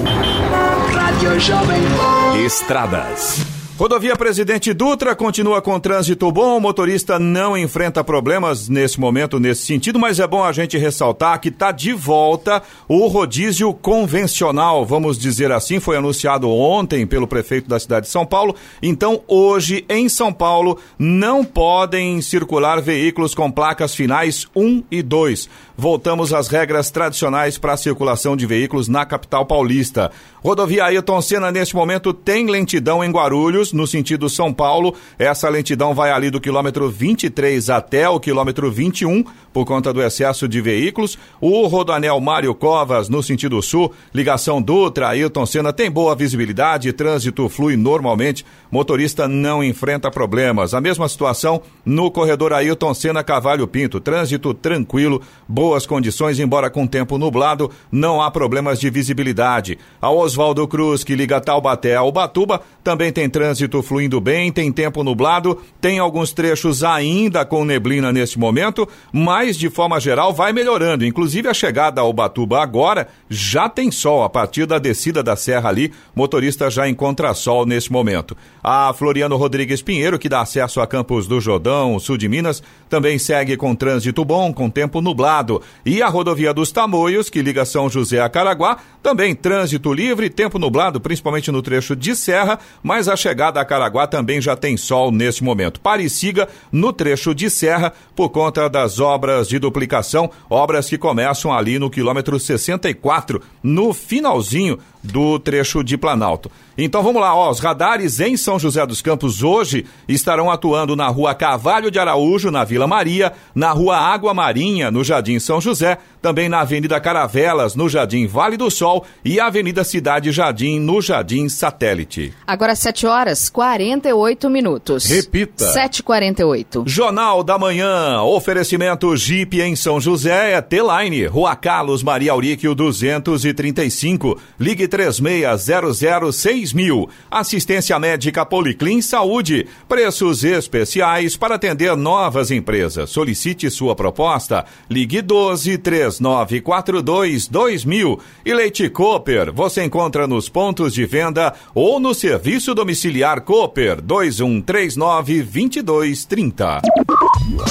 Estradas. 2.45 3.58
Rodovia 3.79 4.13
Presidente 4.13 4.73
Dutra 4.73 5.15
continua 5.15 5.61
com 5.61 5.79
trânsito 5.79 6.29
bom, 6.33 6.57
o 6.57 6.59
motorista 6.59 7.17
não 7.17 7.57
enfrenta 7.57 8.03
problemas 8.03 8.67
nesse 8.67 8.99
momento, 8.99 9.39
nesse 9.39 9.65
sentido, 9.65 9.97
mas 9.97 10.19
é 10.19 10.27
bom 10.27 10.43
a 10.43 10.51
gente 10.51 10.77
ressaltar 10.77 11.39
que 11.39 11.47
está 11.47 11.71
de 11.71 11.93
volta 11.93 12.61
o 12.89 13.07
rodízio 13.07 13.73
convencional, 13.73 14.85
vamos 14.85 15.17
dizer 15.17 15.49
assim, 15.53 15.79
foi 15.79 15.95
anunciado 15.95 16.49
ontem 16.49 17.07
pelo 17.07 17.25
prefeito 17.25 17.69
da 17.69 17.79
cidade 17.79 18.07
de 18.07 18.11
São 18.11 18.25
Paulo. 18.25 18.53
Então, 18.83 19.21
hoje, 19.25 19.85
em 19.87 20.09
São 20.09 20.33
Paulo, 20.33 20.77
não 20.99 21.45
podem 21.45 22.21
circular 22.21 22.81
veículos 22.81 23.33
com 23.33 23.49
placas 23.49 23.95
finais 23.95 24.45
1 24.53 24.83
e 24.91 25.01
2. 25.01 25.47
Voltamos 25.79 26.33
às 26.33 26.49
regras 26.49 26.91
tradicionais 26.91 27.57
para 27.57 27.71
a 27.71 27.77
circulação 27.77 28.35
de 28.35 28.45
veículos 28.45 28.89
na 28.89 29.05
capital 29.05 29.45
paulista. 29.45 30.11
Rodovia 30.43 30.83
Ailton 30.83 31.21
Senna, 31.21 31.53
neste 31.53 31.73
momento, 31.73 32.13
tem 32.13 32.47
lentidão 32.47 33.01
em 33.01 33.09
Guarulhos, 33.09 33.71
no 33.71 33.87
sentido 33.87 34.29
São 34.29 34.53
Paulo. 34.53 34.93
Essa 35.17 35.47
lentidão 35.47 35.93
vai 35.93 36.11
ali 36.11 36.29
do 36.29 36.41
quilômetro 36.41 36.89
23 36.89 37.69
até 37.69 38.09
o 38.09 38.19
quilômetro 38.19 38.69
21, 38.69 39.23
por 39.53 39.65
conta 39.65 39.93
do 39.93 40.01
excesso 40.01 40.49
de 40.49 40.59
veículos. 40.59 41.17
O 41.39 41.65
Rodoanel 41.67 42.19
Mário 42.19 42.53
Covas, 42.53 43.07
no 43.07 43.23
sentido 43.23 43.61
sul, 43.61 43.93
ligação 44.13 44.61
Dutra, 44.61 45.07
Ailton 45.07 45.45
Senna, 45.45 45.71
tem 45.71 45.89
boa 45.89 46.13
visibilidade, 46.13 46.91
trânsito 46.91 47.47
flui 47.47 47.77
normalmente, 47.77 48.45
motorista 48.69 49.29
não 49.29 49.63
enfrenta 49.63 50.11
problemas. 50.11 50.73
A 50.73 50.81
mesma 50.81 51.07
situação 51.07 51.61
no 51.85 52.11
corredor 52.11 52.51
Ailton 52.51 52.93
Senna 52.93 53.23
Cavalho 53.23 53.65
Pinto, 53.65 54.01
trânsito 54.01 54.53
tranquilo, 54.53 55.21
boas 55.69 55.85
condições, 55.85 56.39
embora 56.39 56.67
com 56.67 56.87
tempo 56.87 57.15
nublado, 57.19 57.69
não 57.91 58.19
há 58.19 58.31
problemas 58.31 58.79
de 58.79 58.89
visibilidade. 58.89 59.77
A 60.01 60.09
Oswaldo 60.09 60.67
Cruz, 60.67 61.03
que 61.03 61.15
liga 61.15 61.39
Taubaté 61.39 61.95
ao 61.95 62.11
Batuba, 62.11 62.61
também 62.83 63.13
tem 63.13 63.29
trânsito 63.29 63.83
fluindo 63.83 64.19
bem, 64.19 64.51
tem 64.51 64.71
tempo 64.71 65.03
nublado, 65.03 65.61
tem 65.79 65.99
alguns 65.99 66.33
trechos 66.33 66.83
ainda 66.83 67.45
com 67.45 67.63
neblina 67.63 68.11
neste 68.11 68.39
momento, 68.39 68.89
mas 69.13 69.55
de 69.55 69.69
forma 69.69 69.99
geral 69.99 70.33
vai 70.33 70.51
melhorando. 70.51 71.05
Inclusive 71.05 71.47
a 71.47 71.53
chegada 71.53 72.01
ao 72.01 72.11
Batuba 72.11 72.63
agora 72.63 73.07
já 73.29 73.69
tem 73.69 73.91
sol 73.91 74.23
a 74.23 74.29
partir 74.29 74.65
da 74.65 74.79
descida 74.79 75.21
da 75.21 75.35
serra 75.35 75.69
ali, 75.69 75.93
motorista 76.15 76.71
já 76.71 76.89
encontra 76.89 77.31
sol 77.35 77.63
neste 77.63 77.91
momento. 77.91 78.35
A 78.63 78.91
Floriano 78.91 79.37
Rodrigues 79.37 79.83
Pinheiro, 79.83 80.17
que 80.17 80.27
dá 80.27 80.41
acesso 80.41 80.81
a 80.81 80.87
Campos 80.87 81.27
do 81.27 81.39
Jordão, 81.39 81.99
sul 81.99 82.17
de 82.17 82.27
Minas, 82.27 82.63
também 82.89 83.19
segue 83.19 83.55
com 83.55 83.75
trânsito 83.75 84.25
bom, 84.25 84.51
com 84.51 84.67
tempo 84.67 84.99
nublado. 84.99 85.58
E 85.85 86.01
a 86.01 86.07
rodovia 86.07 86.53
dos 86.53 86.71
Tamoios, 86.71 87.29
que 87.29 87.41
liga 87.41 87.65
São 87.65 87.89
José 87.89 88.19
a 88.19 88.29
Caraguá, 88.29 88.77
também 89.01 89.33
trânsito 89.33 89.93
livre, 89.93 90.29
tempo 90.29 90.59
nublado, 90.59 90.99
principalmente 90.99 91.51
no 91.51 91.61
trecho 91.61 91.95
de 91.95 92.15
serra, 92.15 92.59
mas 92.83 93.07
a 93.07 93.15
chegada 93.15 93.59
a 93.59 93.65
Caraguá 93.65 94.07
também 94.07 94.41
já 94.41 94.55
tem 94.55 94.75
sol 94.75 95.11
neste 95.11 95.43
momento. 95.43 95.79
Pare 95.79 96.09
siga 96.09 96.47
no 96.71 96.91
trecho 96.91 97.33
de 97.33 97.49
serra 97.49 97.93
por 98.15 98.29
conta 98.29 98.69
das 98.69 98.99
obras 98.99 99.47
de 99.47 99.59
duplicação, 99.59 100.29
obras 100.49 100.89
que 100.89 100.97
começam 100.97 101.53
ali 101.53 101.79
no 101.79 101.89
quilômetro 101.89 102.39
64, 102.39 103.41
no 103.63 103.93
finalzinho 103.93 104.77
do 105.03 105.39
trecho 105.39 105.83
de 105.83 105.97
Planalto. 105.97 106.51
Então 106.77 107.03
vamos 107.03 107.21
lá, 107.21 107.35
ó, 107.35 107.49
os 107.49 107.59
radares 107.59 108.19
em 108.19 108.37
São 108.37 108.57
José 108.57 108.85
dos 108.85 109.01
Campos 109.01 109.43
hoje 109.43 109.85
estarão 110.07 110.49
atuando 110.49 110.95
na 110.95 111.07
rua 111.07 111.35
Cavalho 111.35 111.91
de 111.91 111.99
Araújo, 111.99 112.51
na 112.51 112.63
Vila 112.63 112.87
Maria, 112.87 113.33
na 113.53 113.71
rua 113.71 113.97
Água 113.97 114.33
Marinha, 114.33 114.89
no 114.89 115.03
Jardim 115.03 115.39
São 115.39 115.59
José, 115.59 115.97
também 116.21 116.47
na 116.47 116.61
Avenida 116.61 116.99
Caravelas, 116.99 117.75
no 117.75 117.89
Jardim 117.89 118.27
Vale 118.27 118.57
do 118.57 118.69
Sol 118.69 119.05
e 119.23 119.39
Avenida 119.39 119.83
Cidade 119.83 120.31
Jardim, 120.31 120.79
no 120.79 121.01
Jardim 121.01 121.49
Satélite. 121.49 122.33
Agora 122.47 122.75
7 122.75 123.05
horas 123.05 123.49
48 123.49 124.49
minutos. 124.49 125.05
Repita. 125.05 125.73
7h48. 125.73 126.83
Jornal 126.87 127.43
da 127.43 127.57
Manhã, 127.57 128.21
oferecimento 128.21 129.15
Jeep 129.15 129.59
em 129.61 129.75
São 129.75 129.99
José 129.99 130.53
é 130.53 130.61
T-Line, 130.61 131.25
Rua 131.25 131.55
Carlos 131.55 132.03
Maria 132.03 132.31
Auríquio 132.31 132.73
235, 132.73 134.39
ligue 134.59 134.87
3600 134.89 136.73
mil. 136.73 137.09
Assistência 137.31 137.97
médica 137.97 138.45
Policlin 138.45 139.01
Saúde. 139.01 139.67
Preços 139.87 140.43
especiais 140.43 141.37
para 141.37 141.55
atender 141.55 141.95
novas 141.95 142.51
empresas. 142.51 143.09
Solicite 143.09 143.69
sua 143.69 143.95
proposta. 143.95 144.65
Ligue 144.89 145.21
12 145.21 145.77
3942 145.77 147.47
2000. 147.47 148.19
E 148.45 148.53
Leite 148.53 148.89
Cooper. 148.89 149.53
Você 149.53 149.83
encontra 149.85 150.27
nos 150.27 150.49
pontos 150.49 150.93
de 150.93 151.05
venda 151.05 151.53
ou 151.73 151.99
no 151.99 152.13
serviço 152.13 152.75
domiciliar 152.75 153.41
Cooper 153.41 154.01
2139 154.01 155.43
2230. 155.43 156.81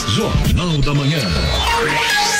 Jornal 0.08 0.78
da 0.78 0.94
Manhã. 0.94 2.37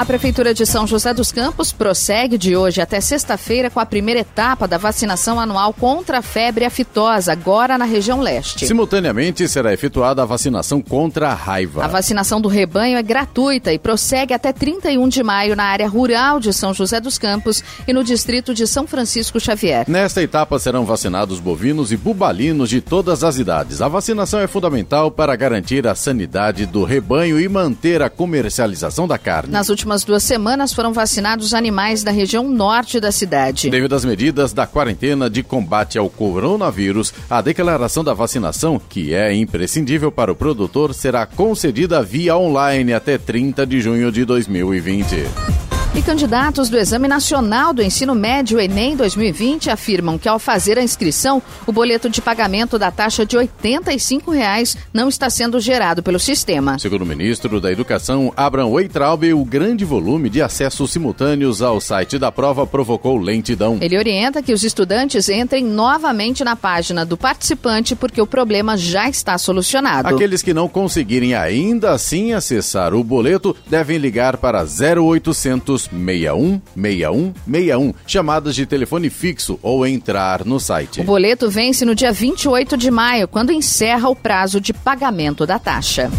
A 0.00 0.04
Prefeitura 0.06 0.54
de 0.54 0.64
São 0.64 0.86
José 0.86 1.12
dos 1.12 1.30
Campos 1.30 1.72
prossegue 1.72 2.38
de 2.38 2.56
hoje 2.56 2.80
até 2.80 3.02
sexta-feira 3.02 3.68
com 3.68 3.78
a 3.78 3.84
primeira 3.84 4.20
etapa 4.20 4.66
da 4.66 4.78
vacinação 4.78 5.38
anual 5.38 5.74
contra 5.74 6.20
a 6.20 6.22
febre 6.22 6.64
aftosa, 6.64 7.32
agora 7.32 7.76
na 7.76 7.84
região 7.84 8.18
leste. 8.18 8.66
Simultaneamente 8.66 9.46
será 9.46 9.74
efetuada 9.74 10.22
a 10.22 10.24
vacinação 10.24 10.80
contra 10.80 11.28
a 11.28 11.34
raiva. 11.34 11.84
A 11.84 11.86
vacinação 11.86 12.40
do 12.40 12.48
rebanho 12.48 12.96
é 12.96 13.02
gratuita 13.02 13.74
e 13.74 13.78
prossegue 13.78 14.32
até 14.32 14.54
31 14.54 15.06
de 15.06 15.22
maio 15.22 15.54
na 15.54 15.64
área 15.64 15.86
rural 15.86 16.40
de 16.40 16.50
São 16.54 16.72
José 16.72 16.98
dos 16.98 17.18
Campos 17.18 17.62
e 17.86 17.92
no 17.92 18.02
distrito 18.02 18.54
de 18.54 18.66
São 18.66 18.86
Francisco 18.86 19.38
Xavier. 19.38 19.84
Nesta 19.86 20.22
etapa 20.22 20.58
serão 20.58 20.86
vacinados 20.86 21.38
bovinos 21.38 21.92
e 21.92 21.98
bubalinos 21.98 22.70
de 22.70 22.80
todas 22.80 23.22
as 23.22 23.36
idades. 23.36 23.82
A 23.82 23.88
vacinação 23.88 24.40
é 24.40 24.46
fundamental 24.46 25.10
para 25.10 25.36
garantir 25.36 25.86
a 25.86 25.94
sanidade 25.94 26.64
do 26.64 26.84
rebanho 26.84 27.38
e 27.38 27.46
manter 27.50 28.00
a 28.00 28.08
comercialização 28.08 29.06
da 29.06 29.18
carne. 29.18 29.52
Nas 29.52 29.68
últimas 29.68 29.89
duas 30.04 30.22
semanas 30.22 30.72
foram 30.72 30.92
vacinados 30.92 31.52
animais 31.52 32.04
da 32.04 32.10
região 32.10 32.48
norte 32.48 33.00
da 33.00 33.10
cidade. 33.10 33.68
Devido 33.68 33.94
às 33.94 34.04
medidas 34.04 34.52
da 34.52 34.66
quarentena 34.66 35.28
de 35.28 35.42
combate 35.42 35.98
ao 35.98 36.08
coronavírus, 36.08 37.12
a 37.28 37.42
declaração 37.42 38.04
da 38.04 38.14
vacinação, 38.14 38.80
que 38.88 39.12
é 39.12 39.34
imprescindível 39.34 40.12
para 40.12 40.32
o 40.32 40.36
produtor, 40.36 40.94
será 40.94 41.26
concedida 41.26 42.02
via 42.02 42.36
online 42.36 42.92
até 42.92 43.18
30 43.18 43.66
de 43.66 43.80
junho 43.80 44.12
de 44.12 44.24
2020. 44.24 45.69
E 45.92 46.00
candidatos 46.02 46.68
do 46.70 46.78
Exame 46.78 47.08
Nacional 47.08 47.72
do 47.72 47.82
Ensino 47.82 48.14
Médio 48.14 48.60
Enem 48.60 48.94
2020 48.94 49.70
afirmam 49.70 50.16
que 50.16 50.28
ao 50.28 50.38
fazer 50.38 50.78
a 50.78 50.82
inscrição, 50.82 51.42
o 51.66 51.72
boleto 51.72 52.08
de 52.08 52.22
pagamento 52.22 52.78
da 52.78 52.92
taxa 52.92 53.26
de 53.26 53.36
85 53.36 54.30
reais 54.30 54.76
não 54.94 55.08
está 55.08 55.28
sendo 55.28 55.58
gerado 55.58 56.00
pelo 56.00 56.20
sistema. 56.20 56.78
Segundo 56.78 57.02
o 57.02 57.06
ministro 57.06 57.60
da 57.60 57.72
Educação, 57.72 58.32
Abraham 58.36 58.68
Weitraub, 58.68 59.34
o 59.34 59.44
grande 59.44 59.84
volume 59.84 60.30
de 60.30 60.40
acessos 60.40 60.92
simultâneos 60.92 61.60
ao 61.60 61.80
site 61.80 62.18
da 62.18 62.30
prova 62.30 62.64
provocou 62.64 63.18
lentidão. 63.18 63.78
Ele 63.80 63.98
orienta 63.98 64.40
que 64.40 64.52
os 64.52 64.62
estudantes 64.62 65.28
entrem 65.28 65.64
novamente 65.64 66.44
na 66.44 66.54
página 66.54 67.04
do 67.04 67.16
participante 67.16 67.96
porque 67.96 68.22
o 68.22 68.26
problema 68.28 68.76
já 68.76 69.08
está 69.08 69.36
solucionado. 69.36 70.06
Aqueles 70.06 70.40
que 70.40 70.54
não 70.54 70.68
conseguirem 70.68 71.34
ainda 71.34 71.90
assim 71.90 72.32
acessar 72.32 72.94
o 72.94 73.02
boleto 73.02 73.56
devem 73.68 73.98
ligar 73.98 74.36
para 74.36 74.62
0800 74.62 75.79
61 75.88 76.60
61 76.74 77.32
61, 77.46 77.94
chamadas 78.06 78.54
de 78.54 78.66
telefone 78.66 79.10
fixo 79.10 79.58
ou 79.62 79.86
entrar 79.86 80.44
no 80.44 80.58
site. 80.58 81.00
O 81.00 81.04
boleto 81.04 81.50
vence 81.50 81.84
no 81.84 81.94
dia 81.94 82.12
28 82.12 82.76
de 82.76 82.90
maio, 82.90 83.28
quando 83.28 83.52
encerra 83.52 84.08
o 84.08 84.16
prazo 84.16 84.60
de 84.60 84.72
pagamento 84.72 85.46
da 85.46 85.58
taxa. 85.58 86.10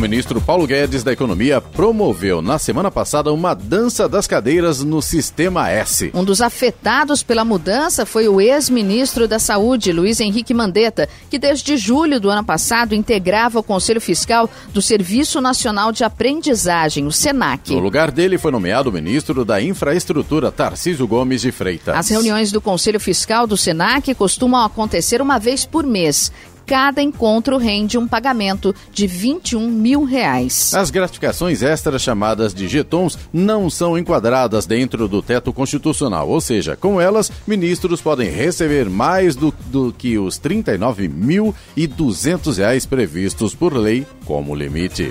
O 0.00 0.08
ministro 0.10 0.40
Paulo 0.40 0.66
Guedes 0.66 1.04
da 1.04 1.12
Economia 1.12 1.60
promoveu 1.60 2.40
na 2.40 2.58
semana 2.58 2.90
passada 2.90 3.30
uma 3.34 3.52
dança 3.52 4.08
das 4.08 4.26
cadeiras 4.26 4.82
no 4.82 5.02
Sistema 5.02 5.68
S. 5.68 6.10
Um 6.14 6.24
dos 6.24 6.40
afetados 6.40 7.22
pela 7.22 7.44
mudança 7.44 8.06
foi 8.06 8.26
o 8.26 8.40
ex-ministro 8.40 9.28
da 9.28 9.38
Saúde, 9.38 9.92
Luiz 9.92 10.18
Henrique 10.18 10.54
Mandetta, 10.54 11.06
que 11.28 11.38
desde 11.38 11.76
julho 11.76 12.18
do 12.18 12.30
ano 12.30 12.42
passado 12.42 12.94
integrava 12.94 13.58
o 13.58 13.62
Conselho 13.62 14.00
Fiscal 14.00 14.48
do 14.72 14.80
Serviço 14.80 15.38
Nacional 15.38 15.92
de 15.92 16.02
Aprendizagem, 16.02 17.06
o 17.06 17.12
SENAC. 17.12 17.70
No 17.70 17.78
lugar 17.78 18.10
dele 18.10 18.38
foi 18.38 18.50
nomeado 18.50 18.88
o 18.88 18.92
ministro 18.94 19.44
da 19.44 19.60
Infraestrutura, 19.60 20.50
Tarcísio 20.50 21.06
Gomes 21.06 21.42
de 21.42 21.52
Freitas. 21.52 21.94
As 21.94 22.08
reuniões 22.08 22.50
do 22.50 22.58
Conselho 22.62 22.98
Fiscal 22.98 23.46
do 23.46 23.54
SENAC 23.54 24.14
costumam 24.14 24.64
acontecer 24.64 25.20
uma 25.20 25.38
vez 25.38 25.66
por 25.66 25.84
mês 25.84 26.32
cada 26.70 27.02
encontro 27.02 27.58
rende 27.58 27.98
um 27.98 28.06
pagamento 28.06 28.72
de 28.92 29.04
21 29.04 29.68
mil 29.68 30.04
reais. 30.04 30.72
As 30.72 30.88
gratificações 30.88 31.64
extras 31.64 32.00
chamadas 32.00 32.54
de 32.54 32.68
getons 32.68 33.18
não 33.32 33.68
são 33.68 33.98
enquadradas 33.98 34.66
dentro 34.66 35.08
do 35.08 35.20
teto 35.20 35.52
constitucional, 35.52 36.28
ou 36.28 36.40
seja, 36.40 36.76
com 36.76 37.00
elas, 37.00 37.32
ministros 37.44 38.00
podem 38.00 38.30
receber 38.30 38.88
mais 38.88 39.34
do, 39.34 39.52
do 39.66 39.92
que 39.92 40.16
os 40.16 40.38
39.200 40.38 42.58
reais 42.58 42.86
previstos 42.86 43.52
por 43.52 43.76
lei 43.76 44.06
como 44.24 44.54
limite. 44.54 45.10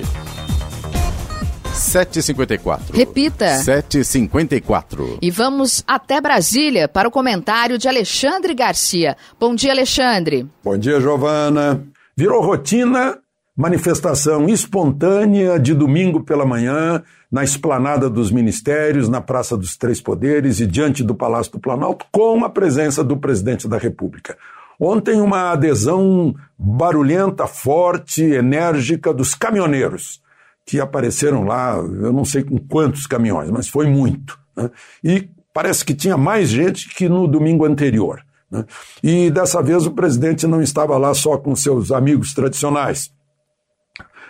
754. 1.89 2.95
Repita. 2.95 3.47
754. 3.57 5.17
E 5.21 5.31
vamos 5.31 5.83
até 5.87 6.21
Brasília 6.21 6.87
para 6.87 7.07
o 7.07 7.11
comentário 7.11 7.77
de 7.77 7.87
Alexandre 7.87 8.53
Garcia. 8.53 9.17
Bom 9.39 9.55
dia, 9.55 9.71
Alexandre. 9.71 10.47
Bom 10.63 10.77
dia, 10.77 11.01
Giovana. 11.01 11.83
Virou 12.15 12.41
rotina 12.41 13.17
manifestação 13.57 14.47
espontânea 14.47 15.59
de 15.59 15.73
domingo 15.73 16.23
pela 16.23 16.45
manhã 16.45 17.03
na 17.29 17.43
esplanada 17.43 18.09
dos 18.09 18.31
ministérios, 18.31 19.09
na 19.09 19.19
Praça 19.19 19.57
dos 19.57 19.75
Três 19.75 19.99
Poderes 19.99 20.61
e 20.61 20.65
diante 20.65 21.03
do 21.03 21.13
Palácio 21.13 21.51
do 21.51 21.59
Planalto, 21.59 22.05
com 22.09 22.45
a 22.45 22.49
presença 22.49 23.03
do 23.03 23.17
presidente 23.17 23.67
da 23.67 23.77
República. 23.77 24.37
Ontem, 24.79 25.19
uma 25.19 25.51
adesão 25.51 26.33
barulhenta, 26.57 27.47
forte, 27.47 28.23
enérgica 28.23 29.13
dos 29.13 29.35
caminhoneiros 29.35 30.21
que 30.69 30.79
apareceram 30.79 31.45
lá, 31.45 31.77
eu 31.77 32.13
não 32.13 32.23
sei 32.23 32.43
com 32.43 32.55
quantos 32.59 33.07
caminhões, 33.07 33.49
mas 33.49 33.67
foi 33.67 33.87
muito. 33.87 34.39
Né? 34.55 34.69
E 35.03 35.27
parece 35.51 35.83
que 35.83 35.95
tinha 35.95 36.15
mais 36.15 36.47
gente 36.47 36.93
que 36.93 37.09
no 37.09 37.27
domingo 37.27 37.65
anterior. 37.65 38.23
Né? 38.51 38.63
E 39.01 39.31
dessa 39.31 39.63
vez 39.63 39.87
o 39.87 39.91
presidente 39.91 40.45
não 40.45 40.61
estava 40.61 40.95
lá 40.95 41.11
só 41.15 41.39
com 41.39 41.55
seus 41.55 41.91
amigos 41.91 42.35
tradicionais, 42.35 43.11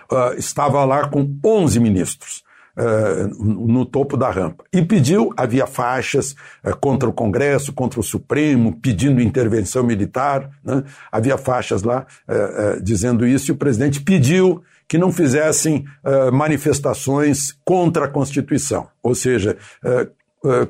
uh, 0.10 0.34
estava 0.38 0.86
lá 0.86 1.10
com 1.10 1.38
11 1.46 1.78
ministros. 1.82 2.48
Uh, 2.78 3.44
no 3.44 3.86
topo 3.86 4.16
da 4.16 4.32
rampa. 4.32 4.64
E 4.72 4.82
pediu, 4.82 5.34
havia 5.36 5.68
faixas 5.68 6.32
uh, 6.64 6.74
contra 6.80 7.10
o 7.10 7.12
Congresso, 7.12 7.74
contra 7.74 8.00
o 8.00 8.04
Supremo, 8.04 8.80
pedindo 8.80 9.22
intervenção 9.22 9.84
militar, 9.84 10.50
né? 10.64 10.86
havia 11.12 11.38
faixas 11.38 11.84
lá 11.84 12.06
uh, 12.26 12.82
dizendo 12.82 13.28
isso, 13.28 13.52
e 13.52 13.54
o 13.54 13.58
presidente 13.58 14.00
pediu 14.00 14.64
que 14.90 14.98
não 14.98 15.12
fizessem 15.12 15.86
manifestações 16.34 17.56
contra 17.64 18.06
a 18.06 18.10
Constituição, 18.10 18.88
ou 19.04 19.14
seja, 19.14 19.56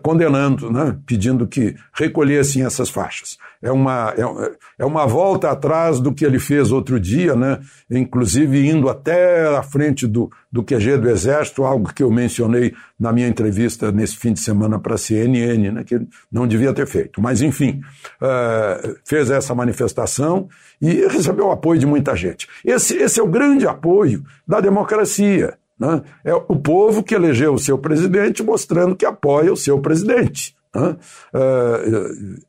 condenando, 0.02 0.72
né? 0.72 0.98
pedindo 1.06 1.46
que 1.46 1.76
recolhessem 1.94 2.66
essas 2.66 2.90
faixas. 2.90 3.38
É 3.62 3.72
uma, 3.72 4.14
é, 4.18 4.52
é, 4.80 4.86
uma 4.86 5.06
volta 5.06 5.52
atrás 5.52 6.00
do 6.00 6.12
que 6.12 6.26
ele 6.26 6.40
fez 6.40 6.72
outro 6.72 7.00
dia, 7.00 7.36
né? 7.36 7.60
inclusive 7.90 8.68
indo 8.68 8.90
até 8.90 9.46
a 9.56 9.62
frente 9.62 10.08
do, 10.08 10.32
do 10.52 10.64
QG 10.64 10.98
do 10.98 11.10
Exército, 11.10 11.64
algo 11.64 11.94
que 11.94 12.02
eu 12.02 12.10
mencionei 12.10 12.74
na 13.00 13.14
minha 13.14 13.28
entrevista 13.28 13.92
nesse 13.92 14.18
fim 14.18 14.34
de 14.34 14.40
semana 14.40 14.80
para 14.80 14.96
a 14.96 14.98
CNN, 14.98 15.72
né? 15.72 15.84
que 15.84 15.96
ele 15.96 16.08
não 16.32 16.48
devia 16.48 16.74
ter 16.74 16.88
feito. 16.88 17.22
Mas, 17.22 17.44
enfim, 17.44 17.80
uh, 18.22 18.96
fez 19.06 19.30
essa 19.30 19.54
manifestação 19.54 20.50
e 20.82 21.06
recebeu 21.08 21.48
o 21.48 21.52
apoio 21.52 21.80
de 21.80 21.86
muita 21.86 22.16
gente. 22.16 22.48
Esse, 22.66 22.98
esse 22.98 23.20
é 23.20 23.24
o 23.24 23.28
grande 23.28 23.68
apoio 23.68 24.24
da 24.48 24.60
democracia. 24.60 25.59
Né? 25.80 26.02
É 26.24 26.34
o 26.34 26.56
povo 26.56 27.02
que 27.02 27.16
elegeu 27.16 27.54
o 27.54 27.60
seu 27.60 27.78
presidente 27.78 28.44
mostrando 28.44 28.96
que 28.96 29.06
apoia 29.06 29.54
o 29.54 29.58
seu 29.58 29.80
presidente. 29.80 30.56
Né? 30.76 30.98
Uh, 31.34 32.40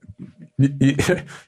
e, 0.58 0.64
e, 0.80 0.96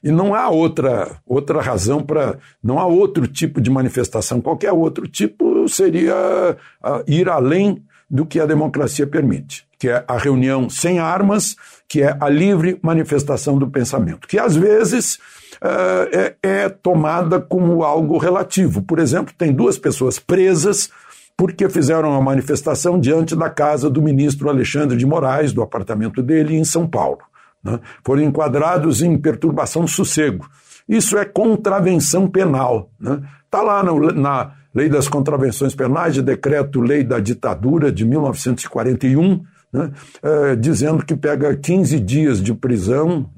e, 0.05 0.11
não 0.11 0.33
há 0.33 0.49
outra, 0.49 1.11
outra 1.27 1.61
razão 1.61 2.01
para. 2.01 2.39
Não 2.63 2.79
há 2.79 2.85
outro 2.87 3.27
tipo 3.27 3.61
de 3.61 3.69
manifestação. 3.69 4.41
Qualquer 4.41 4.71
outro 4.71 5.07
tipo 5.07 5.67
seria 5.69 6.57
ir 7.05 7.29
além 7.29 7.83
do 8.09 8.25
que 8.25 8.39
a 8.39 8.45
democracia 8.45 9.05
permite, 9.05 9.67
que 9.77 9.89
é 9.89 10.03
a 10.07 10.17
reunião 10.17 10.69
sem 10.69 10.99
armas, 10.99 11.55
que 11.87 12.01
é 12.01 12.17
a 12.19 12.29
livre 12.29 12.79
manifestação 12.81 13.57
do 13.57 13.67
pensamento, 13.67 14.27
que 14.27 14.39
às 14.39 14.55
vezes 14.55 15.15
uh, 15.61 16.09
é, 16.11 16.35
é 16.41 16.69
tomada 16.69 17.39
como 17.39 17.83
algo 17.83 18.17
relativo. 18.17 18.81
Por 18.81 18.99
exemplo, 18.99 19.33
tem 19.37 19.51
duas 19.51 19.77
pessoas 19.77 20.19
presas 20.19 20.89
porque 21.37 21.67
fizeram 21.69 22.11
uma 22.11 22.21
manifestação 22.21 22.99
diante 22.99 23.35
da 23.35 23.49
casa 23.49 23.89
do 23.89 24.01
ministro 24.01 24.49
Alexandre 24.49 24.97
de 24.97 25.05
Moraes, 25.05 25.51
do 25.51 25.61
apartamento 25.61 26.21
dele 26.21 26.55
em 26.55 26.63
São 26.63 26.87
Paulo. 26.87 27.19
Né? 27.63 27.79
Foram 28.05 28.21
enquadrados 28.21 29.01
em 29.01 29.17
perturbação 29.17 29.83
do 29.83 29.87
sossego. 29.87 30.47
Isso 30.87 31.17
é 31.17 31.25
contravenção 31.25 32.27
penal. 32.27 32.89
Está 32.99 33.15
né? 33.15 33.21
Tá 33.49 33.61
lá 33.61 33.83
no, 33.83 34.11
na 34.11 34.53
Lei 34.73 34.89
das 34.89 35.07
Contravenções 35.07 35.75
Penais, 35.75 36.15
de 36.15 36.21
decreto-lei 36.21 37.03
da 37.03 37.19
ditadura 37.19 37.91
de 37.91 38.05
1941, 38.05 39.43
né? 39.71 39.91
É, 40.21 40.55
dizendo 40.55 41.03
que 41.05 41.15
pega 41.15 41.55
15 41.55 41.99
dias 41.99 42.41
de 42.41 42.53
prisão 42.53 43.29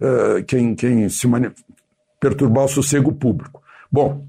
é, 0.00 0.42
quem, 0.42 0.74
quem 0.74 1.08
se 1.08 1.28
perturbar 2.18 2.64
o 2.64 2.68
sossego 2.68 3.12
público. 3.12 3.62
Bom, 3.92 4.24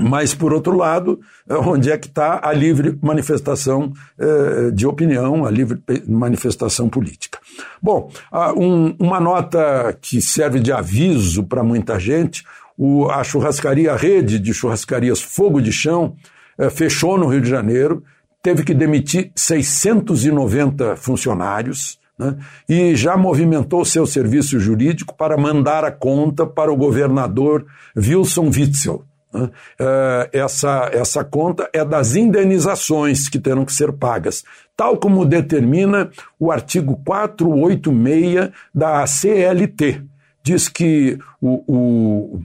mas, 0.00 0.34
por 0.34 0.52
outro 0.52 0.76
lado, 0.76 1.20
é, 1.48 1.54
onde 1.54 1.90
é 1.90 1.98
que 1.98 2.08
está 2.08 2.40
a 2.42 2.52
livre 2.52 2.98
manifestação 3.02 3.92
eh, 4.18 4.70
de 4.72 4.86
opinião, 4.86 5.44
a 5.44 5.50
livre 5.50 5.82
manifestação 6.08 6.88
política? 6.88 7.38
Bom, 7.80 8.10
um, 8.56 8.96
uma 8.98 9.20
nota 9.20 9.96
que 10.00 10.20
serve 10.20 10.60
de 10.60 10.72
aviso 10.72 11.44
para 11.44 11.62
muita 11.62 12.00
gente: 12.00 12.42
o, 12.76 13.08
a 13.10 13.22
churrascaria, 13.22 13.92
a 13.92 13.96
rede 13.96 14.38
de 14.38 14.54
churrascarias 14.54 15.20
Fogo 15.20 15.60
de 15.60 15.72
Chão, 15.72 16.16
eh, 16.58 16.70
fechou 16.70 17.18
no 17.18 17.26
Rio 17.26 17.42
de 17.42 17.50
Janeiro, 17.50 18.02
teve 18.42 18.64
que 18.64 18.74
demitir 18.74 19.30
690 19.36 20.96
funcionários. 20.96 22.00
Né, 22.18 22.36
e 22.68 22.94
já 22.94 23.16
movimentou 23.16 23.84
seu 23.86 24.06
serviço 24.06 24.58
jurídico 24.60 25.16
para 25.16 25.36
mandar 25.36 25.82
a 25.82 25.90
conta 25.90 26.46
para 26.46 26.70
o 26.70 26.76
governador 26.76 27.64
Wilson 27.96 28.50
Witzel. 28.54 29.04
Né? 29.32 29.50
É, 29.78 30.30
essa, 30.32 30.90
essa 30.92 31.24
conta 31.24 31.68
é 31.72 31.84
das 31.84 32.14
indenizações 32.14 33.28
que 33.28 33.38
terão 33.38 33.64
que 33.64 33.72
ser 33.72 33.92
pagas, 33.92 34.44
tal 34.76 34.96
como 34.96 35.24
determina 35.24 36.10
o 36.38 36.52
artigo 36.52 37.00
486 37.04 38.50
da 38.74 39.06
CLT. 39.06 40.02
Diz 40.44 40.68
que 40.68 41.18
o, 41.40 41.62
o, 41.66 42.40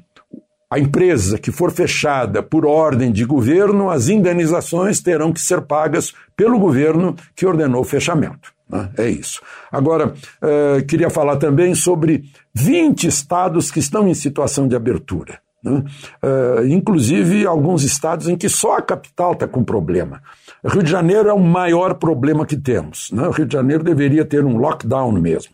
a 0.70 0.80
empresa 0.80 1.38
que 1.38 1.52
for 1.52 1.72
fechada 1.72 2.44
por 2.44 2.66
ordem 2.66 3.12
de 3.12 3.26
governo, 3.26 3.90
as 3.90 4.08
indenizações 4.08 5.02
terão 5.02 5.34
que 5.34 5.42
ser 5.42 5.62
pagas 5.62 6.14
pelo 6.36 6.60
governo 6.60 7.16
que 7.36 7.46
ordenou 7.46 7.82
o 7.82 7.86
fechamento. 7.86 8.54
Né? 8.70 8.90
É 8.98 9.10
isso. 9.10 9.42
Agora, 9.72 10.14
é, 10.42 10.82
queria 10.82 11.10
falar 11.10 11.38
também 11.38 11.74
sobre 11.74 12.26
20 12.54 13.08
estados 13.08 13.72
que 13.72 13.80
estão 13.80 14.08
em 14.08 14.14
situação 14.14 14.68
de 14.68 14.76
abertura. 14.76 15.40
Uh, 15.68 16.66
inclusive 16.68 17.46
alguns 17.46 17.84
estados 17.84 18.28
em 18.28 18.38
que 18.38 18.50
só 18.50 18.78
a 18.78 18.82
capital 18.82 19.34
está 19.34 19.48
com 19.48 19.64
problema. 19.64 20.22
Rio 20.66 20.84
de 20.84 20.90
Janeiro 20.90 21.30
é 21.30 21.34
o 21.34 21.40
maior 21.40 21.96
problema 21.96 22.46
que 22.46 22.58
temos. 22.58 23.12
Né? 23.12 23.28
O 23.28 23.32
Rio 23.32 23.46
de 23.46 23.54
Janeiro 23.54 23.84
deveria 23.84 24.26
ter 24.26 24.44
um 24.44 24.58
lockdown 24.58 25.12
mesmo. 25.14 25.54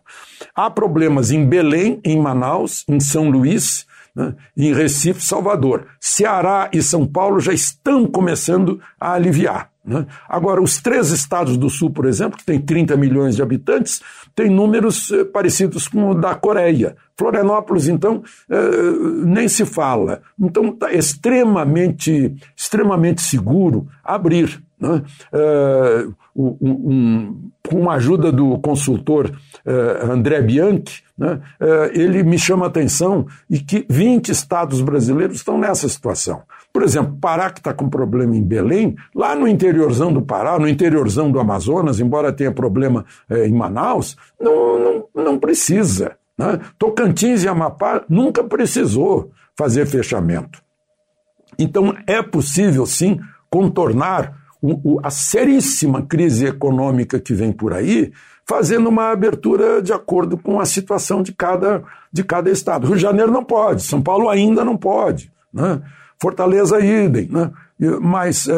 Há 0.56 0.70
problemas 0.70 1.32
em 1.32 1.46
Belém, 1.46 2.00
em 2.04 2.20
Manaus, 2.20 2.84
em 2.88 3.00
São 3.00 3.30
Luís, 3.30 3.86
né? 4.16 4.36
em 4.56 4.74
Recife, 4.74 5.24
Salvador. 5.24 5.88
Ceará 6.00 6.70
e 6.72 6.82
São 6.82 7.06
Paulo 7.06 7.40
já 7.40 7.54
estão 7.54 8.06
começando 8.06 8.80
a 9.00 9.14
aliviar. 9.14 9.74
Né? 9.86 10.06
Agora, 10.30 10.62
os 10.62 10.82
três 10.82 11.12
estados 11.12 11.58
do 11.58 11.70
Sul, 11.70 11.90
por 11.90 12.06
exemplo, 12.06 12.38
que 12.38 12.46
tem 12.46 12.60
30 12.60 12.96
milhões 12.96 13.36
de 13.36 13.42
habitantes, 13.42 14.02
têm 14.34 14.50
números 14.50 15.12
eh, 15.12 15.26
parecidos 15.26 15.90
com 15.90 16.12
o 16.12 16.14
da 16.14 16.34
Coreia. 16.36 16.96
Florianópolis, 17.18 17.90
então, 17.90 18.24
eh, 18.50 18.72
nem 19.26 19.48
se 19.50 19.66
fala. 19.66 20.22
Então, 20.40 20.70
está 20.70 20.92
extremamente, 20.94 22.34
extremamente 22.56 23.22
seguro 23.22 23.88
abrir. 24.04 24.64
Né? 24.84 25.02
Eh, 25.32 26.08
um, 26.36 27.50
com 27.66 27.90
a 27.90 27.94
ajuda 27.94 28.34
do 28.34 28.58
consultor 28.60 29.32
André 30.12 30.42
Bianchi, 30.42 31.02
né? 31.18 31.40
ele 31.94 32.22
me 32.24 32.38
chama 32.38 32.66
a 32.66 32.68
atenção 32.68 33.26
e 33.50 33.60
que 33.60 33.86
20 33.88 34.30
estados 34.30 34.82
brasileiros 34.82 35.38
estão 35.38 35.58
nessa 35.58 35.88
situação. 35.88 36.42
Por 36.74 36.84
exemplo, 36.84 37.18
Pará, 37.22 37.50
que 37.50 37.60
está 37.60 37.74
com 37.74 37.88
problema 37.88 38.36
em 38.36 38.44
Belém, 38.44 38.96
lá 39.16 39.36
no 39.36 39.48
interiorzão 39.48 40.12
do 40.12 40.22
Pará, 40.22 40.60
no 40.60 40.68
interiorzão 40.68 41.32
do 41.32 41.40
Amazonas, 41.40 42.02
embora 42.02 42.34
tenha 42.34 42.52
problema 42.52 43.06
em 43.30 43.54
Manaus, 43.54 44.18
não, 44.42 44.80
não, 44.80 45.24
não 45.24 45.40
precisa. 45.40 46.18
Né? 46.38 46.60
Tocantins 46.78 47.44
e 47.44 47.48
Amapá 47.48 48.04
nunca 48.10 48.44
precisou 48.44 49.32
fazer 49.56 49.86
fechamento. 49.86 50.62
Então 51.58 51.96
é 52.08 52.22
possível, 52.22 52.86
sim, 52.86 53.20
contornar 53.50 54.43
o, 54.64 54.94
o, 54.94 55.00
a 55.04 55.10
seríssima 55.10 56.02
crise 56.04 56.46
econômica 56.46 57.20
que 57.20 57.34
vem 57.34 57.52
por 57.52 57.74
aí, 57.74 58.14
fazendo 58.48 58.88
uma 58.88 59.12
abertura 59.12 59.82
de 59.82 59.92
acordo 59.92 60.38
com 60.38 60.58
a 60.58 60.66
situação 60.66 61.22
de 61.22 61.34
cada, 61.34 61.84
de 62.12 62.24
cada 62.24 62.50
estado. 62.50 62.88
Rio 62.88 62.96
de 62.96 63.02
Janeiro 63.02 63.30
não 63.30 63.44
pode, 63.44 63.84
São 63.84 64.02
Paulo 64.02 64.30
ainda 64.30 64.64
não 64.64 64.78
pode. 64.78 65.30
Né? 65.54 65.82
Fortaleza 66.20 66.80
idem, 66.80 67.28
né? 67.30 67.52
mas 68.02 68.48
é, 68.48 68.56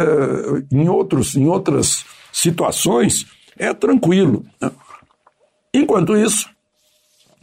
em, 0.71 0.87
outros, 0.87 1.35
em 1.35 1.47
outras 1.47 2.05
situações 2.31 3.25
é 3.57 3.73
tranquilo. 3.73 4.45
Né? 4.61 4.69
Enquanto 5.73 6.15
isso, 6.15 6.47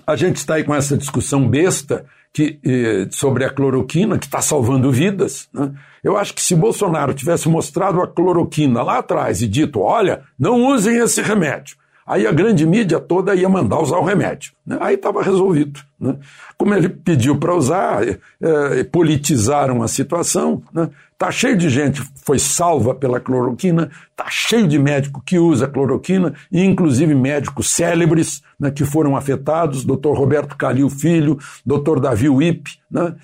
a 0.06 0.14
gente 0.14 0.36
está 0.36 0.54
aí 0.54 0.62
com 0.62 0.74
essa 0.74 0.96
discussão 0.96 1.48
besta 1.48 2.06
que, 2.32 2.58
eh, 2.64 3.08
sobre 3.10 3.44
a 3.44 3.50
cloroquina, 3.50 4.18
que 4.18 4.26
está 4.26 4.40
salvando 4.40 4.90
vidas. 4.90 5.48
Né? 5.52 5.72
Eu 6.02 6.16
acho 6.16 6.34
que 6.34 6.42
se 6.42 6.54
Bolsonaro 6.54 7.12
tivesse 7.14 7.48
mostrado 7.48 8.00
a 8.00 8.08
cloroquina 8.08 8.82
lá 8.82 8.98
atrás 8.98 9.42
e 9.42 9.48
dito: 9.48 9.80
olha, 9.80 10.22
não 10.38 10.66
usem 10.66 10.96
esse 10.96 11.20
remédio, 11.20 11.76
Aí 12.06 12.26
a 12.26 12.32
grande 12.32 12.66
mídia 12.66 12.98
toda 12.98 13.34
ia 13.34 13.48
mandar 13.48 13.80
usar 13.80 13.96
o 13.96 14.04
remédio. 14.04 14.52
Né? 14.66 14.76
Aí 14.80 14.96
estava 14.96 15.22
resolvido. 15.22 15.80
Né? 16.02 16.16
Como 16.58 16.74
ele 16.74 16.88
pediu 16.88 17.38
para 17.38 17.54
usar, 17.54 18.02
é, 18.02 18.18
é, 18.40 18.82
politizaram 18.82 19.84
a 19.84 19.88
situação. 19.88 20.60
Né? 20.74 20.90
Tá 21.16 21.30
cheio 21.30 21.56
de 21.56 21.70
gente 21.70 22.02
foi 22.24 22.40
salva 22.40 22.92
pela 22.92 23.20
cloroquina, 23.20 23.88
tá 24.16 24.26
cheio 24.28 24.66
de 24.66 24.76
médico 24.76 25.22
que 25.24 25.38
usa 25.38 25.68
cloroquina, 25.68 26.34
e 26.50 26.64
inclusive 26.64 27.14
médicos 27.14 27.70
célebres 27.72 28.42
né, 28.58 28.72
que 28.72 28.84
foram 28.84 29.16
afetados, 29.16 29.84
Dr. 29.84 30.10
Roberto 30.12 30.56
Calil 30.56 30.90
Filho, 30.90 31.38
Dr. 31.64 32.00
Davi 32.00 32.28
Wipp, 32.28 32.68
né? 32.90 33.14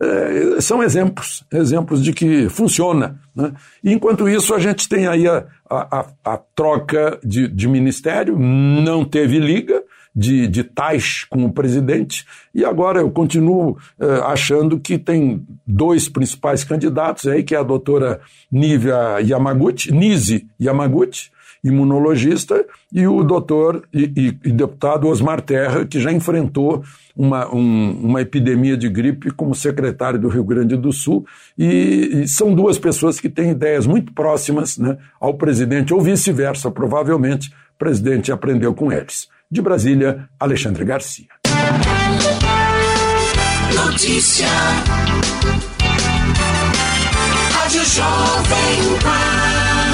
É, 0.00 0.56
é, 0.56 0.60
são 0.60 0.82
exemplos, 0.82 1.44
exemplos 1.52 2.02
de 2.02 2.12
que 2.12 2.48
funciona. 2.48 3.20
Né? 3.34 3.52
Enquanto 3.84 4.28
isso, 4.28 4.52
a 4.52 4.58
gente 4.58 4.88
tem 4.88 5.06
aí 5.06 5.28
a, 5.28 5.44
a, 5.70 6.06
a 6.24 6.36
troca 6.36 7.18
de, 7.22 7.46
de 7.46 7.68
ministério, 7.68 8.36
não 8.36 9.04
teve 9.04 9.38
liga, 9.38 9.82
de, 10.14 10.46
de 10.46 10.62
tais 10.62 11.24
com 11.24 11.44
o 11.44 11.52
presidente, 11.52 12.26
e 12.54 12.64
agora 12.64 13.00
eu 13.00 13.10
continuo 13.10 13.78
eh, 13.98 14.20
achando 14.24 14.78
que 14.78 14.98
tem 14.98 15.44
dois 15.66 16.08
principais 16.08 16.62
candidatos 16.64 17.26
aí, 17.26 17.42
que 17.42 17.54
é 17.54 17.58
a 17.58 17.62
doutora 17.62 18.20
Nívia 18.50 19.20
Yamaguchi, 19.20 19.90
Nise 19.90 20.46
Yamaguchi, 20.60 21.30
imunologista, 21.64 22.64
e 22.92 23.06
o 23.06 23.22
doutor 23.22 23.84
e, 23.92 24.02
e, 24.16 24.48
e, 24.48 24.52
deputado 24.52 25.06
Osmar 25.06 25.40
Terra, 25.40 25.86
que 25.86 26.00
já 26.00 26.12
enfrentou 26.12 26.82
uma, 27.16 27.54
um, 27.54 28.00
uma 28.02 28.20
epidemia 28.20 28.76
de 28.76 28.88
gripe 28.88 29.30
como 29.30 29.54
secretário 29.54 30.18
do 30.18 30.28
Rio 30.28 30.44
Grande 30.44 30.76
do 30.76 30.92
Sul, 30.92 31.24
e, 31.56 32.22
e 32.22 32.28
são 32.28 32.52
duas 32.52 32.78
pessoas 32.78 33.20
que 33.20 33.28
têm 33.28 33.52
ideias 33.52 33.86
muito 33.86 34.12
próximas 34.12 34.76
né, 34.76 34.98
ao 35.20 35.34
presidente, 35.34 35.94
ou 35.94 36.00
vice-versa, 36.00 36.70
provavelmente 36.70 37.50
o 37.50 37.78
presidente 37.78 38.32
aprendeu 38.32 38.74
com 38.74 38.90
eles. 38.90 39.28
De 39.52 39.60
Brasília, 39.60 40.30
Alexandre 40.40 40.82
Garcia. 40.82 41.26
Notícia. 43.74 44.46
Rádio 47.52 47.84
Jovem 47.84 48.98
Pan. 49.02 49.92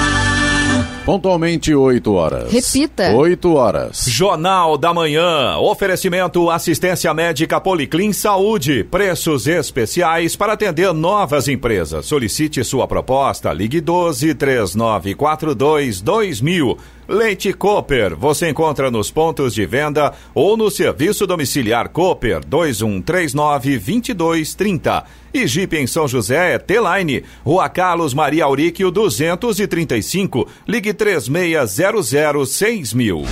Pontualmente 1.05 1.75
8 1.75 2.13
horas. 2.13 2.53
Repita. 2.53 3.11
8 3.11 3.53
horas. 3.55 4.05
Jornal 4.07 4.79
da 4.79 4.95
Manhã. 4.95 5.57
Oferecimento 5.57 6.49
assistência 6.51 7.13
médica 7.13 7.61
Policlin 7.61 8.13
Saúde. 8.13 8.85
Preços 8.85 9.49
especiais 9.49 10.37
para 10.37 10.53
atender 10.53 10.93
novas 10.93 11.49
empresas. 11.49 12.07
Solicite 12.07 12.63
sua 12.63 12.87
proposta. 12.87 13.53
Ligue 13.53 13.81
12 13.81 14.37
3942 14.37 16.01
2000. 16.01 16.79
Leite 17.09 17.55
Cooper, 17.55 18.15
você 18.15 18.51
encontra 18.51 18.91
nos 18.91 19.11
pontos 19.11 19.55
de 19.55 19.65
venda 19.65 20.13
ou 20.35 20.59
no 20.59 20.71
serviço 20.71 21.27
domiciliar 21.27 21.89
Cooper 21.89 22.45
2139 22.45 23.79
2230. 23.79 25.05
E 25.33 25.47
Jeep 25.47 25.75
em 25.75 25.87
São 25.87 26.07
José 26.07 26.53
é 26.53 26.59
T-Line, 26.59 27.25
Rua 27.43 27.67
Carlos 27.71 28.13
Maria 28.13 28.45
Auríquio 28.45 28.91
235, 28.91 30.47
ligue 30.67 30.93
3600 30.93 32.51
6000. 32.51 33.23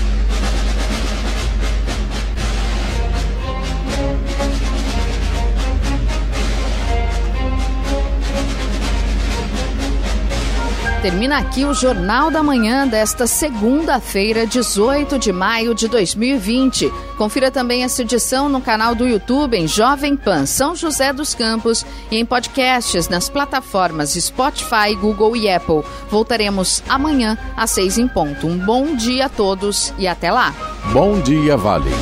Termina 11.07 11.39
aqui 11.39 11.65
o 11.65 11.73
Jornal 11.73 12.33
da 12.33 12.43
Manhã 12.43 12.85
desta 12.85 13.29
segunda-feira, 13.29 14.45
18 14.45 15.21
de 15.21 15.33
maio 15.33 15.73
de 15.73 15.87
2020. 15.87 16.93
Confira 17.17 17.49
também 17.49 17.85
essa 17.85 18.03
edição 18.03 18.49
no 18.49 18.61
canal 18.61 18.93
do 18.93 19.07
YouTube 19.07 19.57
em 19.57 19.69
Jovem 19.69 20.17
Pan 20.17 20.47
São 20.47 20.75
José 20.75 21.13
dos 21.13 21.33
Campos 21.33 21.87
e 22.11 22.17
em 22.17 22.27
podcasts 22.27 23.09
nas 23.09 23.29
plataformas 23.29 24.15
Spotify, 24.15 24.97
Google 25.01 25.37
e 25.37 25.49
Apple. 25.49 25.85
Voltaremos 26.11 26.83
amanhã 26.89 27.39
às 27.57 27.71
seis 27.71 27.99
em 27.99 28.09
ponto. 28.09 28.49
Um 28.49 28.59
bom 28.59 28.97
dia 28.97 29.27
a 29.27 29.29
todos 29.29 29.95
e 29.97 30.09
até 30.09 30.33
lá. 30.33 30.53
Bom 30.93 31.21
dia, 31.21 31.57
Vale. 31.57 31.93